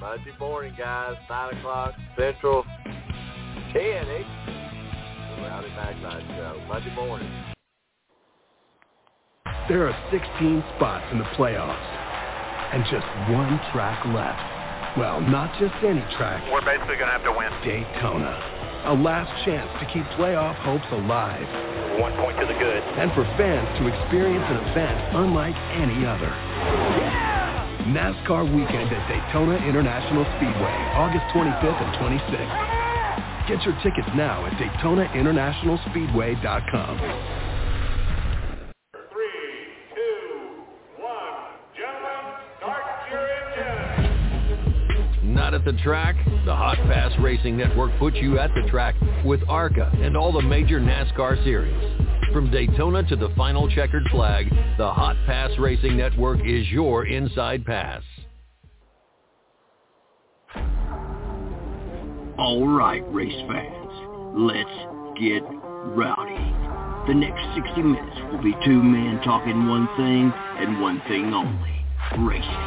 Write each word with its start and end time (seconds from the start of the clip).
Monday 0.00 0.30
morning, 0.38 0.74
guys, 0.78 1.16
9 1.28 1.58
o'clock 1.58 1.92
Central, 2.16 2.64
10 3.72 3.82
Eastern. 3.82 4.24
The 5.34 5.42
Rowdy 5.42 5.68
Maglite 5.74 6.36
Show, 6.36 6.62
Monday 6.68 6.94
morning. 6.94 7.28
There 9.68 9.88
are 9.88 9.96
16 10.12 10.64
spots 10.76 11.04
in 11.10 11.18
the 11.18 11.24
playoffs 11.34 11.82
and 12.72 12.84
just 12.84 13.06
one 13.34 13.58
track 13.72 14.04
left. 14.14 14.96
Well, 14.96 15.20
not 15.20 15.50
just 15.58 15.74
any 15.82 16.00
track. 16.16 16.46
We're 16.52 16.64
basically 16.64 16.94
going 16.94 17.10
to 17.10 17.18
have 17.18 17.24
to 17.24 17.34
win. 17.34 17.50
Daytona. 17.66 18.86
A 18.86 18.94
last 18.94 19.34
chance 19.44 19.68
to 19.82 19.86
keep 19.92 20.04
playoff 20.14 20.54
hopes 20.62 20.86
alive. 20.92 21.42
One 21.98 22.14
point 22.22 22.38
to 22.38 22.46
the 22.46 22.54
good. 22.54 22.82
And 23.02 23.10
for 23.18 23.24
fans 23.34 23.66
to 23.82 23.90
experience 23.90 24.46
an 24.46 24.62
event 24.70 25.16
unlike 25.16 25.56
any 25.74 26.06
other. 26.06 26.30
Yeah! 26.30 27.27
NASCAR 27.88 28.44
weekend 28.54 28.92
at 28.92 29.08
Daytona 29.08 29.56
International 29.66 30.26
Speedway, 30.36 30.76
August 30.92 31.24
25th 31.34 31.82
and 31.82 31.96
26th. 31.96 32.68
Get 33.48 33.62
your 33.64 33.72
tickets 33.82 34.10
now 34.14 34.44
at 34.44 34.52
DaytonaInternationalSpeedway.com. 34.60 36.98
Not 45.24 45.54
at 45.54 45.64
the 45.64 45.72
track? 45.82 46.14
The 46.44 46.54
Hot 46.54 46.76
Pass 46.76 47.18
Racing 47.20 47.56
Network 47.56 47.98
puts 47.98 48.18
you 48.18 48.38
at 48.38 48.50
the 48.54 48.68
track 48.68 48.96
with 49.24 49.40
ARCA 49.48 49.90
and 49.94 50.14
all 50.14 50.30
the 50.32 50.42
major 50.42 50.78
NASCAR 50.78 51.42
series. 51.42 51.97
From 52.32 52.50
Daytona 52.50 53.02
to 53.04 53.16
the 53.16 53.30
final 53.36 53.70
checkered 53.70 54.06
flag, 54.10 54.50
the 54.76 54.92
Hot 54.92 55.16
Pass 55.24 55.50
Racing 55.58 55.96
Network 55.96 56.40
is 56.44 56.68
your 56.70 57.06
inside 57.06 57.64
pass. 57.64 58.02
All 62.38 62.68
right, 62.68 63.02
race 63.12 63.32
fans, 63.48 63.92
let's 64.36 65.18
get 65.18 65.42
rowdy. 65.96 66.68
The 67.08 67.14
next 67.14 67.42
60 67.56 67.82
minutes 67.82 68.16
will 68.30 68.42
be 68.42 68.54
two 68.62 68.82
men 68.82 69.20
talking 69.24 69.66
one 69.66 69.88
thing 69.96 70.30
and 70.60 70.82
one 70.82 71.00
thing 71.08 71.32
only, 71.32 71.86
racing. 72.28 72.64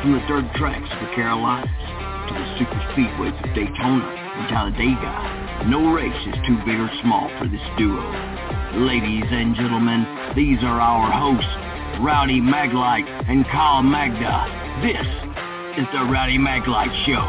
From 0.00 0.12
the 0.12 0.24
dirt 0.26 0.50
tracks 0.56 0.88
of 0.90 1.00
the 1.06 1.14
Carolinas 1.14 1.68
to 1.68 2.34
the 2.34 2.58
super 2.58 2.80
speedways 2.96 3.36
of 3.44 3.54
Daytona 3.54 4.08
and 4.08 4.48
Talladega, 4.48 5.68
no 5.68 5.92
race 5.92 6.26
is 6.26 6.34
too 6.46 6.56
big 6.64 6.80
or 6.80 6.90
small 7.02 7.28
for 7.38 7.46
this 7.46 7.60
duo. 7.76 8.47
Ladies 8.78 9.26
and 9.26 9.56
gentlemen, 9.56 10.06
these 10.36 10.62
are 10.62 10.80
our 10.80 11.10
hosts, 11.10 11.98
Rowdy 11.98 12.38
Maglite 12.40 13.10
and 13.28 13.44
Kyle 13.46 13.82
Magda. 13.82 14.46
This 14.86 15.82
is 15.82 15.86
the 15.90 16.06
Rowdy 16.06 16.38
Maglite 16.38 16.94
Show. 17.02 17.26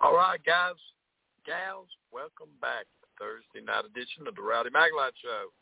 All 0.00 0.16
right, 0.16 0.40
guys, 0.40 0.80
gals, 1.44 1.88
welcome 2.10 2.48
back 2.62 2.88
to 3.04 3.06
Thursday 3.20 3.60
night 3.60 3.84
edition 3.84 4.26
of 4.26 4.34
the 4.36 4.40
Rowdy 4.40 4.70
Maglite 4.70 5.20
Show. 5.20 5.52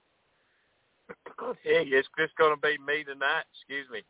hey, 1.67 1.83
it's 1.91 2.07
just 2.17 2.37
going 2.37 2.55
to 2.55 2.61
be 2.63 2.79
me 2.79 3.03
tonight. 3.03 3.43
Excuse 3.59 3.91
me. 3.91 4.07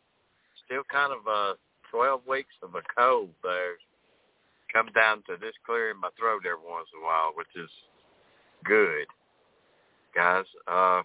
Still 0.66 0.84
kind 0.92 1.10
of 1.10 1.24
uh, 1.24 1.54
12 1.90 2.20
weeks 2.28 2.52
of 2.62 2.74
a 2.74 2.82
cold 2.84 3.30
there. 3.42 3.80
Come 4.68 4.92
down 4.92 5.24
to 5.32 5.40
this 5.40 5.56
clearing 5.64 5.96
my 5.96 6.12
throat 6.20 6.44
every 6.44 6.68
once 6.68 6.92
in 6.92 7.00
a 7.00 7.06
while, 7.08 7.32
which 7.32 7.48
is 7.56 7.72
good. 8.64 9.06
Guys, 10.14 10.44
uh, 10.66 11.02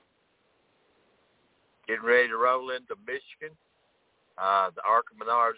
getting 1.87 2.03
ready 2.03 2.27
to 2.27 2.37
roll 2.37 2.71
into 2.71 2.95
Michigan. 3.05 3.55
Uh, 4.37 4.69
the 4.75 4.81
Arca 4.87 5.13
Menards 5.19 5.53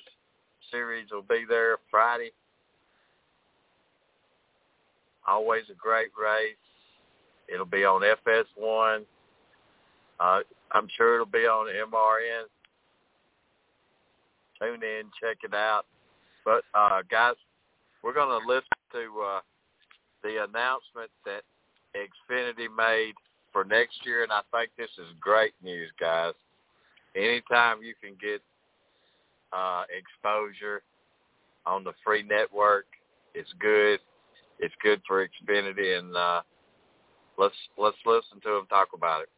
series 0.71 1.07
will 1.11 1.23
be 1.23 1.45
there 1.47 1.77
Friday. 1.89 2.31
Always 5.27 5.63
a 5.71 5.75
great 5.75 6.09
race. 6.19 6.55
It'll 7.51 7.65
be 7.65 7.83
on 7.83 8.01
FS1. 8.01 9.01
Uh, 10.19 10.39
I'm 10.71 10.87
sure 10.95 11.15
it'll 11.15 11.25
be 11.25 11.39
on 11.39 11.67
MRN. 11.67 12.45
Tune 14.59 14.83
in, 14.83 15.03
check 15.21 15.37
it 15.43 15.53
out. 15.53 15.85
But 16.45 16.63
uh, 16.73 17.01
guys, 17.09 17.35
we're 18.03 18.13
going 18.13 18.41
to 18.41 18.47
listen 18.47 18.67
to 18.93 19.21
uh, 19.21 19.39
the 20.23 20.43
announcement 20.43 21.09
that 21.25 21.43
Xfinity 21.99 22.67
made 22.75 23.13
for 23.51 23.63
next 23.63 24.05
year, 24.05 24.23
and 24.23 24.31
I 24.31 24.41
think 24.51 24.71
this 24.77 24.89
is 24.97 25.07
great 25.19 25.53
news, 25.63 25.89
guys. 25.99 26.33
Anytime 27.15 27.81
you 27.81 27.93
can 28.01 28.15
get 28.21 28.41
uh, 29.51 29.83
exposure 29.89 30.83
on 31.65 31.83
the 31.83 31.93
free 32.05 32.23
network, 32.23 32.85
it's 33.33 33.53
good. 33.59 33.99
It's 34.59 34.75
good 34.81 35.01
for 35.07 35.27
Xfinity, 35.27 35.97
and 35.97 36.15
uh, 36.15 36.41
let's 37.37 37.55
let's 37.77 37.97
listen 38.05 38.39
to 38.43 38.49
them 38.49 38.67
talk 38.69 38.89
about 38.93 39.23
it. 39.23 39.29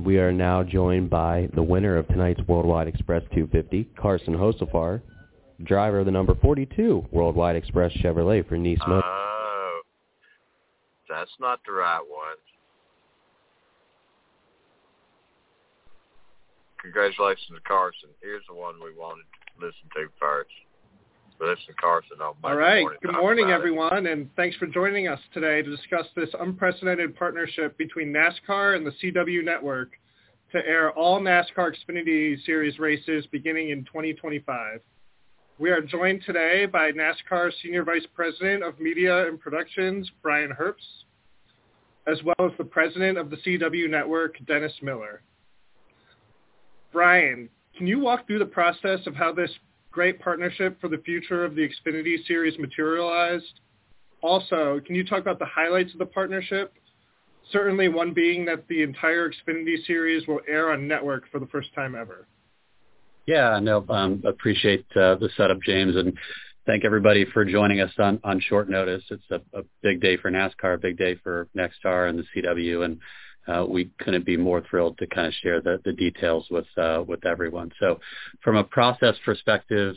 We 0.00 0.18
are 0.18 0.32
now 0.32 0.62
joined 0.62 1.10
by 1.10 1.48
the 1.54 1.62
winner 1.62 1.96
of 1.96 2.08
tonight's 2.08 2.40
Worldwide 2.48 2.88
Express 2.88 3.22
250, 3.34 3.90
Carson 3.96 4.34
Hocevar, 4.34 5.02
driver 5.64 6.00
of 6.00 6.06
the 6.06 6.12
number 6.12 6.34
42 6.34 7.06
Worldwide 7.10 7.56
Express 7.56 7.92
Chevrolet 7.92 8.48
for 8.48 8.56
Niece 8.56 8.80
Motors. 8.86 9.04
Oh, 9.04 9.80
that's 11.08 11.30
not 11.38 11.60
the 11.66 11.72
right 11.72 12.00
one. 12.00 12.36
Congratulations, 16.80 17.58
Carson. 17.66 18.08
Here's 18.22 18.42
the 18.48 18.54
one 18.54 18.74
we 18.82 18.92
wanted 18.98 19.22
to 19.22 19.66
listen 19.66 19.88
to 19.94 20.08
first. 20.18 20.50
Carson 21.80 22.20
on 22.20 22.34
All 22.44 22.54
right. 22.54 22.82
morning. 22.82 22.98
Good 23.02 23.12
morning, 23.12 23.50
everyone, 23.50 24.06
and 24.06 24.30
thanks 24.36 24.56
for 24.58 24.66
joining 24.66 25.08
us 25.08 25.18
today 25.34 25.60
to 25.60 25.76
discuss 25.76 26.06
this 26.14 26.28
unprecedented 26.38 27.16
partnership 27.16 27.76
between 27.76 28.12
NASCAR 28.12 28.76
and 28.76 28.86
the 28.86 28.92
CW 29.02 29.44
Network 29.44 29.92
to 30.52 30.64
air 30.64 30.92
all 30.92 31.20
NASCAR 31.20 31.74
Xfinity 31.74 32.36
Series 32.44 32.78
races 32.78 33.26
beginning 33.32 33.70
in 33.70 33.84
2025. 33.84 34.80
We 35.58 35.70
are 35.70 35.80
joined 35.80 36.22
today 36.24 36.66
by 36.66 36.92
NASCAR 36.92 37.50
Senior 37.60 37.82
Vice 37.82 38.06
President 38.14 38.62
of 38.62 38.78
Media 38.78 39.26
and 39.26 39.40
Productions, 39.40 40.08
Brian 40.22 40.50
Herbst, 40.50 41.06
as 42.06 42.22
well 42.22 42.46
as 42.46 42.56
the 42.56 42.64
President 42.64 43.18
of 43.18 43.30
the 43.30 43.36
CW 43.38 43.90
Network, 43.90 44.36
Dennis 44.46 44.74
Miller. 44.80 45.22
Brian, 46.92 47.48
can 47.76 47.88
you 47.88 47.98
walk 47.98 48.28
through 48.28 48.38
the 48.38 48.44
process 48.44 49.00
of 49.08 49.16
how 49.16 49.32
this 49.32 49.50
great 49.92 50.20
partnership 50.20 50.80
for 50.80 50.88
the 50.88 50.98
future 50.98 51.44
of 51.44 51.54
the 51.54 51.68
Xfinity 51.68 52.16
Series 52.26 52.58
materialized? 52.58 53.60
Also, 54.22 54.80
can 54.84 54.94
you 54.94 55.04
talk 55.04 55.20
about 55.20 55.38
the 55.38 55.46
highlights 55.46 55.92
of 55.92 55.98
the 55.98 56.06
partnership? 56.06 56.72
Certainly 57.50 57.88
one 57.88 58.12
being 58.12 58.44
that 58.46 58.66
the 58.68 58.82
entire 58.82 59.30
Xfinity 59.30 59.84
Series 59.86 60.26
will 60.26 60.40
air 60.48 60.72
on 60.72 60.88
network 60.88 61.24
for 61.30 61.38
the 61.38 61.46
first 61.46 61.74
time 61.74 61.94
ever. 61.94 62.26
Yeah, 63.26 63.60
no, 63.60 63.84
um, 63.88 64.22
appreciate 64.26 64.84
uh, 64.96 65.14
the 65.16 65.28
setup, 65.36 65.58
James, 65.64 65.94
and 65.94 66.16
thank 66.66 66.84
everybody 66.84 67.24
for 67.32 67.44
joining 67.44 67.80
us 67.80 67.92
on, 67.98 68.20
on 68.24 68.40
short 68.40 68.68
notice. 68.68 69.02
It's 69.10 69.30
a, 69.30 69.40
a 69.58 69.62
big 69.82 70.00
day 70.00 70.16
for 70.16 70.30
NASCAR, 70.30 70.74
a 70.74 70.78
big 70.78 70.96
day 70.96 71.16
for 71.22 71.48
Nexstar 71.56 72.08
and 72.08 72.18
the 72.18 72.24
CW, 72.34 72.84
and 72.84 72.98
uh, 73.48 73.64
we 73.68 73.90
couldn't 74.00 74.24
be 74.24 74.36
more 74.36 74.62
thrilled 74.68 74.98
to 74.98 75.06
kind 75.06 75.26
of 75.26 75.34
share 75.42 75.60
the, 75.60 75.80
the 75.84 75.92
details 75.92 76.46
with 76.50 76.66
uh, 76.76 77.02
with 77.06 77.24
everyone. 77.26 77.70
So, 77.80 78.00
from 78.42 78.56
a 78.56 78.64
process 78.64 79.14
perspective, 79.24 79.96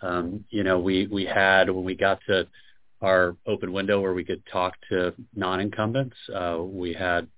um, 0.00 0.44
you 0.50 0.64
know, 0.64 0.78
we 0.78 1.06
we 1.06 1.24
had 1.24 1.70
when 1.70 1.84
we 1.84 1.94
got 1.94 2.20
to 2.28 2.46
our 3.02 3.36
open 3.46 3.72
window 3.72 4.00
where 4.00 4.14
we 4.14 4.24
could 4.24 4.42
talk 4.50 4.74
to 4.88 5.12
non-incumbents, 5.34 6.16
uh, 6.34 6.58
we 6.62 6.94
had 6.94 7.28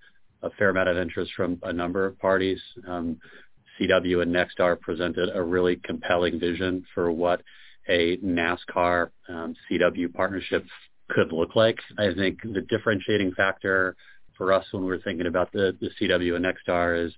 a 0.42 0.50
fair 0.50 0.70
amount 0.70 0.88
of 0.88 0.96
interest 0.96 1.32
from 1.36 1.58
a 1.64 1.72
number 1.72 2.06
of 2.06 2.18
parties. 2.18 2.60
Um, 2.86 3.18
CW 3.80 4.22
and 4.22 4.34
Nexstar 4.34 4.80
presented 4.80 5.30
a 5.34 5.42
really 5.42 5.76
compelling 5.84 6.38
vision 6.38 6.84
for 6.94 7.10
what 7.10 7.42
a 7.88 8.16
NASCAR 8.18 9.10
um, 9.28 9.54
CW 9.70 10.12
partnership 10.12 10.64
could 11.10 11.32
look 11.32 11.56
like. 11.56 11.78
I 11.98 12.12
think 12.14 12.42
the 12.42 12.60
differentiating 12.68 13.32
factor 13.32 13.96
for 14.38 14.52
us 14.52 14.64
when 14.70 14.84
we're 14.84 15.02
thinking 15.02 15.26
about 15.26 15.52
the, 15.52 15.76
the 15.80 15.90
CW 16.00 16.36
and 16.36 16.46
Nexstar 16.46 17.04
is 17.04 17.12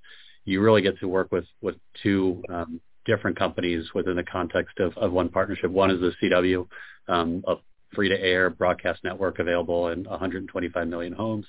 you 0.45 0.61
really 0.61 0.83
get 0.83 0.99
to 0.99 1.07
work 1.07 1.31
with, 1.31 1.45
with 1.61 1.77
two 2.03 2.43
um, 2.49 2.81
different 3.05 3.39
companies 3.39 3.87
within 3.95 4.17
the 4.17 4.25
context 4.25 4.79
of, 4.79 4.97
of 4.97 5.13
one 5.13 5.29
partnership. 5.29 5.71
One 5.71 5.91
is 5.91 6.01
the 6.01 6.13
CW, 6.23 6.67
um, 7.09 7.45
a 7.47 7.57
free-to-air 7.95 8.51
broadcast 8.51 9.05
network 9.05 9.39
available 9.39 9.89
in 9.89 10.05
125 10.05 10.89
million 10.89 11.13
homes. 11.13 11.47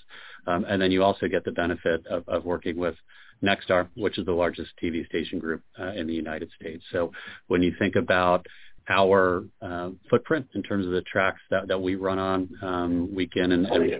Um, 0.47 0.65
and 0.68 0.81
then 0.81 0.91
you 0.91 1.03
also 1.03 1.27
get 1.27 1.45
the 1.45 1.51
benefit 1.51 2.06
of, 2.07 2.27
of 2.27 2.45
working 2.45 2.77
with 2.77 2.95
Nexstar, 3.44 3.88
which 3.95 4.17
is 4.17 4.25
the 4.25 4.31
largest 4.31 4.71
TV 4.81 5.06
station 5.07 5.39
group 5.39 5.62
uh, 5.79 5.94
in 5.94 6.07
the 6.07 6.13
United 6.13 6.50
States. 6.59 6.83
So 6.91 7.12
when 7.47 7.63
you 7.63 7.74
think 7.79 7.95
about 7.95 8.45
our 8.89 9.43
uh, 9.61 9.89
footprint 10.09 10.47
in 10.55 10.63
terms 10.63 10.85
of 10.85 10.91
the 10.91 11.01
tracks 11.01 11.41
that, 11.49 11.67
that 11.67 11.81
we 11.81 11.95
run 11.95 12.19
on 12.19 12.49
um, 12.61 13.13
week 13.13 13.33
in 13.35 13.51
and, 13.51 13.65
and 13.65 13.91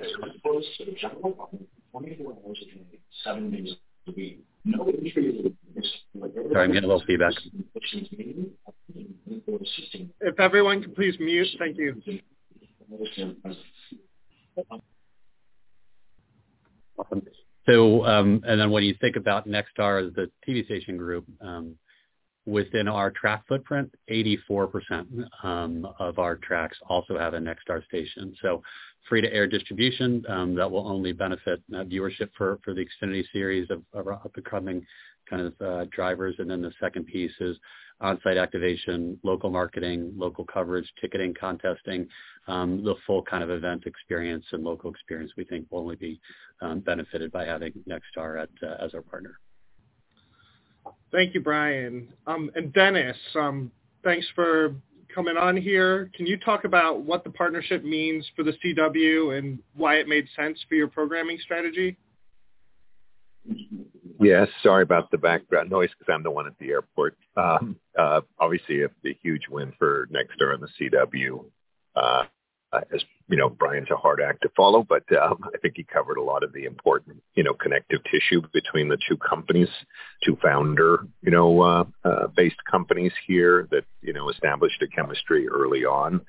Sorry, 6.52 6.66
I'm 6.66 6.72
getting 6.72 6.90
a 6.90 6.94
little 6.94 7.04
feedback. 7.08 7.34
If 10.20 10.40
everyone 10.40 10.84
could 10.84 10.96
please 10.96 11.16
mute, 11.20 11.48
thank 11.58 11.78
you. 11.78 12.02
So, 17.68 18.06
um, 18.06 18.44
and 18.46 18.60
then 18.60 18.72
when 18.72 18.84
you 18.84 18.96
think 19.00 19.16
about 19.16 19.48
Nexstar 19.48 20.08
as 20.08 20.14
the 20.14 20.30
TV 20.48 20.66
station 20.66 20.98
group, 20.98 21.26
um, 21.42 21.76
within 22.46 22.88
our 22.88 23.12
track 23.12 23.44
footprint, 23.48 23.94
84% 24.10 25.26
um, 25.44 25.88
of 26.00 26.20
our 26.20 26.36
tracks 26.38 26.78
also 26.88 27.18
have 27.18 27.34
a 27.34 27.40
Nexstar 27.40 27.86
station. 27.86 28.36
So 28.42 28.64
free-to-air 29.08 29.48
distribution 29.48 30.24
um, 30.28 30.56
that 30.56 30.70
will 30.70 30.88
only 30.88 31.12
benefit 31.12 31.62
uh, 31.74 31.84
viewership 31.84 32.30
for, 32.38 32.60
for 32.64 32.74
the 32.74 32.86
Xfinity 32.86 33.24
series 33.32 33.70
of, 33.70 33.84
of 33.94 34.08
up-and-coming 34.08 34.86
kind 35.30 35.42
of 35.44 35.62
uh, 35.62 35.86
drivers. 35.92 36.36
And 36.40 36.50
then 36.50 36.62
the 36.62 36.72
second 36.80 37.06
piece 37.06 37.32
is 37.40 37.58
on-site 38.00 38.38
activation, 38.38 39.20
local 39.24 39.50
marketing, 39.50 40.12
local 40.16 40.44
coverage, 40.44 40.92
ticketing, 41.00 41.36
contesting, 41.40 42.08
um, 42.48 42.84
the 42.84 42.96
full 43.06 43.22
kind 43.22 43.44
of 43.44 43.52
event 43.52 43.84
experience 43.86 44.46
and 44.52 44.64
local 44.64 44.90
experience 44.90 45.32
we 45.38 45.44
think 45.44 45.68
will 45.70 45.80
only 45.80 45.96
be 45.96 46.20
um, 46.62 46.80
benefited 46.80 47.32
by 47.32 47.46
having 47.46 47.72
Nexstar 47.88 48.42
at, 48.42 48.50
uh, 48.64 48.84
as 48.84 48.96
our 48.96 49.02
partner. 49.02 49.40
Thank 51.12 51.34
you, 51.34 51.42
Brian. 51.42 52.08
Um, 52.26 52.52
and 52.56 52.72
Dennis, 52.72 53.18
um, 53.36 53.72
thanks 54.04 54.26
for 54.34 54.76
coming 55.14 55.36
on 55.36 55.58
here. 55.58 56.10
Can 56.16 56.26
you 56.26 56.38
talk 56.38 56.64
about 56.64 57.02
what 57.02 57.24
the 57.24 57.30
partnership 57.30 57.84
means 57.84 58.30
for 58.36 58.44
the 58.44 58.54
CW 58.64 59.38
and 59.38 59.60
why 59.76 59.96
it 59.96 60.08
made 60.08 60.28
sense 60.36 60.64
for 60.70 60.76
your 60.76 60.88
programming 60.88 61.38
strategy? 61.44 61.98
Yes, 64.22 64.48
sorry 64.62 64.84
about 64.84 65.10
the 65.12 65.18
background 65.18 65.70
noise 65.70 65.90
because 65.98 66.14
I'm 66.14 66.24
the 66.24 66.32
one 66.32 66.48
at 66.48 66.58
the 66.60 66.70
airport. 66.70 67.18
Um, 67.36 67.76
uh, 67.98 68.22
obviously, 68.40 68.84
a, 68.84 68.86
a 69.06 69.18
huge 69.22 69.48
win 69.50 69.74
for 69.80 70.08
Nexstar 70.14 70.54
and 70.54 70.64
the 70.64 70.70
CW. 70.80 71.44
Uh, 71.96 72.24
as 72.74 73.04
you 73.28 73.38
know, 73.38 73.50
Brian's 73.50 73.92
a 73.92 73.96
hard 73.96 74.22
act 74.22 74.42
to 74.42 74.50
follow, 74.56 74.86
but 74.88 75.04
um, 75.18 75.40
I 75.54 75.58
think 75.62 75.76
he 75.78 75.84
covered 75.84 76.18
a 76.18 76.24
lot 76.24 76.44
of 76.44 76.54
the 76.54 76.66
important, 76.66 77.22
you 77.36 77.44
know, 77.44 77.54
connective 77.54 78.02
tissue 78.04 78.42
between 78.54 78.90
the 78.90 78.98
two 79.08 79.18
companies, 79.18 79.70
two 80.24 80.38
founder, 80.42 81.06
you 81.22 81.32
know, 81.32 81.62
uh, 81.62 81.84
uh, 82.04 82.28
based 82.28 82.64
companies 82.70 83.14
here 83.26 83.68
that 83.72 83.84
you 84.02 84.14
know 84.14 84.30
established 84.30 84.82
a 84.82 84.88
chemistry 84.88 85.48
early 85.48 85.86
on. 85.86 86.22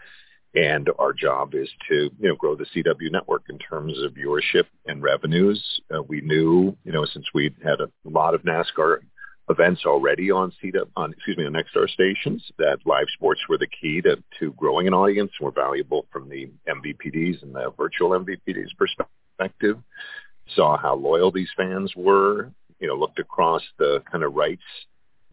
And 0.55 0.91
our 0.99 1.15
job 1.15 1.55
is 1.55 1.71
to, 1.89 2.11
you 2.21 2.29
know, 2.29 2.37
grow 2.37 2.55
the 2.55 2.67
CW 2.67 3.11
network 3.11 3.45
in 3.49 3.59
terms 3.59 3.95
of 4.03 4.12
viewership 4.12 4.65
and 4.87 5.03
revenues. 5.03 5.81
Uh, 5.91 6.03
we 6.03 6.21
knew, 6.21 6.77
you 6.85 6.93
know, 6.93 7.06
since 7.06 7.25
we 7.33 7.55
had 7.65 7.81
a 7.81 7.88
lot 8.05 8.35
of 8.35 8.43
NASCAR 8.43 8.99
events 9.49 9.83
already 9.85 10.31
on 10.31 10.53
CW, 10.62 10.89
on 10.97 11.12
excuse 11.12 11.37
me, 11.37 11.47
on 11.47 11.53
Nexstar 11.53 11.89
stations, 11.89 12.44
that 12.59 12.79
live 12.87 13.06
sports 13.15 13.41
were 13.49 13.59
the 13.59 13.67
key 13.67 14.00
to, 14.03 14.23
to 14.39 14.53
growing 14.53 14.87
an 14.87 14.94
audience 14.94 15.33
and 15.39 15.47
were 15.47 15.53
valuable 15.53 16.06
from 16.12 16.29
the 16.29 16.49
MVPDs 16.69 17.43
and 17.43 17.55
the 17.55 17.73
virtual 17.77 18.11
MVPDs 18.11 18.77
perspective. 18.79 19.79
Saw 20.55 20.77
how 20.77 20.94
loyal 20.94 21.31
these 21.31 21.50
fans 21.56 21.93
were, 21.97 22.50
you 22.79 22.89
know, 22.89 22.94
looked 22.94 23.19
across 23.19 23.62
the 23.79 24.03
kind 24.11 24.25
of 24.25 24.35
rights 24.35 24.62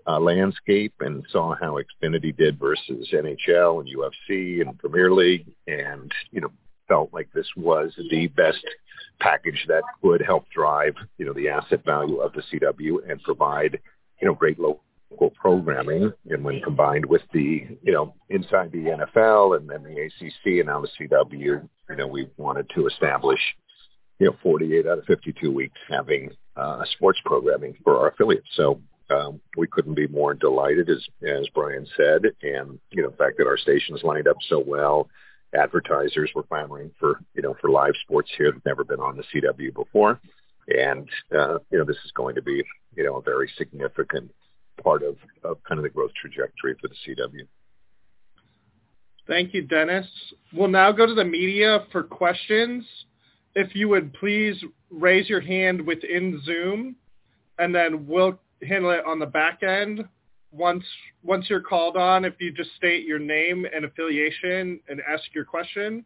uh, 0.08 0.20
landscape 0.20 0.94
and 1.02 1.26
saw 1.32 1.56
how 1.60 1.78
Xfinity 1.78 2.36
did 2.36 2.60
versus 2.60 3.10
NHL 3.14 3.82
and 3.82 3.90
UFC 3.90 4.62
and 4.62 4.78
Premier 4.80 5.12
League, 5.12 5.46
and 5.68 6.12
you 6.32 6.42
know 6.42 6.52
felt 6.88 7.14
like 7.14 7.32
this 7.34 7.48
was 7.56 7.94
the 8.10 8.28
best 8.28 8.66
package 9.20 9.66
that 9.68 9.84
could 10.02 10.22
help 10.22 10.50
drive 10.50 10.96
you 11.18 11.26
know 11.26 11.34
the 11.34 11.50
asset 11.50 11.86
value 11.86 12.18
of 12.18 12.34
the 12.34 12.42
CW 12.42 13.10
and 13.10 13.22
provide 13.22 13.80
you 14.22 14.28
know 14.28 14.34
great 14.34 14.60
local 14.60 15.32
programming. 15.36 16.12
And 16.30 16.44
when 16.44 16.62
combined 16.62 17.06
with 17.06 17.22
the 17.34 17.68
you 17.82 17.92
know 17.92 18.14
inside 18.30 18.72
the 18.72 18.86
NFL 18.86 19.58
and 19.58 19.70
then 19.70 19.84
the 19.84 20.02
ACC 20.02 20.60
and 20.60 20.68
now 20.68 20.82
the 20.82 20.90
CW, 21.00 21.68
you 21.90 21.96
know 21.96 22.08
we 22.08 22.30
wanted 22.38 22.70
to 22.76 22.88
establish 22.88 23.40
you 24.20 24.28
know 24.28 24.36
48 24.44 24.88
out 24.88 25.00
of 25.00 25.06
52 25.06 25.52
weeks 25.52 25.80
having 25.90 26.32
uh, 26.56 26.84
sports 26.94 27.20
programming 27.26 27.76
for 27.84 27.98
our 28.00 28.10
affiliates. 28.10 28.48
So 28.56 28.82
um, 29.10 29.42
we 29.58 29.68
couldn't 29.68 29.96
be 29.96 30.08
more 30.08 30.34
delighted, 30.34 30.90
as 30.90 31.04
as 31.28 31.48
Brian 31.54 31.88
said, 31.98 32.24
and 32.44 32.80
you 32.92 33.02
know 33.04 33.10
the 33.10 33.18
fact 33.18 33.38
that 33.38 33.48
our 33.48 33.58
stations 33.58 34.02
lined 34.04 34.28
up 34.28 34.38
so 34.48 34.64
well. 34.66 35.10
Advertisers 35.56 36.32
were 36.36 36.44
clamoring 36.44 36.92
for 37.00 37.20
you 37.34 37.42
know 37.42 37.56
for 37.60 37.72
live 37.72 37.94
sports 38.04 38.30
here 38.38 38.52
that 38.52 38.66
never 38.66 38.84
been 38.84 39.00
on 39.00 39.18
the 39.18 39.24
CW 39.24 39.74
before, 39.74 40.20
and 40.70 41.08
uh, 41.38 41.60
you 41.72 41.78
know 41.78 41.86
this 41.86 41.98
is 42.06 42.12
going 42.14 42.36
to 42.36 42.42
be 42.42 42.64
you 42.96 43.04
know 43.04 43.18
a 43.18 43.22
very 43.22 43.52
significant 43.58 44.32
part 44.84 45.04
of 45.04 45.16
of 45.44 45.58
kind 45.64 45.80
of 45.80 45.84
the 45.84 45.90
growth 45.90 46.12
trajectory 46.20 46.76
for 46.80 46.88
the 46.88 46.96
CW. 47.06 47.48
Thank 49.28 49.54
you, 49.54 49.62
Dennis. 49.62 50.08
We'll 50.54 50.70
now 50.70 50.92
go 50.92 51.06
to 51.06 51.14
the 51.14 51.24
media 51.24 51.86
for 51.92 52.02
questions. 52.02 52.84
If 53.54 53.76
you 53.76 53.88
would 53.90 54.14
please 54.14 54.56
raise 54.90 55.30
your 55.30 55.42
hand 55.42 55.86
within 55.86 56.42
Zoom, 56.46 56.96
and 57.60 57.74
then 57.74 58.08
we'll 58.08 58.40
handle 58.68 58.92
it 58.92 59.06
on 59.06 59.20
the 59.20 59.26
back 59.26 59.64
end. 59.64 60.04
Once 60.52 60.84
once 61.24 61.46
you're 61.48 61.62
called 61.62 61.96
on, 61.96 62.26
if 62.26 62.34
you 62.40 62.52
just 62.52 62.72
state 62.76 63.06
your 63.06 63.20
name 63.20 63.68
and 63.74 63.86
affiliation 63.86 64.80
and 64.90 65.02
ask 65.08 65.24
your 65.36 65.46
question, 65.46 66.04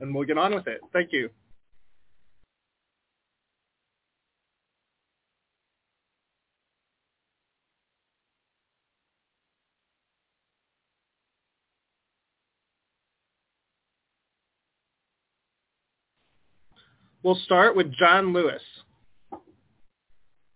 and 0.00 0.14
we'll 0.14 0.26
get 0.26 0.36
on 0.36 0.54
with 0.54 0.66
it. 0.66 0.80
Thank 0.92 1.12
you. 1.12 1.30
We'll 17.22 17.38
start 17.44 17.76
with 17.76 17.92
John 17.92 18.32
Lewis. 18.32 18.62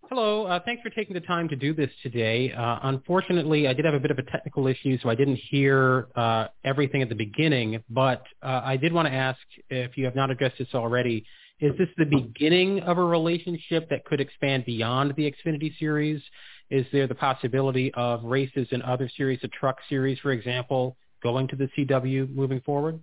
Hello. 0.09 0.47
Uh, 0.47 0.61
thanks 0.65 0.83
for 0.83 0.91
taking 0.91 1.13
the 1.13 1.21
time 1.21 1.49
to 1.49 1.57
do 1.57 1.75
this 1.75 1.91
today. 2.03 2.53
Uh, 2.53 2.79
unfortunately, 2.85 3.69
I 3.69 3.75
did 3.75 3.85
have 3.85 3.95
a 3.95 4.01
bit 4.01 4.11
of 4.11 4.19
a 4.19 4.23
technical 4.23 4.67
issue, 4.67 4.99
so 5.03 5.11
I 5.11 5.15
didn't 5.15 5.41
hear 5.51 6.09
uh, 6.15 6.49
everything 6.65 7.03
at 7.03 7.11
the 7.11 7.15
beginning. 7.15 7.83
But 7.91 8.23
uh, 8.43 8.63
I 8.65 8.79
did 8.79 8.95
want 8.95 9.09
to 9.09 9.15
ask 9.15 9.41
if 9.69 9.99
you 9.99 10.07
have 10.07 10.15
not 10.15 10.31
addressed 10.31 10.57
this 10.59 10.69
already. 10.75 11.27
Is 11.61 11.73
this 11.79 11.89
the 11.99 12.07
beginning 12.07 12.81
of 12.81 12.97
a 12.97 13.05
relationship 13.05 13.89
that 13.91 14.05
could 14.07 14.21
expand 14.21 14.65
beyond 14.65 15.15
the 15.17 15.31
Xfinity 15.31 15.77
series? 15.79 16.23
Is 16.71 16.87
there 16.93 17.07
the 17.07 17.15
possibility 17.15 17.93
of 17.95 18.25
races 18.25 18.69
in 18.71 18.81
other 18.83 19.11
series, 19.17 19.41
the 19.43 19.49
truck 19.49 19.79
series, 19.89 20.19
for 20.19 20.33
example, 20.33 20.97
going 21.23 21.47
to 21.49 21.57
the 21.57 21.69
CW 21.77 22.35
moving 22.35 22.61
forward? 22.63 23.01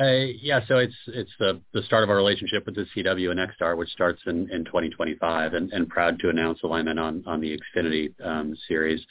Uh, 0.00 0.32
yeah, 0.40 0.60
so 0.68 0.78
it's 0.78 0.94
it's 1.08 1.30
the 1.38 1.60
the 1.74 1.82
start 1.82 2.02
of 2.02 2.08
our 2.08 2.16
relationship 2.16 2.64
with 2.64 2.74
the 2.74 2.86
CW 2.96 3.30
and 3.30 3.38
Nexstar, 3.38 3.76
which 3.76 3.90
starts 3.90 4.22
in, 4.26 4.50
in 4.50 4.64
2025, 4.64 5.52
and, 5.52 5.70
and 5.70 5.86
proud 5.86 6.18
to 6.20 6.30
announce 6.30 6.62
alignment 6.62 6.98
on 6.98 7.22
on 7.26 7.42
the 7.42 7.58
Xfinity 7.58 8.14
um, 8.24 8.56
series. 8.68 9.04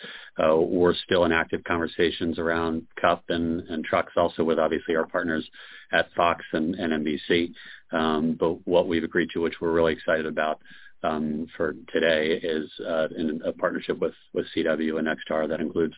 Uh, 0.43 0.55
we're 0.55 0.95
still 0.95 1.25
in 1.25 1.31
active 1.31 1.63
conversations 1.65 2.39
around 2.39 2.87
Cup 2.99 3.23
and, 3.29 3.61
and 3.69 3.85
trucks, 3.85 4.13
also 4.17 4.43
with 4.43 4.57
obviously 4.57 4.95
our 4.95 5.05
partners 5.05 5.47
at 5.91 6.11
Fox 6.15 6.43
and, 6.51 6.73
and 6.73 7.05
NBC. 7.05 7.53
Um, 7.91 8.35
but 8.39 8.65
what 8.67 8.87
we've 8.87 9.03
agreed 9.03 9.29
to, 9.33 9.41
which 9.41 9.61
we're 9.61 9.71
really 9.71 9.93
excited 9.93 10.25
about, 10.25 10.61
um, 11.03 11.47
for 11.57 11.75
today 11.91 12.39
is 12.41 12.69
uh, 12.87 13.07
in 13.17 13.41
a 13.45 13.51
partnership 13.51 13.99
with, 13.99 14.13
with 14.33 14.45
CW 14.55 14.99
and 14.99 15.07
Nexstar 15.07 15.47
that 15.47 15.59
includes 15.59 15.93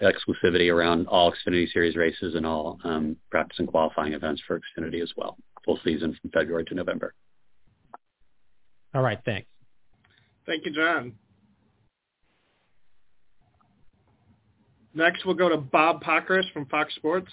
exclusivity 0.00 0.72
around 0.72 1.06
all 1.08 1.32
Xfinity 1.32 1.70
Series 1.72 1.96
races 1.96 2.34
and 2.34 2.46
all 2.46 2.78
um, 2.84 3.16
practice 3.30 3.58
and 3.58 3.68
qualifying 3.68 4.12
events 4.12 4.42
for 4.46 4.60
Xfinity 4.60 5.02
as 5.02 5.12
well, 5.16 5.36
full 5.64 5.78
season 5.84 6.16
from 6.20 6.30
February 6.30 6.64
to 6.66 6.74
November. 6.74 7.14
All 8.94 9.02
right, 9.02 9.18
thanks. 9.24 9.48
Thank 10.46 10.66
you, 10.66 10.72
John. 10.72 11.14
Next, 14.94 15.24
we'll 15.24 15.34
go 15.34 15.48
to 15.48 15.56
Bob 15.56 16.02
Pockrass 16.02 16.50
from 16.52 16.66
Fox 16.66 16.94
Sports. 16.94 17.30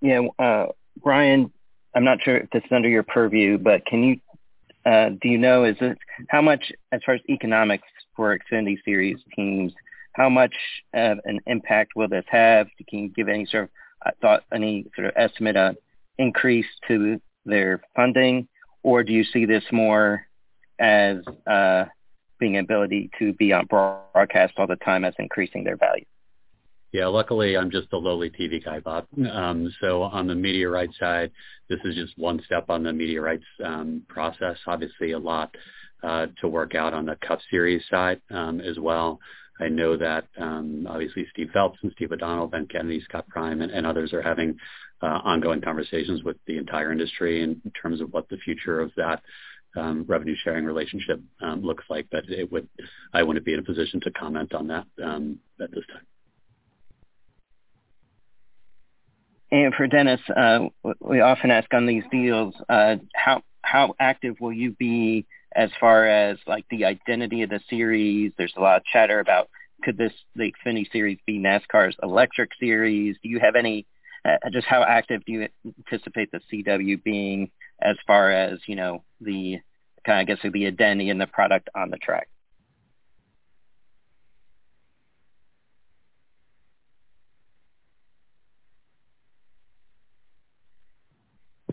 Yeah, 0.00 0.20
uh, 0.38 0.66
Brian, 1.02 1.50
I'm 1.94 2.04
not 2.04 2.18
sure 2.22 2.36
if 2.36 2.50
this 2.50 2.62
is 2.62 2.70
under 2.70 2.88
your 2.88 3.02
purview, 3.02 3.58
but 3.58 3.84
can 3.86 4.02
you 4.02 4.20
uh, 4.86 5.10
do 5.20 5.28
you 5.28 5.38
know 5.38 5.64
is 5.64 5.76
it 5.80 5.98
how 6.28 6.42
much 6.42 6.72
as 6.92 7.00
far 7.04 7.14
as 7.14 7.20
economics 7.28 7.88
for 8.14 8.38
Xfinity 8.38 8.76
Series 8.84 9.18
teams? 9.34 9.72
How 10.12 10.28
much 10.28 10.54
of 10.92 11.18
an 11.24 11.40
impact 11.46 11.92
will 11.96 12.08
this 12.08 12.24
have? 12.28 12.68
Can 12.88 13.00
you 13.00 13.08
give 13.08 13.28
any 13.28 13.46
sort 13.46 13.64
of 13.64 13.70
uh, 14.06 14.10
thought, 14.20 14.44
any 14.52 14.86
sort 14.94 15.08
of 15.08 15.14
estimate 15.16 15.56
on 15.56 15.76
increase 16.18 16.66
to 16.88 17.20
their 17.44 17.80
funding, 17.96 18.46
or 18.82 19.02
do 19.02 19.12
you 19.12 19.24
see 19.24 19.44
this 19.44 19.64
more 19.72 20.26
as 20.78 21.18
uh, 21.46 21.84
being 22.38 22.58
ability 22.58 23.10
to 23.18 23.32
be 23.32 23.52
on 23.52 23.66
broadcast 23.66 24.54
all 24.56 24.66
the 24.66 24.76
time 24.76 25.04
as 25.04 25.14
increasing 25.18 25.64
their 25.64 25.76
value? 25.76 26.04
Yeah, 26.94 27.08
luckily 27.08 27.56
I'm 27.56 27.72
just 27.72 27.92
a 27.92 27.98
lowly 27.98 28.30
TV 28.30 28.64
guy, 28.64 28.78
Bob. 28.78 29.08
Um, 29.28 29.68
so 29.80 30.02
on 30.02 30.28
the 30.28 30.34
media 30.36 30.68
rights 30.68 30.96
side, 31.00 31.32
this 31.68 31.80
is 31.84 31.96
just 31.96 32.16
one 32.16 32.40
step 32.46 32.66
on 32.70 32.84
the 32.84 32.92
media 32.92 33.20
rights 33.20 33.42
um, 33.64 34.02
process. 34.08 34.56
Obviously, 34.64 35.10
a 35.10 35.18
lot 35.18 35.52
uh, 36.04 36.26
to 36.40 36.46
work 36.46 36.76
out 36.76 36.94
on 36.94 37.04
the 37.04 37.16
Cup 37.16 37.40
Series 37.50 37.82
side 37.90 38.20
um, 38.30 38.60
as 38.60 38.78
well. 38.78 39.18
I 39.60 39.66
know 39.66 39.96
that 39.96 40.28
um, 40.40 40.86
obviously 40.88 41.26
Steve 41.32 41.50
Phelps 41.52 41.80
and 41.82 41.90
Steve 41.96 42.12
O'Donnell, 42.12 42.46
Ben 42.46 42.68
Kennedy, 42.68 43.02
Scott 43.08 43.26
Prime, 43.26 43.60
and, 43.60 43.72
and 43.72 43.84
others 43.84 44.12
are 44.12 44.22
having 44.22 44.56
uh, 45.02 45.18
ongoing 45.24 45.62
conversations 45.62 46.22
with 46.22 46.36
the 46.46 46.58
entire 46.58 46.92
industry 46.92 47.42
in 47.42 47.60
terms 47.82 48.00
of 48.00 48.12
what 48.12 48.28
the 48.28 48.36
future 48.36 48.80
of 48.80 48.92
that 48.96 49.20
um, 49.76 50.04
revenue 50.06 50.36
sharing 50.44 50.64
relationship 50.64 51.20
um, 51.42 51.60
looks 51.60 51.86
like. 51.90 52.06
But 52.12 52.28
it 52.28 52.52
would, 52.52 52.68
I 53.12 53.24
wouldn't 53.24 53.44
be 53.44 53.54
in 53.54 53.58
a 53.58 53.64
position 53.64 54.00
to 54.02 54.12
comment 54.12 54.54
on 54.54 54.68
that 54.68 54.86
um, 55.04 55.40
at 55.60 55.72
this 55.72 55.82
time. 55.92 56.06
And 59.54 59.72
for 59.72 59.86
Dennis, 59.86 60.20
uh, 60.36 60.66
we 60.98 61.20
often 61.20 61.52
ask 61.52 61.72
on 61.72 61.86
these 61.86 62.02
deals, 62.10 62.56
uh, 62.68 62.96
how 63.14 63.42
how 63.62 63.94
active 64.00 64.40
will 64.40 64.52
you 64.52 64.72
be 64.72 65.26
as 65.54 65.70
far 65.78 66.08
as 66.08 66.38
like 66.44 66.64
the 66.70 66.86
identity 66.86 67.42
of 67.42 67.50
the 67.50 67.60
series? 67.70 68.32
There's 68.36 68.52
a 68.56 68.60
lot 68.60 68.78
of 68.78 68.84
chatter 68.84 69.20
about 69.20 69.48
could 69.84 69.96
this 69.96 70.12
the 70.34 70.50
Xfinity 70.50 70.90
series 70.90 71.18
be 71.24 71.38
NASCAR's 71.38 71.94
electric 72.02 72.50
series? 72.58 73.16
Do 73.22 73.28
you 73.28 73.38
have 73.38 73.54
any 73.54 73.86
uh, 74.24 74.38
just 74.52 74.66
how 74.66 74.82
active 74.82 75.24
do 75.24 75.30
you 75.30 75.48
anticipate 75.64 76.32
the 76.32 76.40
CW 76.52 77.00
being 77.04 77.52
as 77.80 77.96
far 78.08 78.32
as 78.32 78.58
you 78.66 78.74
know 78.74 79.04
the 79.20 79.60
kind 80.04 80.18
of 80.18 80.22
I 80.22 80.24
guess 80.24 80.52
the 80.52 80.66
identity 80.66 81.10
and 81.10 81.20
the 81.20 81.28
product 81.28 81.68
on 81.76 81.90
the 81.90 81.98
track? 81.98 82.26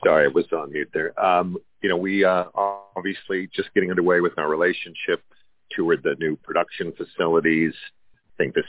Sorry, 0.03 0.25
I 0.25 0.27
was 0.29 0.45
on 0.51 0.71
mute 0.71 0.89
there. 0.93 1.19
Um, 1.23 1.57
you 1.81 1.89
know, 1.89 1.97
we 1.97 2.25
uh, 2.25 2.45
obviously 2.95 3.49
just 3.53 3.73
getting 3.73 3.89
underway 3.89 4.19
with 4.19 4.37
our 4.37 4.49
relationship, 4.49 5.21
toward 5.75 6.03
the 6.03 6.15
new 6.19 6.35
production 6.35 6.93
facilities. 6.93 7.73
I 8.39 8.43
think 8.43 8.55
the 8.55 8.63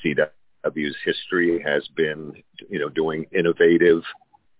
CW's 0.64 0.96
history 1.04 1.62
has 1.64 1.86
been, 1.96 2.42
you 2.68 2.78
know, 2.78 2.88
doing 2.88 3.26
innovative 3.32 4.02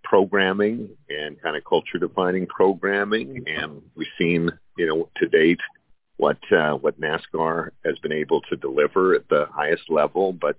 programming 0.05 0.91
and 1.09 1.41
kind 1.41 1.57
of 1.57 1.64
culture 1.64 1.99
defining 1.99 2.47
programming. 2.47 3.45
And 3.47 3.83
we've 3.95 4.09
seen, 4.19 4.50
you 4.76 4.87
know, 4.87 5.09
to 5.17 5.29
date 5.29 5.61
what 6.17 6.38
uh, 6.52 6.73
what 6.73 7.00
NASCAR 7.00 7.71
has 7.85 7.99
been 8.00 8.12
able 8.12 8.43
to 8.43 8.57
deliver 8.57 9.14
at 9.14 9.29
the 9.29 9.47
highest 9.52 9.85
level. 9.88 10.33
But 10.33 10.57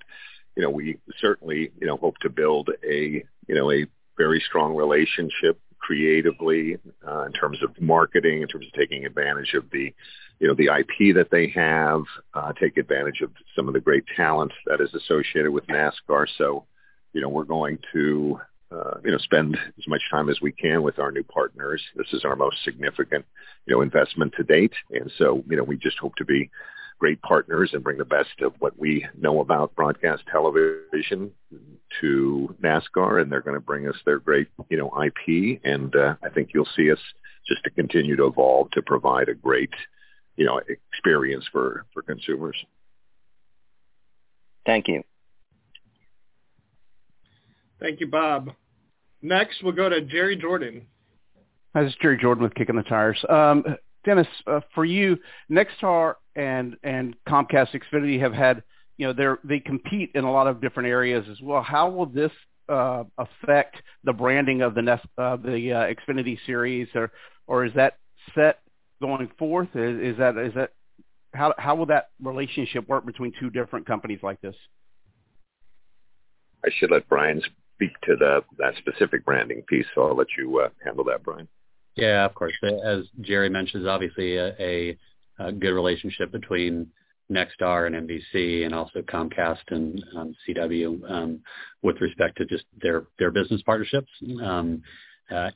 you 0.55 0.63
know, 0.63 0.69
we 0.69 0.97
certainly, 1.19 1.71
you 1.79 1.87
know, 1.87 1.97
hope 1.97 2.17
to 2.21 2.29
build 2.29 2.69
a, 2.87 3.23
you 3.47 3.55
know, 3.55 3.71
a 3.71 3.85
very 4.17 4.39
strong 4.47 4.75
relationship 4.75 5.59
creatively 5.83 6.77
uh, 7.07 7.23
in 7.23 7.33
terms 7.33 7.61
of 7.61 7.69
marketing, 7.81 8.41
in 8.41 8.47
terms 8.47 8.65
of 8.65 8.73
taking 8.73 9.05
advantage 9.05 9.53
of 9.53 9.69
the, 9.71 9.93
you 10.39 10.47
know, 10.47 10.53
the 10.53 10.69
IP 10.79 11.15
that 11.15 11.29
they 11.29 11.49
have, 11.49 12.03
uh, 12.33 12.53
take 12.53 12.77
advantage 12.77 13.21
of 13.21 13.31
some 13.55 13.67
of 13.67 13.73
the 13.73 13.81
great 13.81 14.05
talent 14.15 14.51
that 14.65 14.79
is 14.79 14.93
associated 14.93 15.51
with 15.51 15.67
NASCAR. 15.67 16.25
So, 16.37 16.65
you 17.11 17.21
know, 17.21 17.29
we're 17.29 17.43
going 17.43 17.79
to, 17.91 18.39
uh, 18.71 18.97
you 19.03 19.11
know, 19.11 19.17
spend 19.17 19.57
as 19.77 19.87
much 19.87 20.01
time 20.09 20.29
as 20.29 20.39
we 20.41 20.53
can 20.53 20.83
with 20.83 20.99
our 20.99 21.11
new 21.11 21.23
partners. 21.23 21.81
This 21.95 22.13
is 22.13 22.23
our 22.23 22.35
most 22.35 22.63
significant, 22.63 23.25
you 23.65 23.75
know, 23.75 23.81
investment 23.81 24.33
to 24.37 24.43
date. 24.43 24.73
And 24.89 25.11
so, 25.17 25.43
you 25.49 25.57
know, 25.57 25.63
we 25.63 25.77
just 25.77 25.99
hope 25.99 26.15
to 26.15 26.25
be 26.25 26.49
great 27.03 27.21
partners 27.21 27.71
and 27.73 27.83
bring 27.83 27.97
the 27.97 28.05
best 28.05 28.39
of 28.39 28.53
what 28.59 28.79
we 28.79 29.05
know 29.19 29.41
about 29.41 29.75
broadcast 29.75 30.23
television 30.31 31.29
to 31.99 32.55
NASCAR, 32.63 33.21
and 33.21 33.29
they're 33.29 33.41
going 33.41 33.57
to 33.57 33.59
bring 33.59 33.89
us 33.89 33.95
their 34.05 34.19
great, 34.19 34.47
you 34.69 34.77
know, 34.77 34.89
IP. 35.03 35.59
And 35.65 35.93
uh, 35.97 36.15
I 36.23 36.29
think 36.29 36.51
you'll 36.53 36.65
see 36.77 36.89
us 36.93 36.99
just 37.45 37.61
to 37.65 37.71
continue 37.71 38.15
to 38.15 38.27
evolve 38.27 38.71
to 38.71 38.81
provide 38.81 39.27
a 39.27 39.33
great, 39.33 39.71
you 40.37 40.45
know, 40.45 40.61
experience 40.93 41.43
for 41.51 41.85
for 41.93 42.03
consumers. 42.03 42.55
Thank 44.65 44.87
you. 44.87 45.03
Thank 47.81 47.99
you, 47.99 48.07
Bob. 48.07 48.51
Next, 49.21 49.61
we'll 49.61 49.73
go 49.73 49.89
to 49.89 49.99
Jerry 49.99 50.37
Jordan. 50.37 50.87
Hi, 51.75 51.83
this 51.83 51.91
is 51.91 51.97
Jerry 52.01 52.17
Jordan 52.17 52.45
with 52.45 52.55
Kicking 52.55 52.77
the 52.77 52.83
Tires. 52.83 53.21
Um, 53.27 53.65
Dennis, 54.05 54.27
uh, 54.47 54.61
for 54.73 54.85
you, 54.85 55.17
Nexstar 55.51 56.15
and 56.35 56.77
and 56.83 57.15
Comcast 57.27 57.69
Xfinity 57.73 58.19
have 58.19 58.33
had, 58.33 58.63
you 58.97 59.07
know, 59.07 59.13
they 59.13 59.55
they 59.55 59.59
compete 59.59 60.11
in 60.15 60.23
a 60.23 60.31
lot 60.31 60.47
of 60.47 60.61
different 60.61 60.89
areas 60.89 61.25
as 61.29 61.39
well. 61.41 61.61
How 61.61 61.89
will 61.89 62.05
this 62.05 62.31
uh, 62.69 63.03
affect 63.17 63.77
the 64.03 64.13
branding 64.13 64.61
of 64.61 64.75
the 64.75 64.81
Nest, 64.81 65.05
uh, 65.17 65.35
the 65.37 65.73
uh, 65.73 65.93
Xfinity 65.93 66.37
series, 66.45 66.87
or 66.95 67.11
or 67.47 67.65
is 67.65 67.73
that 67.75 67.97
set 68.35 68.59
going 69.01 69.29
forth? 69.37 69.69
Is, 69.75 70.13
is 70.13 70.17
that 70.17 70.37
is 70.37 70.53
that 70.55 70.71
how 71.33 71.53
how 71.57 71.75
will 71.75 71.87
that 71.87 72.09
relationship 72.21 72.87
work 72.87 73.05
between 73.05 73.33
two 73.39 73.49
different 73.49 73.85
companies 73.85 74.19
like 74.23 74.39
this? 74.41 74.55
I 76.65 76.69
should 76.77 76.91
let 76.91 77.07
Brian 77.09 77.41
speak 77.75 77.91
to 78.03 78.15
the 78.15 78.41
that 78.59 78.75
specific 78.77 79.25
branding 79.25 79.63
piece, 79.67 79.85
so 79.93 80.03
I'll 80.07 80.15
let 80.15 80.27
you 80.37 80.59
uh, 80.59 80.69
handle 80.83 81.03
that, 81.05 81.23
Brian. 81.23 81.47
Yeah, 81.95 82.25
of 82.25 82.33
course. 82.33 82.53
As 82.63 83.03
Jerry 83.21 83.49
mentions, 83.49 83.85
obviously 83.85 84.37
a, 84.37 84.55
a, 84.59 84.97
a 85.39 85.51
good 85.51 85.73
relationship 85.73 86.31
between 86.31 86.87
Nexstar 87.31 87.87
and 87.87 88.07
NBC 88.07 88.65
and 88.65 88.73
also 88.73 89.01
Comcast 89.01 89.63
and 89.69 90.03
um, 90.15 90.35
CW 90.47 91.09
um, 91.09 91.39
with 91.81 91.99
respect 92.01 92.37
to 92.37 92.45
just 92.45 92.65
their 92.81 93.05
their 93.17 93.31
business 93.31 93.61
partnerships. 93.63 94.09
Um, 94.43 94.83
uh, 95.33 95.49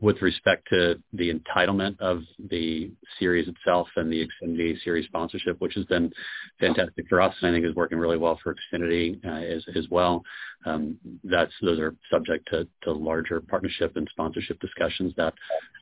with 0.00 0.20
respect 0.20 0.68
to 0.68 1.00
the 1.14 1.32
entitlement 1.32 1.98
of 1.98 2.22
the 2.50 2.90
series 3.18 3.48
itself 3.48 3.88
and 3.96 4.12
the 4.12 4.26
Xfinity 4.26 4.76
series 4.82 5.06
sponsorship, 5.06 5.60
which 5.60 5.74
has 5.74 5.86
been 5.86 6.12
fantastic 6.60 7.08
for 7.08 7.20
us 7.20 7.34
and 7.40 7.50
I 7.50 7.54
think 7.54 7.64
is 7.64 7.74
working 7.74 7.98
really 7.98 8.18
well 8.18 8.38
for 8.42 8.54
Xfinity 8.54 9.24
uh, 9.24 9.56
as, 9.56 9.64
as 9.74 9.88
well. 9.90 10.22
Um, 10.66 10.98
that's 11.24 11.52
those 11.62 11.78
are 11.78 11.94
subject 12.10 12.48
to, 12.50 12.68
to 12.82 12.92
larger 12.92 13.40
partnership 13.40 13.96
and 13.96 14.06
sponsorship 14.10 14.60
discussions 14.60 15.14
that 15.16 15.34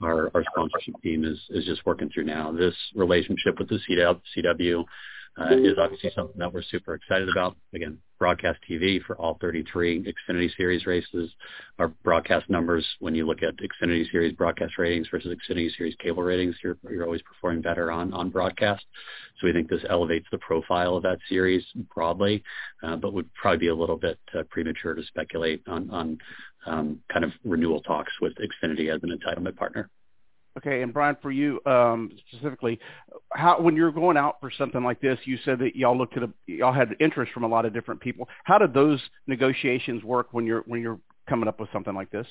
our, 0.02 0.30
our 0.34 0.44
sponsorship 0.52 0.94
team 1.02 1.24
is, 1.24 1.38
is 1.50 1.64
just 1.64 1.84
working 1.84 2.10
through 2.10 2.24
now. 2.24 2.52
This 2.52 2.74
relationship 2.94 3.58
with 3.58 3.68
the 3.68 3.80
CW, 3.88 4.20
CW 4.36 4.84
uh, 5.40 5.56
is 5.56 5.76
obviously 5.78 6.10
something 6.14 6.38
that 6.38 6.52
we're 6.52 6.62
super 6.62 6.94
excited 6.94 7.28
about. 7.28 7.56
Again, 7.74 7.98
broadcast 8.20 8.60
TV 8.70 9.02
for 9.02 9.16
all 9.16 9.38
33 9.40 10.04
Xfinity 10.04 10.54
Series 10.56 10.86
races. 10.86 11.30
Our 11.78 11.88
broadcast 11.88 12.48
numbers, 12.50 12.86
when 13.00 13.14
you 13.14 13.26
look 13.26 13.42
at 13.42 13.54
Xfinity 13.56 14.08
Series 14.12 14.34
broadcast 14.34 14.78
ratings 14.78 15.08
versus 15.10 15.34
Xfinity 15.34 15.74
Series 15.76 15.96
cable 15.96 16.22
ratings, 16.22 16.54
you're, 16.62 16.76
you're 16.88 17.06
always 17.06 17.22
performing 17.22 17.62
better 17.62 17.90
on, 17.90 18.12
on 18.12 18.28
broadcast. 18.28 18.84
So 19.40 19.46
we 19.46 19.52
think 19.54 19.70
this 19.70 19.82
elevates 19.88 20.26
the 20.30 20.38
profile 20.38 20.96
of 20.96 21.02
that 21.02 21.18
series 21.28 21.64
broadly, 21.92 22.44
uh, 22.82 22.96
but 22.96 23.14
would 23.14 23.32
probably 23.34 23.58
be 23.58 23.68
a 23.68 23.74
little 23.74 23.96
bit 23.96 24.18
uh, 24.38 24.42
premature 24.50 24.94
to 24.94 25.02
speculate 25.02 25.62
on, 25.66 25.90
on 25.90 26.18
um, 26.66 27.00
kind 27.10 27.24
of 27.24 27.32
renewal 27.42 27.80
talks 27.80 28.12
with 28.20 28.34
Xfinity 28.34 28.94
as 28.94 29.00
an 29.02 29.18
entitlement 29.18 29.56
partner. 29.56 29.88
Okay, 30.60 30.82
and 30.82 30.92
Brian, 30.92 31.16
for 31.22 31.30
you 31.30 31.58
um, 31.64 32.10
specifically, 32.28 32.78
how 33.32 33.60
when 33.60 33.76
you're 33.76 33.92
going 33.92 34.18
out 34.18 34.36
for 34.40 34.50
something 34.58 34.84
like 34.84 35.00
this, 35.00 35.18
you 35.24 35.38
said 35.44 35.58
that 35.60 35.74
y'all 35.74 35.96
looked 35.96 36.16
at 36.18 36.22
a, 36.22 36.30
y'all 36.46 36.72
had 36.72 36.94
interest 37.00 37.32
from 37.32 37.44
a 37.44 37.48
lot 37.48 37.64
of 37.64 37.72
different 37.72 38.00
people. 38.00 38.28
How 38.44 38.58
did 38.58 38.74
those 38.74 39.00
negotiations 39.26 40.04
work 40.04 40.28
when 40.32 40.44
you're 40.44 40.62
when 40.66 40.82
you're 40.82 41.00
coming 41.28 41.48
up 41.48 41.60
with 41.60 41.70
something 41.72 41.94
like 41.94 42.10
this? 42.10 42.26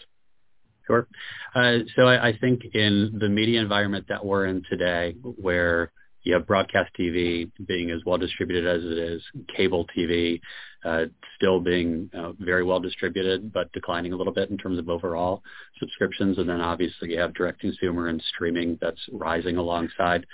Sure. 0.86 1.08
Uh, 1.56 1.80
so 1.96 2.04
I, 2.04 2.30
I 2.30 2.38
think 2.38 2.62
in 2.74 3.18
the 3.20 3.30
media 3.30 3.62
environment 3.62 4.06
that 4.10 4.24
we're 4.24 4.46
in 4.46 4.64
today, 4.70 5.16
where 5.22 5.92
you 6.24 6.34
have 6.34 6.48
broadcast 6.48 6.92
TV 7.00 7.50
being 7.68 7.92
as 7.92 8.02
well 8.06 8.18
distributed 8.18 8.68
as 8.68 8.84
it 8.84 8.98
is, 8.98 9.22
cable 9.56 9.86
TV 9.98 10.42
uh, 10.86 11.06
still 11.36 11.60
being 11.60 12.10
uh, 12.14 12.32
very 12.40 12.64
well 12.64 12.80
distributed, 12.80 13.52
but 13.52 13.72
declining 13.74 14.14
a 14.14 14.16
little 14.16 14.34
bit 14.34 14.50
in 14.50 14.58
terms 14.58 14.80
of 14.80 14.90
overall 14.90 15.44
subscriptions. 15.80 16.38
And 16.38 16.48
then 16.48 16.62
obviously 16.62 17.12
you 17.12 17.20
have 17.20 17.34
direct 17.34 17.60
consumer 17.60 18.08
and 18.08 18.22
streaming 18.34 18.78
that's 18.80 19.02
rising 19.12 19.58
alongside 19.58 20.26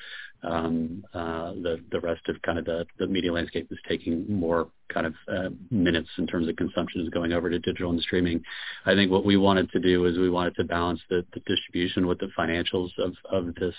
the 0.46 1.78
the 1.92 2.00
rest 2.00 2.22
of 2.28 2.42
kind 2.42 2.60
of 2.60 2.66
the, 2.66 2.86
the 3.00 3.08
media 3.08 3.32
landscape 3.32 3.68
is 3.72 3.80
taking 3.88 4.26
more 4.32 4.68
kind 4.90 5.08
of 5.08 5.14
uh, 5.28 5.50
minutes 5.72 6.10
in 6.18 6.28
terms 6.28 6.48
of 6.48 6.56
consumption 6.56 7.02
is 7.02 7.10
going 7.10 7.34
over 7.34 7.50
to 7.50 7.60
digital 7.60 7.92
and 7.92 8.02
streaming. 8.02 8.42
I 8.86 8.94
think 8.94 9.12
what 9.12 9.26
we 9.26 9.38
wanted 9.38 9.72
to 9.72 9.80
do 9.80 10.06
is 10.06 10.18
we 10.18 10.30
wanted 10.30 10.56
to 10.56 10.64
balance 10.64 11.02
the, 11.10 11.26
the 11.34 11.42
distribution 11.42 12.08
with 12.08 12.20
the 12.20 12.30
financials 12.38 12.90
of, 13.00 13.14
this 13.56 13.76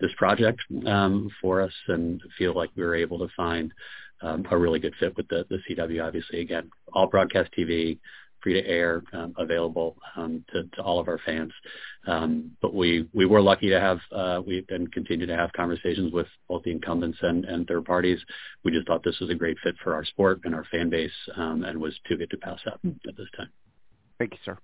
this 0.00 0.10
project 0.16 0.60
um, 0.86 1.30
for 1.40 1.60
us 1.60 1.72
and 1.88 2.20
feel 2.38 2.54
like 2.54 2.70
we 2.76 2.82
were 2.82 2.94
able 2.94 3.18
to 3.18 3.28
find 3.36 3.72
um, 4.22 4.46
a 4.50 4.56
really 4.56 4.78
good 4.78 4.94
fit 4.98 5.16
with 5.16 5.28
the 5.28 5.44
CW. 5.68 6.04
Obviously, 6.04 6.40
again, 6.40 6.70
all 6.92 7.06
broadcast 7.06 7.50
TV, 7.56 7.98
free 8.44 8.52
to 8.52 8.68
air, 8.68 9.02
um, 9.14 9.34
available 9.38 9.96
um, 10.16 10.44
to, 10.52 10.64
to 10.74 10.82
all 10.82 11.00
of 11.00 11.08
our 11.08 11.18
fans. 11.26 11.52
Um, 12.06 12.52
but 12.60 12.74
we 12.74 13.08
we 13.14 13.24
were 13.24 13.40
lucky 13.40 13.70
to 13.70 13.80
have 13.80 13.98
uh, 14.12 14.42
we 14.46 14.64
and 14.68 14.92
continue 14.92 15.26
to 15.26 15.34
have 15.34 15.52
conversations 15.54 16.12
with 16.12 16.26
both 16.46 16.62
the 16.62 16.70
incumbents 16.70 17.18
and, 17.22 17.46
and 17.46 17.66
third 17.66 17.86
parties. 17.86 18.20
We 18.62 18.70
just 18.70 18.86
thought 18.86 19.02
this 19.02 19.18
was 19.18 19.30
a 19.30 19.34
great 19.34 19.56
fit 19.64 19.74
for 19.82 19.94
our 19.94 20.04
sport 20.04 20.42
and 20.44 20.54
our 20.54 20.64
fan 20.70 20.90
base, 20.90 21.10
um, 21.36 21.64
and 21.64 21.80
was 21.80 21.98
too 22.06 22.16
good 22.16 22.30
to 22.30 22.36
pass 22.36 22.60
up 22.66 22.80
at 22.84 23.16
this 23.16 23.28
time. 23.36 23.48
Thank 24.18 24.32
you, 24.32 24.38
sir. 24.44 24.58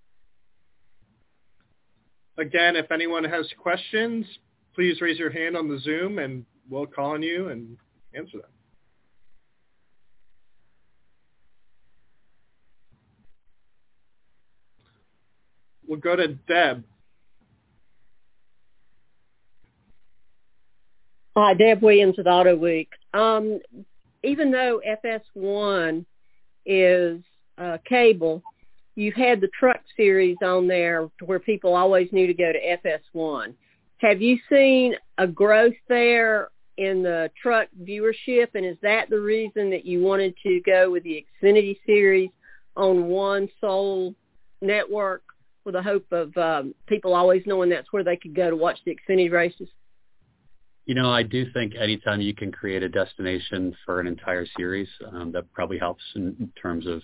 Again, 2.38 2.76
if 2.76 2.92
anyone 2.92 3.24
has 3.24 3.46
questions, 3.58 4.26
please 4.74 5.00
raise 5.00 5.18
your 5.18 5.30
hand 5.30 5.56
on 5.56 5.68
the 5.68 5.78
Zoom, 5.80 6.18
and 6.18 6.44
we'll 6.68 6.86
call 6.86 7.12
on 7.12 7.22
you 7.22 7.48
and 7.48 7.76
answer 8.14 8.38
them. 8.38 8.50
We'll 15.90 15.98
go 15.98 16.14
to 16.14 16.28
Deb. 16.28 16.84
Hi, 21.36 21.54
Deb 21.54 21.82
Williams 21.82 22.16
with 22.16 22.28
Auto 22.28 22.54
Week. 22.54 22.88
Um, 23.12 23.58
even 24.22 24.52
though 24.52 24.80
FS1 25.04 26.04
is 26.64 27.20
uh, 27.58 27.78
cable, 27.84 28.40
you've 28.94 29.16
had 29.16 29.40
the 29.40 29.48
truck 29.48 29.80
series 29.96 30.36
on 30.44 30.68
there 30.68 31.10
where 31.24 31.40
people 31.40 31.74
always 31.74 32.08
knew 32.12 32.28
to 32.28 32.34
go 32.34 32.52
to 32.52 32.78
FS1. 32.86 33.52
Have 33.98 34.22
you 34.22 34.38
seen 34.48 34.94
a 35.18 35.26
growth 35.26 35.74
there 35.88 36.50
in 36.76 37.02
the 37.02 37.32
truck 37.42 37.66
viewership, 37.82 38.50
and 38.54 38.64
is 38.64 38.76
that 38.82 39.10
the 39.10 39.20
reason 39.20 39.70
that 39.70 39.84
you 39.84 40.02
wanted 40.02 40.36
to 40.44 40.60
go 40.64 40.88
with 40.88 41.02
the 41.02 41.26
Xfinity 41.42 41.78
series 41.84 42.30
on 42.76 43.06
one 43.06 43.48
sole 43.60 44.14
network? 44.62 45.24
The 45.70 45.82
hope 45.82 46.06
of 46.12 46.36
um, 46.36 46.74
people 46.86 47.14
always 47.14 47.42
knowing 47.46 47.70
that's 47.70 47.92
where 47.92 48.04
they 48.04 48.16
could 48.16 48.34
go 48.34 48.50
to 48.50 48.56
watch 48.56 48.78
the 48.84 48.96
Xfinity 48.96 49.30
races? 49.30 49.68
You 50.86 50.94
know, 50.94 51.10
I 51.10 51.22
do 51.22 51.46
think 51.52 51.74
anytime 51.78 52.20
you 52.20 52.34
can 52.34 52.50
create 52.50 52.82
a 52.82 52.88
destination 52.88 53.76
for 53.84 54.00
an 54.00 54.06
entire 54.06 54.46
series, 54.56 54.88
um, 55.12 55.30
that 55.32 55.52
probably 55.52 55.78
helps 55.78 56.02
in, 56.16 56.36
in 56.40 56.52
terms 56.60 56.86
of 56.86 57.02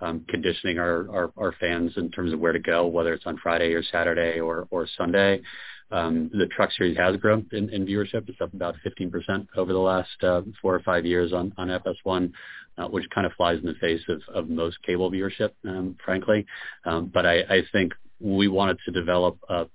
um, 0.00 0.24
conditioning 0.28 0.78
our, 0.78 1.08
our, 1.10 1.32
our 1.36 1.54
fans 1.60 1.92
in 1.96 2.10
terms 2.10 2.32
of 2.32 2.40
where 2.40 2.52
to 2.52 2.58
go, 2.58 2.86
whether 2.86 3.12
it's 3.12 3.26
on 3.26 3.38
Friday 3.38 3.72
or 3.72 3.82
Saturday 3.82 4.40
or, 4.40 4.66
or 4.70 4.88
Sunday. 4.96 5.42
Um, 5.90 6.30
the 6.32 6.46
truck 6.46 6.70
series 6.72 6.96
has 6.96 7.16
grown 7.16 7.46
in, 7.52 7.68
in 7.70 7.86
viewership. 7.86 8.28
It's 8.28 8.40
up 8.40 8.54
about 8.54 8.76
15% 8.86 9.46
over 9.56 9.72
the 9.72 9.78
last 9.78 10.22
uh, 10.22 10.42
four 10.62 10.74
or 10.74 10.80
five 10.80 11.04
years 11.04 11.32
on, 11.32 11.52
on 11.56 11.68
FS1, 11.68 12.32
uh, 12.78 12.88
which 12.88 13.04
kind 13.14 13.26
of 13.26 13.32
flies 13.32 13.58
in 13.58 13.66
the 13.66 13.74
face 13.74 14.02
of, 14.08 14.22
of 14.32 14.48
most 14.48 14.82
cable 14.82 15.10
viewership, 15.10 15.50
um, 15.66 15.96
frankly. 16.04 16.46
Um, 16.84 17.10
but 17.12 17.26
I, 17.26 17.40
I 17.40 17.62
think 17.72 17.92
we 18.20 18.48
wanted 18.48 18.78
to 18.84 18.92
develop 18.92 19.38
a, 19.48 19.66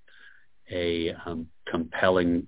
a 0.71 1.13
um, 1.25 1.47
compelling 1.69 2.47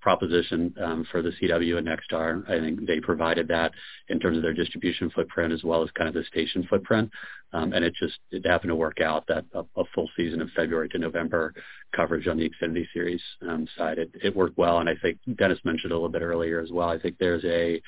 proposition 0.00 0.74
um, 0.82 1.06
for 1.10 1.22
the 1.22 1.30
CW 1.30 1.76
and 1.76 1.88
Nexstar. 1.88 2.48
I 2.48 2.60
think 2.60 2.86
they 2.86 3.00
provided 3.00 3.48
that 3.48 3.72
in 4.08 4.20
terms 4.20 4.36
of 4.36 4.42
their 4.42 4.54
distribution 4.54 5.10
footprint 5.10 5.52
as 5.52 5.64
well 5.64 5.82
as 5.82 5.90
kind 5.92 6.08
of 6.08 6.14
the 6.14 6.24
station 6.24 6.66
footprint. 6.68 7.10
Um, 7.52 7.72
and 7.72 7.84
it 7.84 7.94
just 7.98 8.18
it 8.30 8.46
happened 8.46 8.70
to 8.70 8.76
work 8.76 9.00
out 9.00 9.24
that 9.28 9.44
a, 9.54 9.60
a, 9.76 9.84
full 9.94 10.08
season 10.16 10.40
of 10.42 10.50
February 10.54 10.88
to 10.90 10.98
November 10.98 11.54
coverage 11.94 12.26
on 12.26 12.36
the 12.36 12.48
Xfinity 12.48 12.86
Series 12.92 13.20
um, 13.48 13.66
side 13.76 13.98
it, 13.98 14.10
it 14.22 14.34
worked 14.34 14.58
well. 14.58 14.78
And 14.78 14.88
I 14.88 14.94
think 15.00 15.18
Dennis 15.36 15.58
mentioned 15.64 15.92
a 15.92 15.94
little 15.94 16.08
bit 16.08 16.22
earlier 16.22 16.60
as 16.60 16.70
well. 16.70 16.88
I 16.88 16.98
think 16.98 17.16
there's 17.18 17.44
a 17.44 17.80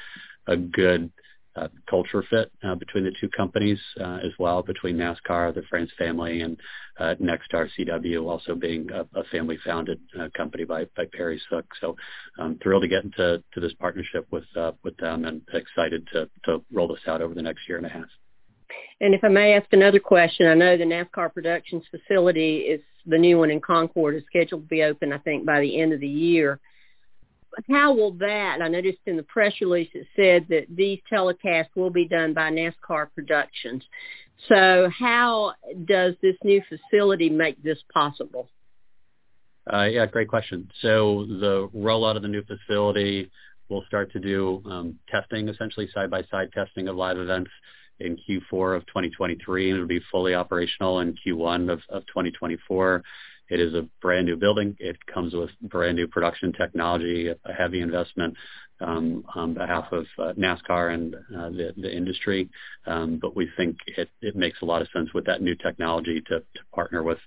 a 0.46 0.56
good 0.56 1.12
uh, 1.56 1.68
culture 1.88 2.24
fit 2.30 2.50
uh, 2.62 2.74
between 2.74 3.04
the 3.04 3.12
two 3.20 3.28
companies 3.28 3.78
uh, 4.00 4.18
as 4.22 4.32
well, 4.38 4.62
between 4.62 4.96
NASCAR, 4.96 5.54
the 5.54 5.62
France 5.68 5.90
family, 5.98 6.42
and 6.42 6.56
uh, 6.98 7.14
Nexstar 7.20 7.68
CW, 7.76 8.28
also 8.28 8.54
being 8.54 8.88
a, 8.92 9.00
a 9.18 9.24
family-founded 9.24 9.98
uh, 10.18 10.28
company 10.36 10.64
by, 10.64 10.84
by 10.96 11.04
Perry 11.12 11.40
Sook. 11.50 11.66
So 11.80 11.96
I'm 12.38 12.58
thrilled 12.58 12.82
to 12.82 12.88
get 12.88 13.04
into 13.04 13.42
to 13.52 13.60
this 13.60 13.72
partnership 13.74 14.26
with 14.30 14.44
uh, 14.56 14.72
with 14.84 14.96
them, 14.98 15.24
and 15.24 15.42
excited 15.52 16.06
to 16.12 16.28
to 16.44 16.62
roll 16.72 16.88
this 16.88 17.06
out 17.06 17.20
over 17.20 17.34
the 17.34 17.42
next 17.42 17.68
year 17.68 17.78
and 17.78 17.86
a 17.86 17.90
half. 17.90 18.08
And 19.00 19.14
if 19.14 19.24
I 19.24 19.28
may 19.28 19.54
ask 19.54 19.66
another 19.72 19.98
question, 19.98 20.46
I 20.46 20.54
know 20.54 20.76
the 20.76 20.84
NASCAR 20.84 21.32
Productions 21.32 21.82
facility 21.90 22.58
is 22.58 22.80
the 23.06 23.18
new 23.18 23.38
one 23.38 23.50
in 23.50 23.60
Concord 23.60 24.14
is 24.14 24.22
scheduled 24.26 24.62
to 24.62 24.68
be 24.68 24.82
open, 24.82 25.12
I 25.12 25.18
think, 25.18 25.44
by 25.44 25.60
the 25.60 25.80
end 25.80 25.92
of 25.92 26.00
the 26.00 26.08
year 26.08 26.60
how 27.68 27.94
will 27.94 28.12
that? 28.12 28.60
I 28.62 28.68
noticed 28.68 28.98
in 29.06 29.16
the 29.16 29.22
press 29.22 29.52
release 29.60 29.88
it 29.94 30.06
said 30.16 30.46
that 30.48 30.66
these 30.74 31.00
telecasts 31.10 31.74
will 31.74 31.90
be 31.90 32.06
done 32.06 32.34
by 32.34 32.50
NASCAR 32.50 33.08
Productions. 33.14 33.84
So 34.48 34.88
how 34.96 35.54
does 35.84 36.14
this 36.22 36.36
new 36.44 36.62
facility 36.68 37.28
make 37.28 37.62
this 37.62 37.78
possible? 37.92 38.48
Uh, 39.72 39.84
yeah, 39.84 40.06
great 40.06 40.28
question. 40.28 40.70
So 40.80 41.26
the 41.26 41.68
rollout 41.76 42.16
of 42.16 42.22
the 42.22 42.28
new 42.28 42.42
facility 42.42 43.30
will 43.68 43.84
start 43.86 44.10
to 44.12 44.18
do 44.18 44.62
um, 44.64 44.98
testing, 45.08 45.48
essentially 45.48 45.88
side-by-side 45.94 46.50
testing 46.52 46.88
of 46.88 46.96
live 46.96 47.18
events 47.18 47.50
in 48.00 48.16
Q4 48.16 48.76
of 48.76 48.86
2023, 48.86 49.70
and 49.70 49.76
it'll 49.76 49.88
be 49.88 50.00
fully 50.10 50.34
operational 50.34 51.00
in 51.00 51.14
Q1 51.14 51.70
of, 51.70 51.80
of 51.88 52.06
2024. 52.06 53.02
It 53.50 53.58
is 53.58 53.74
a 53.74 53.88
brand 54.00 54.26
new 54.26 54.36
building. 54.36 54.76
It 54.78 54.96
comes 55.06 55.34
with 55.34 55.50
brand 55.60 55.96
new 55.96 56.06
production 56.06 56.52
technology, 56.52 57.28
a 57.28 57.52
heavy 57.52 57.80
investment 57.80 58.36
um, 58.80 59.24
on 59.34 59.54
behalf 59.54 59.86
of 59.92 60.06
uh, 60.18 60.32
NASCAR 60.38 60.94
and 60.94 61.14
uh, 61.14 61.50
the, 61.50 61.74
the 61.76 61.94
industry. 61.94 62.48
Um, 62.86 63.18
but 63.20 63.36
we 63.36 63.50
think 63.56 63.76
it, 63.86 64.08
makes 64.36 64.62
a 64.62 64.64
lot 64.64 64.82
of 64.82 64.88
sense 64.94 65.12
with 65.12 65.26
that 65.26 65.42
new 65.42 65.56
technology 65.56 66.22
to, 66.28 66.38
to 66.38 66.60
partner 66.72 67.02
with 67.02 67.18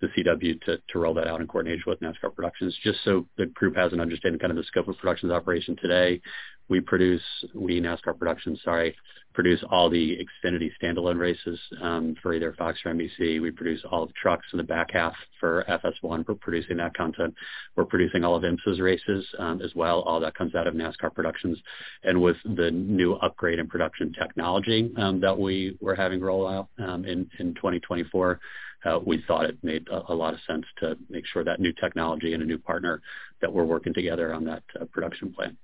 the 0.00 0.08
CW 0.08 0.60
to, 0.62 0.78
to 0.88 0.98
roll 0.98 1.14
that 1.14 1.26
out 1.26 1.40
in 1.40 1.46
coordination 1.46 1.84
with 1.86 2.00
NASCAR 2.00 2.34
Productions, 2.34 2.76
just 2.82 2.98
so 3.04 3.26
the 3.38 3.46
group 3.46 3.76
has 3.76 3.92
an 3.92 4.00
understanding 4.00 4.38
kind 4.38 4.50
of 4.50 4.56
the 4.56 4.64
scope 4.64 4.88
of 4.88 4.98
Productions 4.98 5.32
operation 5.32 5.76
today. 5.80 6.20
We 6.68 6.80
produce, 6.80 7.22
we 7.54 7.80
NASCAR 7.80 8.18
Productions, 8.18 8.60
sorry, 8.64 8.96
produce 9.36 9.62
all 9.70 9.90
the 9.90 10.16
Xfinity 10.16 10.70
standalone 10.82 11.18
races 11.18 11.60
um, 11.82 12.16
for 12.22 12.32
either 12.32 12.54
Fox 12.54 12.78
or 12.86 12.94
NBC. 12.94 13.38
We 13.40 13.50
produce 13.50 13.82
all 13.88 14.06
the 14.06 14.12
trucks 14.14 14.46
in 14.52 14.56
the 14.56 14.64
back 14.64 14.92
half 14.92 15.12
for 15.38 15.62
FS1. 15.68 16.26
We're 16.26 16.34
producing 16.36 16.78
that 16.78 16.96
content. 16.96 17.34
We're 17.76 17.84
producing 17.84 18.24
all 18.24 18.34
of 18.34 18.42
IMSA's 18.42 18.80
races 18.80 19.26
um, 19.38 19.60
as 19.60 19.74
well. 19.74 20.00
All 20.00 20.20
that 20.20 20.34
comes 20.34 20.54
out 20.54 20.66
of 20.66 20.72
NASCAR 20.72 21.14
Productions. 21.14 21.58
And 22.02 22.22
with 22.22 22.38
the 22.46 22.70
new 22.70 23.12
upgrade 23.16 23.58
in 23.58 23.68
production 23.68 24.14
technology 24.18 24.90
um, 24.96 25.20
that 25.20 25.38
we 25.38 25.76
were 25.82 25.94
having 25.94 26.22
roll 26.22 26.48
out 26.48 26.68
um, 26.78 27.04
in, 27.04 27.28
in 27.38 27.52
2024, 27.56 28.40
uh, 28.86 28.98
we 29.04 29.22
thought 29.28 29.44
it 29.44 29.58
made 29.62 29.86
a, 29.88 30.12
a, 30.12 30.14
lot 30.14 30.32
of 30.32 30.40
sense 30.46 30.64
to 30.78 30.96
make 31.10 31.26
sure 31.26 31.44
that 31.44 31.60
new 31.60 31.74
technology 31.74 32.32
and 32.32 32.42
a 32.42 32.46
new 32.46 32.58
partner 32.58 33.02
that 33.42 33.52
we're 33.52 33.64
working 33.64 33.92
together 33.92 34.32
on 34.32 34.44
that 34.44 34.62
uh, 34.80 34.86
production 34.86 35.30
plan. 35.30 35.58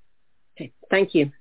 Okay, 0.58 0.72
thank 0.90 1.14
you. 1.14 1.32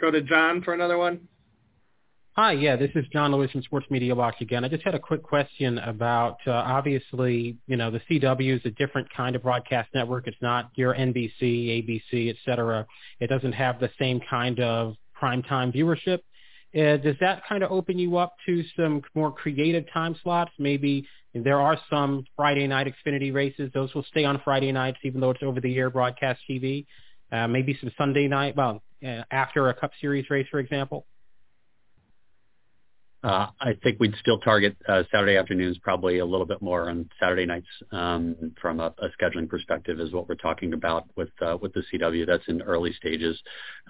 Go 0.00 0.10
to 0.10 0.22
John 0.22 0.62
for 0.62 0.74
another 0.74 0.96
one. 0.96 1.28
Hi, 2.36 2.52
yeah, 2.52 2.76
this 2.76 2.90
is 2.94 3.04
John 3.12 3.32
Lewis 3.32 3.50
from 3.50 3.62
Sports 3.62 3.86
Media 3.90 4.14
Box 4.14 4.36
again. 4.40 4.64
I 4.64 4.68
just 4.68 4.84
had 4.84 4.94
a 4.94 4.98
quick 5.00 5.24
question 5.24 5.78
about 5.78 6.36
uh, 6.46 6.52
obviously, 6.52 7.56
you 7.66 7.76
know, 7.76 7.90
the 7.90 8.00
CW 8.08 8.54
is 8.54 8.60
a 8.64 8.70
different 8.70 9.08
kind 9.12 9.34
of 9.34 9.42
broadcast 9.42 9.88
network. 9.92 10.28
It's 10.28 10.36
not 10.40 10.70
your 10.76 10.94
NBC, 10.94 11.42
ABC, 11.42 12.30
et 12.30 12.36
cetera. 12.44 12.86
It 13.18 13.26
doesn't 13.26 13.54
have 13.54 13.80
the 13.80 13.90
same 13.98 14.20
kind 14.30 14.60
of 14.60 14.94
primetime 15.20 15.74
viewership. 15.74 16.20
Uh, 16.76 16.96
does 16.98 17.16
that 17.20 17.42
kind 17.48 17.64
of 17.64 17.72
open 17.72 17.98
you 17.98 18.18
up 18.18 18.36
to 18.46 18.62
some 18.76 19.02
more 19.16 19.32
creative 19.32 19.84
time 19.92 20.14
slots? 20.22 20.52
Maybe 20.60 21.08
there 21.34 21.60
are 21.60 21.76
some 21.90 22.24
Friday 22.36 22.68
night 22.68 22.86
Xfinity 22.86 23.34
races. 23.34 23.72
Those 23.74 23.92
will 23.94 24.04
stay 24.10 24.24
on 24.24 24.40
Friday 24.44 24.70
nights, 24.70 24.98
even 25.02 25.20
though 25.20 25.30
it's 25.30 25.42
over-the-air 25.42 25.90
broadcast 25.90 26.40
TV. 26.48 26.86
Uh, 27.32 27.48
maybe 27.48 27.76
some 27.80 27.90
Sunday 27.98 28.28
night, 28.28 28.54
well, 28.56 28.80
uh, 29.06 29.22
after 29.30 29.68
a 29.68 29.74
Cup 29.74 29.92
Series 30.00 30.28
race, 30.30 30.46
for 30.50 30.60
example. 30.60 31.06
Uh, 33.24 33.48
I 33.60 33.72
think 33.82 33.98
we'd 33.98 34.14
still 34.20 34.38
target 34.38 34.76
uh, 34.88 35.02
Saturday 35.10 35.36
afternoons 35.36 35.76
probably 35.78 36.18
a 36.18 36.24
little 36.24 36.46
bit 36.46 36.62
more 36.62 36.88
on 36.88 37.10
Saturday 37.18 37.46
nights 37.46 37.66
um, 37.90 38.36
from 38.62 38.78
a, 38.78 38.94
a, 38.98 39.08
scheduling 39.20 39.48
perspective 39.48 39.98
is 39.98 40.12
what 40.12 40.28
we're 40.28 40.36
talking 40.36 40.72
about 40.72 41.04
with 41.16 41.30
uh, 41.42 41.58
with 41.60 41.72
the 41.72 41.82
CW. 41.92 42.24
That's 42.24 42.46
in 42.46 42.62
early 42.62 42.92
stages. 42.92 43.36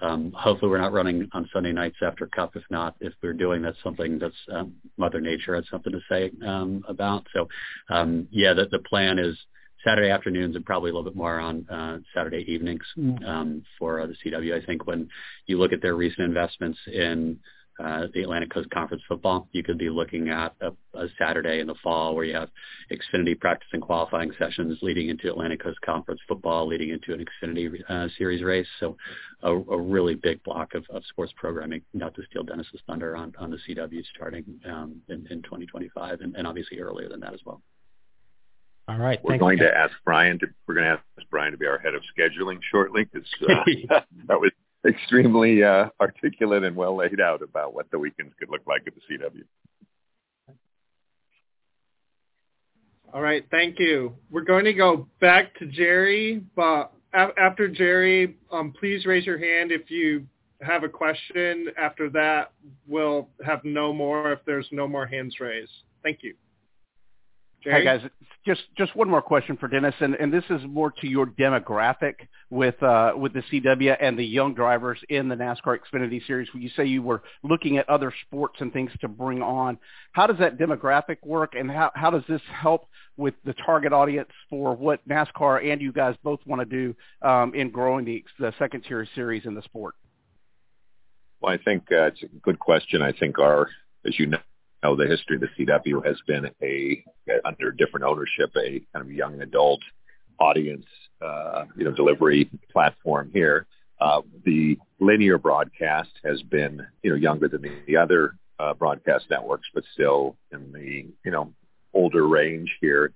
Um, 0.01 0.31
hopefully, 0.35 0.71
we're 0.71 0.81
not 0.81 0.93
running 0.93 1.29
on 1.33 1.47
Sunday 1.53 1.71
nights 1.71 1.97
after 2.01 2.25
Cup. 2.25 2.55
If 2.55 2.63
not, 2.71 2.95
if 3.01 3.13
we're 3.21 3.33
doing, 3.33 3.61
that's 3.61 3.77
something 3.83 4.17
that's 4.17 4.33
um, 4.51 4.73
Mother 4.97 5.21
Nature 5.21 5.53
has 5.53 5.65
something 5.69 5.93
to 5.93 6.01
say 6.09 6.31
um, 6.43 6.83
about. 6.87 7.27
So, 7.31 7.47
um, 7.89 8.27
yeah, 8.31 8.55
the, 8.55 8.65
the 8.65 8.79
plan 8.79 9.19
is 9.19 9.37
Saturday 9.83 10.09
afternoons 10.09 10.55
and 10.55 10.65
probably 10.65 10.91
a 10.91 10.93
little 10.93 11.09
bit 11.09 11.15
more 11.15 11.39
on 11.39 11.67
uh, 11.69 11.97
Saturday 12.13 12.45
evenings 12.47 12.83
mm. 12.97 13.23
um, 13.27 13.63
for 13.77 14.01
uh, 14.01 14.07
the 14.07 14.15
CW. 14.23 14.61
I 14.61 14.65
think 14.65 14.85
when 14.85 15.09
you 15.45 15.57
look 15.57 15.73
at 15.73 15.81
their 15.81 15.95
recent 15.95 16.25
investments 16.25 16.79
in 16.87 17.39
uh, 17.79 18.07
the 18.13 18.23
Atlantic 18.23 18.53
Coast 18.53 18.69
Conference 18.71 19.01
football. 19.07 19.47
You 19.53 19.63
could 19.63 19.77
be 19.77 19.89
looking 19.89 20.27
at 20.27 20.53
a, 20.59 20.71
a 20.97 21.07
Saturday 21.17 21.61
in 21.61 21.67
the 21.67 21.75
fall 21.81 22.13
where 22.13 22.25
you 22.25 22.35
have 22.35 22.49
Xfinity 22.91 23.39
practice 23.39 23.69
and 23.71 23.81
qualifying 23.81 24.33
sessions 24.37 24.77
leading 24.81 25.07
into 25.07 25.29
Atlantic 25.29 25.63
Coast 25.63 25.79
Conference 25.79 26.19
football, 26.27 26.67
leading 26.67 26.89
into 26.89 27.13
an 27.13 27.25
Xfinity 27.25 27.81
uh, 27.87 28.09
Series 28.17 28.43
race. 28.43 28.67
So 28.81 28.97
a, 29.43 29.53
a 29.53 29.81
really 29.81 30.15
big 30.15 30.43
block 30.43 30.73
of, 30.75 30.83
of 30.89 31.03
sports 31.09 31.31
programming, 31.37 31.81
not 31.93 32.13
to 32.15 32.21
steal 32.29 32.43
Dennis's 32.43 32.81
thunder 32.85 33.15
on, 33.15 33.33
on 33.39 33.49
the 33.49 33.57
CW 33.57 34.03
starting 34.13 34.43
um, 34.65 35.01
in, 35.07 35.25
in 35.29 35.41
2025 35.43 36.19
and, 36.19 36.35
and 36.35 36.45
obviously 36.45 36.79
earlier 36.81 37.07
than 37.07 37.21
that 37.21 37.33
as 37.33 37.39
well. 37.45 37.61
All 38.89 38.97
right. 38.97 39.23
We're 39.23 39.37
going 39.37 39.59
to 39.59 39.71
ask 39.71 39.93
Brian 40.03 40.39
to 40.39 40.47
we're 40.67 40.73
going 40.73 40.87
to 40.87 40.93
ask 40.93 41.29
Brian 41.29 41.51
to 41.51 41.59
be 41.59 41.67
our 41.67 41.77
head 41.77 41.93
of 41.93 42.01
scheduling 42.17 42.57
shortly 42.71 43.03
because 43.05 43.27
uh, 43.47 43.99
that 44.27 44.39
was 44.39 44.49
extremely 44.87 45.63
uh, 45.63 45.89
articulate 46.01 46.63
and 46.63 46.75
well 46.75 46.95
laid 46.95 47.21
out 47.21 47.43
about 47.43 47.75
what 47.75 47.91
the 47.91 47.99
weekends 47.99 48.33
could 48.39 48.49
look 48.49 48.61
like 48.65 48.81
at 48.87 48.93
the 48.95 49.01
CW. 49.15 49.43
All 53.13 53.21
right, 53.21 53.45
thank 53.51 53.77
you. 53.77 54.15
We're 54.31 54.41
going 54.41 54.65
to 54.65 54.73
go 54.73 55.07
back 55.21 55.57
to 55.59 55.67
Jerry, 55.67 56.43
but 56.55 56.91
after 57.13 57.67
Jerry, 57.67 58.37
um, 58.51 58.73
please 58.79 59.05
raise 59.05 59.25
your 59.25 59.37
hand 59.37 59.71
if 59.71 59.91
you 59.91 60.25
have 60.61 60.83
a 60.83 60.89
question. 60.89 61.67
After 61.77 62.09
that, 62.11 62.53
we'll 62.87 63.29
have 63.45 63.63
no 63.63 63.93
more 63.93 64.31
if 64.31 64.39
there's 64.45 64.67
no 64.71 64.87
more 64.87 65.05
hands 65.05 65.39
raised. 65.39 65.71
Thank 66.03 66.19
you. 66.23 66.33
Jerry? 67.63 67.85
Hi 67.85 67.97
guys, 67.97 68.09
just 68.45 68.61
just 68.77 68.95
one 68.95 69.09
more 69.09 69.21
question 69.21 69.57
for 69.57 69.67
Dennis, 69.67 69.93
and, 69.99 70.15
and 70.15 70.33
this 70.33 70.43
is 70.49 70.61
more 70.67 70.91
to 71.01 71.07
your 71.07 71.25
demographic 71.25 72.13
with 72.49 72.81
uh, 72.81 73.11
with 73.15 73.33
the 73.33 73.41
CW 73.51 73.97
and 73.99 74.17
the 74.17 74.23
young 74.23 74.53
drivers 74.53 74.99
in 75.09 75.27
the 75.27 75.35
NASCAR 75.35 75.77
Xfinity 75.77 76.25
Series. 76.25 76.47
When 76.53 76.63
you 76.63 76.69
say 76.75 76.85
you 76.85 77.01
were 77.01 77.21
looking 77.43 77.77
at 77.77 77.89
other 77.89 78.13
sports 78.25 78.55
and 78.59 78.71
things 78.71 78.91
to 79.01 79.09
bring 79.09 79.41
on, 79.41 79.77
how 80.13 80.25
does 80.25 80.37
that 80.39 80.57
demographic 80.57 81.17
work, 81.25 81.55
and 81.55 81.69
how 81.69 81.91
how 81.95 82.09
does 82.09 82.23
this 82.29 82.41
help 82.49 82.87
with 83.17 83.33
the 83.43 83.53
target 83.65 83.91
audience 83.91 84.29
for 84.49 84.75
what 84.75 85.05
NASCAR 85.07 85.69
and 85.69 85.81
you 85.81 85.91
guys 85.91 86.15
both 86.23 86.39
want 86.45 86.61
to 86.61 86.65
do 86.65 86.95
um, 87.27 87.53
in 87.53 87.69
growing 87.69 88.05
the 88.05 88.23
the 88.39 88.53
second 88.57 88.85
tier 88.87 89.05
series 89.15 89.45
in 89.45 89.53
the 89.53 89.61
sport? 89.63 89.95
Well, 91.41 91.53
I 91.53 91.57
think 91.57 91.83
uh, 91.91 92.03
it's 92.05 92.23
a 92.23 92.27
good 92.41 92.59
question. 92.59 93.01
I 93.01 93.11
think 93.11 93.39
our, 93.39 93.69
as 94.05 94.17
you 94.17 94.27
know, 94.27 94.39
know, 94.83 94.95
the 94.95 95.07
history 95.07 95.35
of 95.35 95.41
the 95.41 95.65
CW 95.65 96.05
has 96.05 96.17
been 96.27 96.49
a, 96.61 97.03
under 97.45 97.71
different 97.71 98.05
ownership, 98.05 98.51
a 98.57 98.81
kind 98.93 99.05
of 99.05 99.11
young 99.11 99.41
adult 99.41 99.81
audience, 100.39 100.85
uh, 101.21 101.65
you 101.75 101.83
know, 101.83 101.91
delivery 101.91 102.49
platform 102.71 103.29
here. 103.33 103.65
Uh, 103.99 104.21
the 104.45 104.77
linear 104.99 105.37
broadcast 105.37 106.11
has 106.23 106.41
been, 106.43 106.85
you 107.03 107.09
know, 107.09 107.17
younger 107.17 107.49
than 107.49 107.61
the, 107.61 107.71
the 107.85 107.97
other 107.97 108.35
uh, 108.59 108.73
broadcast 108.73 109.25
networks, 109.29 109.67
but 109.73 109.83
still 109.93 110.37
in 110.51 110.71
the, 110.71 111.05
you 111.25 111.31
know, 111.31 111.53
older 111.93 112.27
range 112.27 112.77
here. 112.79 113.11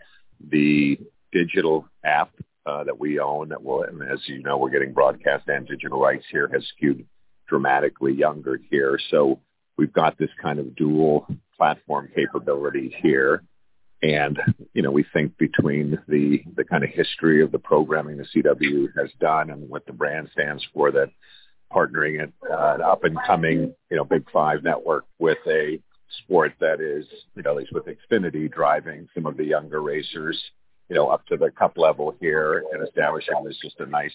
The 0.50 1.00
digital 1.32 1.88
app 2.04 2.32
uh, 2.66 2.84
that 2.84 3.00
we 3.00 3.20
own, 3.20 3.50
that 3.50 3.64
will, 3.64 3.84
and 3.84 4.02
as 4.04 4.20
you 4.28 4.42
know, 4.42 4.58
we're 4.58 4.70
getting 4.70 4.94
broadcast 4.94 5.48
and 5.48 5.66
digital 5.66 6.00
rights 6.00 6.26
here, 6.30 6.50
has 6.54 6.66
skewed 6.76 7.06
dramatically 7.48 8.14
younger 8.14 8.60
here. 8.70 9.00
So 9.10 9.40
we've 9.78 9.94
got 9.94 10.18
this 10.18 10.30
kind 10.42 10.60
of 10.60 10.76
dual 10.76 11.28
platform 11.64 12.10
capability 12.14 12.94
here. 13.02 13.42
And, 14.02 14.38
you 14.74 14.82
know, 14.82 14.92
we 14.92 15.06
think 15.14 15.38
between 15.38 15.98
the, 16.10 16.44
the 16.58 16.66
kind 16.66 16.84
of 16.84 16.90
history 16.90 17.42
of 17.42 17.54
the 17.54 17.60
programming 17.60 18.18
the 18.18 18.26
CW 18.26 18.88
has 18.98 19.10
done 19.22 19.50
and 19.50 19.70
what 19.70 19.86
the 19.86 19.94
brand 19.94 20.28
stands 20.34 20.62
for, 20.74 20.92
that 20.92 21.10
partnering 21.72 22.22
it, 22.22 22.34
uh, 22.52 22.76
an 22.76 22.82
up 22.82 23.06
and 23.06 23.18
coming, 23.26 23.74
you 23.90 23.96
know, 23.96 24.04
Big 24.04 24.30
Five 24.30 24.62
network 24.62 25.06
with 25.20 25.38
a 25.48 25.80
sport 26.24 26.52
that 26.60 26.82
is, 26.82 27.06
you 27.36 27.44
know, 27.44 27.52
at 27.52 27.58
least 27.58 27.72
with 27.72 27.86
Xfinity 27.86 28.52
driving 28.52 29.08
some 29.14 29.26
of 29.26 29.38
the 29.38 29.46
younger 29.46 29.82
racers, 29.82 30.38
you 30.90 30.98
know, 30.98 31.08
up 31.08 31.26
to 31.28 31.38
the 31.38 31.50
cup 31.50 31.78
level 31.78 32.14
here 32.20 32.66
and 32.74 32.86
establishing 32.86 33.42
this 33.46 33.58
just 33.64 33.80
a 33.80 33.86
nice 33.86 34.12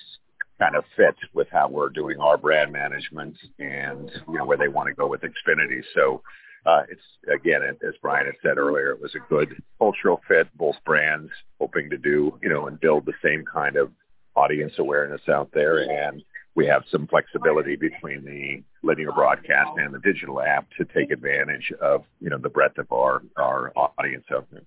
kind 0.61 0.77
of 0.77 0.85
fit 0.97 1.15
with 1.33 1.49
how 1.51 1.67
we're 1.67 1.89
doing 1.89 2.19
our 2.21 2.37
brand 2.37 2.73
management 2.73 3.37
and 3.59 4.11
you 4.29 4.35
know 4.37 4.45
where 4.45 4.59
they 4.59 4.69
want 4.69 4.89
to 4.89 4.95
go 4.95 5.07
with 5.07 5.23
Xfinity. 5.23 5.81
So 5.95 6.21
uh, 6.67 6.83
it's 6.91 7.03
again, 7.33 7.61
as 7.65 7.95
Brian 8.03 8.27
had 8.27 8.35
said 8.43 8.59
earlier, 8.59 8.91
it 8.91 9.01
was 9.01 9.15
a 9.15 9.29
good 9.29 9.63
cultural 9.79 10.21
fit. 10.29 10.49
Both 10.57 10.77
brands 10.85 11.31
hoping 11.61 11.91
to 11.91 11.99
do 11.99 12.39
you 12.43 12.49
know 12.49 12.67
and 12.67 12.81
build 12.81 13.07
the 13.07 13.15
same 13.23 13.45
kind 13.45 13.77
of 13.77 13.91
audience 14.37 14.75
awareness 14.79 15.23
out 15.29 15.51
there, 15.53 15.79
and 15.79 16.23
we 16.55 16.67
have 16.67 16.83
some 16.91 17.07
flexibility 17.07 17.77
between 17.77 18.25
the 18.25 18.63
linear 18.83 19.13
broadcast 19.13 19.71
and 19.77 19.95
the 19.95 20.01
digital 20.01 20.41
app 20.41 20.67
to 20.77 20.85
take 20.85 21.11
advantage 21.11 21.73
of 21.81 22.05
you 22.21 22.31
know 22.31 22.39
the 22.39 22.49
breadth 22.49 22.79
of 22.79 22.91
our 22.93 23.23
our 23.37 23.73
audience 23.77 24.25
out 24.35 24.47
there. 24.51 24.63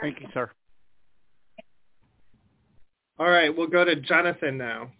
Thank 0.00 0.20
you, 0.20 0.28
sir. 0.32 0.50
All 3.18 3.28
right, 3.28 3.54
we'll 3.54 3.66
go 3.66 3.84
to 3.84 3.96
Jonathan 3.96 4.58
now. 4.58 4.90